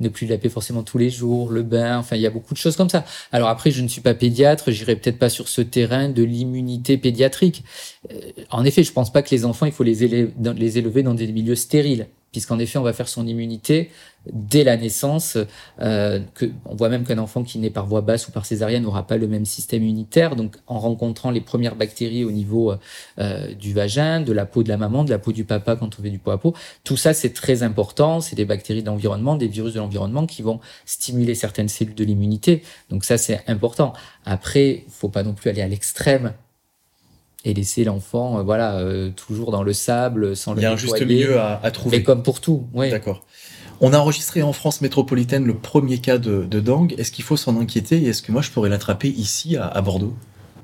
ne 0.00 0.08
plus 0.08 0.26
laver 0.26 0.48
forcément 0.48 0.82
tous 0.82 0.98
les 0.98 1.10
jours, 1.10 1.50
le 1.50 1.62
bain, 1.62 1.98
enfin 1.98 2.16
il 2.16 2.22
y 2.22 2.26
a 2.26 2.30
beaucoup 2.30 2.54
de 2.54 2.58
choses 2.58 2.76
comme 2.76 2.88
ça. 2.88 3.04
Alors 3.32 3.48
après, 3.48 3.70
je 3.70 3.82
ne 3.82 3.88
suis 3.88 4.00
pas 4.00 4.14
pédiatre, 4.14 4.70
j'irai 4.70 4.96
peut-être 4.96 5.18
pas 5.18 5.28
sur 5.28 5.48
ce 5.48 5.60
terrain 5.60 6.08
de 6.08 6.22
l'immunité 6.22 6.98
pédiatrique. 6.98 7.64
Euh, 8.10 8.16
en 8.50 8.64
effet, 8.64 8.82
je 8.82 8.92
pense 8.92 9.12
pas 9.12 9.22
que 9.22 9.30
les 9.30 9.44
enfants, 9.44 9.66
il 9.66 9.72
faut 9.72 9.84
les 9.84 9.94
les 9.94 10.78
élever 10.78 11.02
dans 11.02 11.14
des 11.14 11.30
milieux 11.32 11.54
stériles 11.54 12.08
puisqu'en 12.34 12.58
effet, 12.58 12.78
on 12.78 12.82
va 12.82 12.92
faire 12.92 13.06
son 13.06 13.28
immunité 13.28 13.92
dès 14.32 14.64
la 14.64 14.76
naissance. 14.76 15.38
Euh, 15.80 16.18
que, 16.34 16.46
on 16.64 16.74
voit 16.74 16.88
même 16.88 17.04
qu'un 17.04 17.18
enfant 17.18 17.44
qui 17.44 17.60
naît 17.60 17.70
par 17.70 17.86
voie 17.86 18.00
basse 18.00 18.26
ou 18.26 18.32
par 18.32 18.44
césarienne 18.44 18.82
n'aura 18.82 19.06
pas 19.06 19.18
le 19.18 19.28
même 19.28 19.44
système 19.44 19.84
immunitaire. 19.84 20.34
Donc, 20.34 20.56
en 20.66 20.80
rencontrant 20.80 21.30
les 21.30 21.40
premières 21.40 21.76
bactéries 21.76 22.24
au 22.24 22.32
niveau 22.32 22.74
euh, 23.20 23.54
du 23.54 23.72
vagin, 23.72 24.20
de 24.20 24.32
la 24.32 24.46
peau 24.46 24.64
de 24.64 24.68
la 24.68 24.76
maman, 24.76 25.04
de 25.04 25.10
la 25.10 25.20
peau 25.20 25.30
du 25.30 25.44
papa 25.44 25.76
quand 25.76 25.96
on 25.96 26.02
fait 26.02 26.10
du 26.10 26.18
pot 26.18 26.32
à 26.32 26.38
peau, 26.38 26.54
tout 26.82 26.96
ça, 26.96 27.14
c'est 27.14 27.32
très 27.32 27.62
important. 27.62 28.20
C'est 28.20 28.34
des 28.34 28.44
bactéries 28.44 28.82
de 28.82 28.88
l'environnement, 28.88 29.36
des 29.36 29.46
virus 29.46 29.74
de 29.74 29.78
l'environnement 29.78 30.26
qui 30.26 30.42
vont 30.42 30.58
stimuler 30.86 31.36
certaines 31.36 31.68
cellules 31.68 31.94
de 31.94 32.04
l'immunité. 32.04 32.64
Donc 32.90 33.04
ça, 33.04 33.16
c'est 33.16 33.42
important. 33.46 33.92
Après, 34.24 34.84
faut 34.88 35.08
pas 35.08 35.22
non 35.22 35.34
plus 35.34 35.50
aller 35.50 35.62
à 35.62 35.68
l'extrême 35.68 36.32
et 37.44 37.54
laisser 37.54 37.84
l'enfant, 37.84 38.38
euh, 38.38 38.42
voilà, 38.42 38.76
euh, 38.76 39.10
toujours 39.10 39.50
dans 39.50 39.62
le 39.62 39.72
sable, 39.72 40.36
sans 40.36 40.54
le 40.54 40.60
Il 40.60 40.62
y 40.62 40.66
a 40.66 40.72
un 40.72 40.76
juste 40.76 41.00
milieu 41.02 41.38
à, 41.38 41.60
à 41.62 41.70
trouver. 41.70 41.98
Mais 41.98 42.02
comme 42.02 42.22
pour 42.22 42.40
tout, 42.40 42.66
oui. 42.72 42.90
D'accord. 42.90 43.24
On 43.80 43.92
a 43.92 43.98
enregistré 43.98 44.42
en 44.42 44.52
France 44.52 44.80
métropolitaine 44.80 45.44
le 45.44 45.54
premier 45.54 45.98
cas 45.98 46.18
de, 46.18 46.44
de 46.44 46.60
dengue. 46.60 46.94
Est-ce 46.96 47.10
qu'il 47.10 47.24
faut 47.24 47.36
s'en 47.36 47.60
inquiéter 47.60 47.98
et 47.98 48.08
est-ce 48.08 48.22
que 48.22 48.32
moi 48.32 48.40
je 48.40 48.50
pourrais 48.50 48.68
l'attraper 48.68 49.08
ici 49.08 49.56
à, 49.56 49.66
à 49.66 49.82
Bordeaux? 49.82 50.14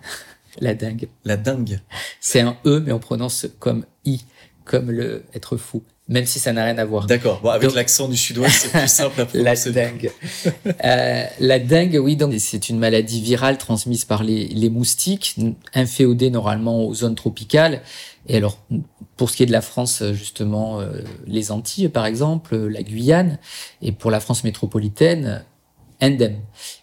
La 0.61 0.75
dingue. 0.75 1.09
La 1.25 1.37
dingue. 1.37 1.81
C'est 2.21 2.41
un 2.41 2.57
E, 2.67 2.81
mais 2.85 2.93
on 2.93 2.99
prononce 2.99 3.47
comme 3.59 3.85
I, 4.05 4.21
comme 4.65 4.91
le 4.91 5.25
être 5.35 5.57
fou 5.57 5.83
même 6.11 6.27
si 6.27 6.41
ça 6.41 6.53
n'a 6.53 6.65
rien 6.65 6.77
à 6.77 6.85
voir. 6.85 7.07
D'accord. 7.07 7.41
Bon, 7.41 7.51
avec 7.51 7.73
l'accent 7.73 8.09
du 8.09 8.17
sud-ouest, 8.17 8.53
c'est 8.53 8.73
plus 8.77 8.89
simple 8.89 9.21
à 9.21 9.27
prononcer. 9.27 9.73
la 9.73 9.91
dengue. 9.91 10.11
euh, 10.85 11.25
la 11.39 11.59
dengue, 11.61 12.01
oui, 12.03 12.17
donc 12.17 12.35
c'est 12.39 12.69
une 12.69 12.81
maladie 12.81 13.23
virale 13.23 13.59
transmise 13.59 14.05
par 14.05 14.25
les, 14.25 14.49
les 14.49 14.71
moustiques, 14.71 15.37
inféodée 15.73 16.31
normalement 16.31 16.85
aux 16.85 16.95
zones 16.95 17.15
tropicales. 17.15 17.81
Et 18.27 18.37
alors, 18.37 18.59
pour 19.17 19.31
ce 19.31 19.37
qui 19.37 19.45
est 19.45 19.47
de 19.47 19.53
la 19.53 19.61
France, 19.61 20.03
justement, 20.13 20.81
euh, 20.81 21.01
les 21.29 21.53
Antilles, 21.53 21.89
par 21.89 22.07
exemple, 22.07 22.57
la 22.57 22.83
Guyane, 22.83 23.39
et 23.81 23.93
pour 23.93 24.11
la 24.11 24.19
France 24.19 24.43
métropolitaine, 24.43 25.45
endème. 26.03 26.41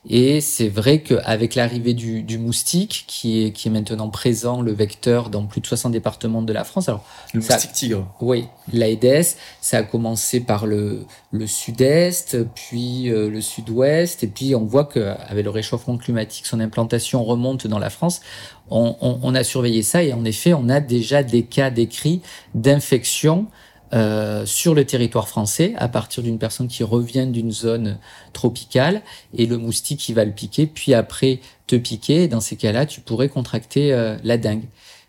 Et 0.09 0.41
c'est 0.41 0.69
vrai 0.69 0.99
qu'avec 1.01 1.55
l'arrivée 1.55 1.93
du, 1.93 2.23
du, 2.23 2.37
moustique, 2.37 3.05
qui 3.07 3.43
est, 3.43 3.51
qui 3.51 3.67
est 3.67 3.71
maintenant 3.71 4.09
présent, 4.09 4.61
le 4.61 4.71
vecteur, 4.71 5.29
dans 5.29 5.45
plus 5.45 5.61
de 5.61 5.67
60 5.67 5.91
départements 5.91 6.41
de 6.41 6.53
la 6.53 6.63
France. 6.63 6.89
Alors, 6.89 7.03
le 7.33 7.41
moustique 7.41 7.71
tigre. 7.73 8.07
Oui, 8.21 8.45
l'Aedes, 8.71 9.35
ça 9.61 9.79
a 9.79 9.83
commencé 9.83 10.39
par 10.39 10.65
le, 10.65 11.05
le 11.31 11.47
sud-est, 11.47 12.37
puis 12.53 13.09
euh, 13.09 13.29
le 13.29 13.41
sud-ouest, 13.41 14.23
et 14.23 14.27
puis 14.27 14.55
on 14.55 14.65
voit 14.65 14.85
qu'avec 14.85 15.43
le 15.43 15.51
réchauffement 15.51 15.97
climatique, 15.97 16.45
son 16.45 16.59
implantation 16.59 17.23
remonte 17.23 17.67
dans 17.67 17.79
la 17.79 17.89
France. 17.89 18.21
On, 18.69 18.95
on, 19.01 19.19
on, 19.23 19.35
a 19.35 19.43
surveillé 19.43 19.81
ça 19.81 20.03
et 20.03 20.11
en 20.11 20.25
effet, 20.25 20.53
on 20.53 20.67
a 20.67 20.81
déjà 20.81 21.23
des 21.23 21.43
cas 21.43 21.69
décrits 21.69 22.21
d'infection 22.53 23.47
euh, 23.93 24.45
sur 24.45 24.75
le 24.75 24.85
territoire 24.85 25.27
français 25.27 25.73
à 25.77 25.87
partir 25.87 26.21
d'une 26.23 26.37
personne 26.37 26.67
qui 26.67 26.83
revient 26.83 27.27
d'une 27.27 27.51
zone 27.51 27.97
tropicale 28.33 29.01
et 29.33 29.45
le 29.45 29.57
moustique 29.57 29.99
qui 29.99 30.13
va 30.13 30.25
le 30.25 30.33
piquer, 30.33 30.67
puis 30.67 30.93
après 30.93 31.39
te 31.67 31.75
piquer. 31.75 32.27
dans 32.27 32.41
ces 32.41 32.55
cas-là, 32.55 32.85
tu 32.85 33.01
pourrais 33.01 33.29
contracter 33.29 33.93
euh, 33.93 34.17
la 34.23 34.37
dengue. 34.37 34.65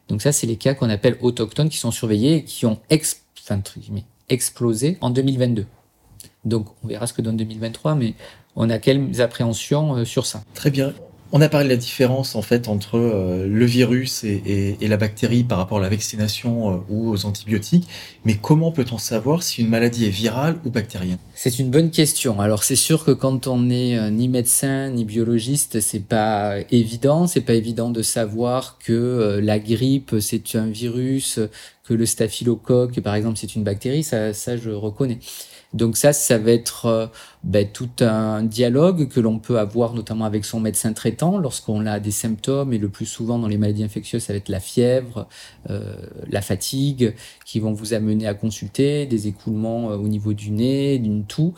Donc 0.08 0.22
ça, 0.22 0.32
c'est 0.32 0.46
les 0.46 0.56
cas 0.56 0.74
qu'on 0.74 0.90
appelle 0.90 1.16
autochtones 1.20 1.68
qui 1.68 1.78
sont 1.78 1.90
surveillés 1.90 2.44
qui 2.44 2.66
ont 2.66 2.78
explosé 4.28 4.98
en 5.00 5.10
2022. 5.10 5.66
Donc 6.44 6.68
on 6.84 6.88
verra 6.88 7.06
ce 7.06 7.12
que 7.12 7.22
donne 7.22 7.36
2023, 7.36 7.94
mais 7.94 8.14
on 8.56 8.70
a 8.70 8.78
quelles 8.78 9.20
appréhensions 9.20 9.96
euh, 9.96 10.04
sur 10.04 10.26
ça. 10.26 10.42
Très 10.54 10.70
bien. 10.70 10.94
On 11.30 11.42
a 11.42 11.50
parlé 11.50 11.66
de 11.66 11.70
la 11.70 11.76
différence 11.76 12.36
en 12.36 12.42
fait 12.42 12.68
entre 12.68 12.96
euh, 12.96 13.46
le 13.46 13.66
virus 13.66 14.24
et, 14.24 14.78
la 14.80 14.96
bactérie 14.96 15.44
par 15.44 15.58
rapport 15.58 15.76
à 15.76 15.82
la 15.82 15.90
vaccination 15.90 16.72
euh, 16.72 16.76
ou 16.88 17.10
aux 17.10 17.26
antibiotiques, 17.26 17.86
mais 18.24 18.36
comment 18.36 18.72
peut-on 18.72 18.96
savoir 18.96 19.42
si 19.42 19.60
une 19.60 19.68
maladie 19.68 20.06
est 20.06 20.10
virale 20.10 20.56
ou 20.64 20.70
bactérienne? 20.70 21.18
C'est 21.34 21.58
une 21.58 21.70
bonne 21.70 21.90
question. 21.90 22.40
Alors 22.40 22.64
c'est 22.64 22.76
sûr 22.76 23.04
que 23.04 23.10
quand 23.10 23.46
on 23.46 23.60
n'est 23.60 23.98
euh, 23.98 24.08
ni 24.08 24.28
médecin 24.28 24.88
ni 24.88 25.04
biologiste, 25.04 25.80
c'est 25.80 26.02
pas 26.02 26.54
évident. 26.70 27.26
C'est 27.26 27.42
pas 27.42 27.54
évident 27.54 27.90
de 27.90 28.00
savoir 28.00 28.78
que 28.78 29.38
la 29.42 29.58
grippe 29.58 30.16
c'est 30.20 30.54
un 30.54 30.66
virus, 30.66 31.40
que 31.84 31.92
le 31.92 32.06
staphylocoque 32.06 33.00
par 33.00 33.14
exemple 33.14 33.36
c'est 33.38 33.54
une 33.54 33.64
bactérie. 33.64 34.02
Ça, 34.02 34.32
ça 34.32 34.56
je 34.56 34.70
reconnais. 34.70 35.18
Donc 35.74 35.96
ça, 35.98 36.12
ça 36.12 36.38
va 36.38 36.52
être 36.52 36.87
euh, 36.87 37.07
ben, 37.44 37.68
tout 37.70 37.90
un 38.00 38.42
dialogue 38.42 39.09
que 39.09 39.20
l'on 39.20 39.38
peut 39.38 39.59
avoir 39.59 39.92
notamment 39.92 40.24
avec 40.24 40.44
son 40.44 40.61
médecin 40.61 40.94
traitant 40.94 41.37
lorsqu'on 41.37 41.85
a 41.85 42.00
des 42.00 42.11
symptômes 42.11 42.72
et 42.72 42.78
le 42.78 42.88
plus 42.88 43.04
souvent 43.04 43.38
dans 43.38 43.48
les 43.48 43.59
maladies 43.59 43.85
infectieuses, 43.85 44.22
ça 44.22 44.33
va 44.33 44.38
être 44.38 44.48
la 44.48 44.61
fièvre, 44.61 45.28
euh, 45.68 45.96
la 46.31 46.40
fatigue 46.40 47.14
qui 47.44 47.61
vont 47.61 47.72
vous 47.72 47.92
amener 47.92 48.26
à 48.26 48.35
consulter, 48.35 49.04
des 49.07 49.28
écoulements 49.28 49.90
euh, 49.90 49.96
au 49.96 50.09
niveau 50.09 50.33
du 50.33 50.50
nez, 50.50 50.98
d'une 50.98 51.24
toux. 51.24 51.54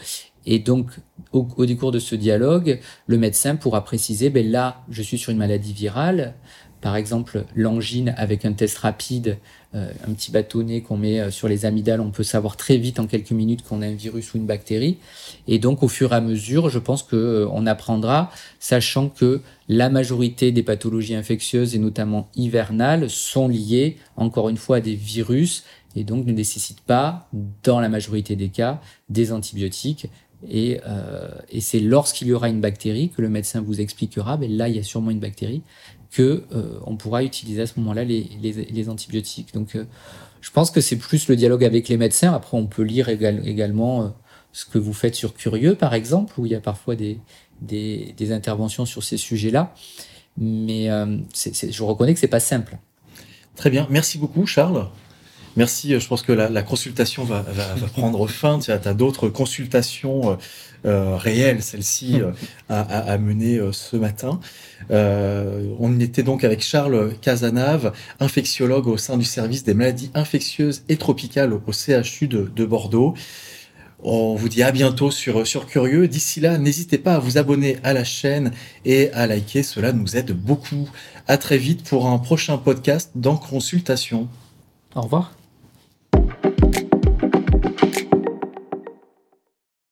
Et 0.46 0.58
donc, 0.58 0.90
au, 1.32 1.46
au, 1.56 1.66
décours 1.66 1.92
de 1.92 1.98
ce 1.98 2.14
dialogue, 2.16 2.80
le 3.06 3.18
médecin 3.18 3.56
pourra 3.56 3.84
préciser, 3.84 4.30
ben 4.30 4.50
là, 4.50 4.82
je 4.90 5.02
suis 5.02 5.18
sur 5.18 5.30
une 5.30 5.38
maladie 5.38 5.74
virale, 5.74 6.34
par 6.80 6.96
exemple 6.96 7.44
l'angine 7.54 8.14
avec 8.16 8.44
un 8.44 8.52
test 8.52 8.78
rapide, 8.78 9.38
euh, 9.74 9.90
un 10.08 10.12
petit 10.12 10.30
bâtonnet 10.30 10.80
qu'on 10.80 10.96
met 10.96 11.20
euh, 11.20 11.30
sur 11.30 11.46
les 11.46 11.64
amygdales, 11.64 12.00
on 12.00 12.10
peut 12.10 12.22
savoir 12.22 12.56
très 12.56 12.76
vite 12.76 12.98
en 12.98 13.06
quelques 13.06 13.30
minutes 13.30 13.62
qu'on 13.62 13.82
a 13.82 13.86
un 13.86 13.94
virus 13.94 14.34
ou 14.34 14.38
une 14.38 14.46
bactérie. 14.46 14.98
Et 15.46 15.58
donc 15.58 15.82
au 15.82 15.88
fur 15.88 16.12
et 16.12 16.16
à 16.16 16.20
mesure, 16.20 16.70
je 16.70 16.78
pense 16.78 17.02
que 17.02 17.16
euh, 17.16 17.48
on 17.52 17.66
apprendra, 17.66 18.30
sachant 18.58 19.08
que 19.08 19.40
la 19.68 19.90
majorité 19.90 20.52
des 20.52 20.62
pathologies 20.62 21.14
infectieuses 21.14 21.74
et 21.74 21.78
notamment 21.78 22.28
hivernales 22.34 23.08
sont 23.10 23.46
liées 23.46 23.96
encore 24.16 24.48
une 24.48 24.56
fois 24.56 24.76
à 24.78 24.80
des 24.80 24.94
virus 24.94 25.64
et 25.96 26.04
donc 26.04 26.26
ne 26.26 26.32
nécessitent 26.32 26.82
pas, 26.82 27.28
dans 27.62 27.80
la 27.80 27.88
majorité 27.88 28.36
des 28.36 28.48
cas, 28.48 28.80
des 29.08 29.32
antibiotiques. 29.32 30.08
Et, 30.48 30.80
euh, 30.86 31.28
et 31.50 31.60
c'est 31.60 31.80
lorsqu'il 31.80 32.28
y 32.28 32.32
aura 32.32 32.48
une 32.48 32.60
bactérie 32.60 33.10
que 33.10 33.20
le 33.20 33.28
médecin 33.28 33.60
vous 33.60 33.80
expliquera, 33.80 34.36
ben 34.36 34.50
là 34.50 34.68
il 34.68 34.76
y 34.76 34.78
a 34.78 34.82
sûrement 34.82 35.10
une 35.10 35.20
bactérie, 35.20 35.62
que 36.10 36.44
euh, 36.52 36.80
on 36.86 36.96
pourra 36.96 37.22
utiliser 37.22 37.62
à 37.62 37.66
ce 37.66 37.78
moment-là 37.78 38.04
les, 38.04 38.28
les, 38.42 38.52
les, 38.52 38.88
antibiotiques. 38.88 39.54
Donc, 39.54 39.76
euh, 39.76 39.84
je 40.40 40.50
pense 40.50 40.70
que 40.70 40.80
c'est 40.80 40.96
plus 40.96 41.28
le 41.28 41.36
dialogue 41.36 41.64
avec 41.64 41.88
les 41.88 41.96
médecins. 41.96 42.32
Après, 42.32 42.56
on 42.56 42.66
peut 42.66 42.82
lire 42.82 43.08
également 43.08 44.02
euh, 44.02 44.08
ce 44.52 44.64
que 44.64 44.78
vous 44.78 44.92
faites 44.92 45.14
sur 45.14 45.34
Curieux, 45.34 45.76
par 45.76 45.94
exemple, 45.94 46.38
où 46.38 46.46
il 46.46 46.52
y 46.52 46.54
a 46.54 46.60
parfois 46.60 46.96
des, 46.96 47.18
des, 47.60 48.14
des 48.16 48.32
interventions 48.32 48.86
sur 48.86 49.04
ces 49.04 49.16
sujets-là. 49.16 49.74
Mais 50.36 50.86
je 50.86 51.82
reconnais 51.82 52.14
que 52.14 52.20
c'est 52.20 52.28
pas 52.28 52.40
simple. 52.40 52.78
Très 53.56 53.68
bien, 53.68 53.86
merci 53.90 54.16
beaucoup, 54.16 54.46
Charles. 54.46 54.88
Merci, 55.56 55.98
je 55.98 56.06
pense 56.06 56.22
que 56.22 56.32
la, 56.32 56.62
consultation 56.62 57.24
va, 57.24 57.44
prendre 57.92 58.26
fin. 58.28 58.58
Tu 58.58 58.70
as, 58.70 58.78
d'autres 58.94 59.28
consultations 59.28 60.38
euh, 60.86 61.16
réelles, 61.16 61.62
celle-ci, 61.62 62.20
euh, 62.20 62.32
à, 62.68 63.18
mener 63.18 63.58
euh, 63.58 63.72
ce 63.72 63.96
matin. 63.96 64.40
Euh, 64.90 65.66
on 65.78 65.98
était 66.00 66.22
donc 66.22 66.44
avec 66.44 66.62
Charles 66.62 67.14
Casanave, 67.20 67.92
infectiologue 68.20 68.86
au 68.86 68.96
sein 68.96 69.18
du 69.18 69.24
service 69.24 69.64
des 69.64 69.74
maladies 69.74 70.10
infectieuses 70.14 70.82
et 70.88 70.96
tropicales 70.96 71.52
au 71.52 71.72
CHU 71.72 72.28
de, 72.28 72.50
de 72.54 72.64
Bordeaux. 72.64 73.14
On 74.02 74.34
vous 74.34 74.48
dit 74.48 74.62
à 74.62 74.72
bientôt 74.72 75.10
sur, 75.10 75.46
sur 75.46 75.66
Curieux. 75.66 76.08
D'ici 76.08 76.40
là, 76.40 76.56
n'hésitez 76.56 76.96
pas 76.96 77.16
à 77.16 77.18
vous 77.18 77.36
abonner 77.36 77.76
à 77.82 77.92
la 77.92 78.04
chaîne 78.04 78.52
et 78.86 79.10
à 79.12 79.26
liker. 79.26 79.62
Cela 79.62 79.92
nous 79.92 80.16
aide 80.16 80.32
beaucoup. 80.32 80.88
À 81.28 81.36
très 81.36 81.58
vite 81.58 81.86
pour 81.86 82.06
un 82.06 82.18
prochain 82.18 82.56
podcast 82.56 83.10
dans 83.14 83.36
Consultation. 83.36 84.28
Au 84.94 85.02
revoir. 85.02 85.39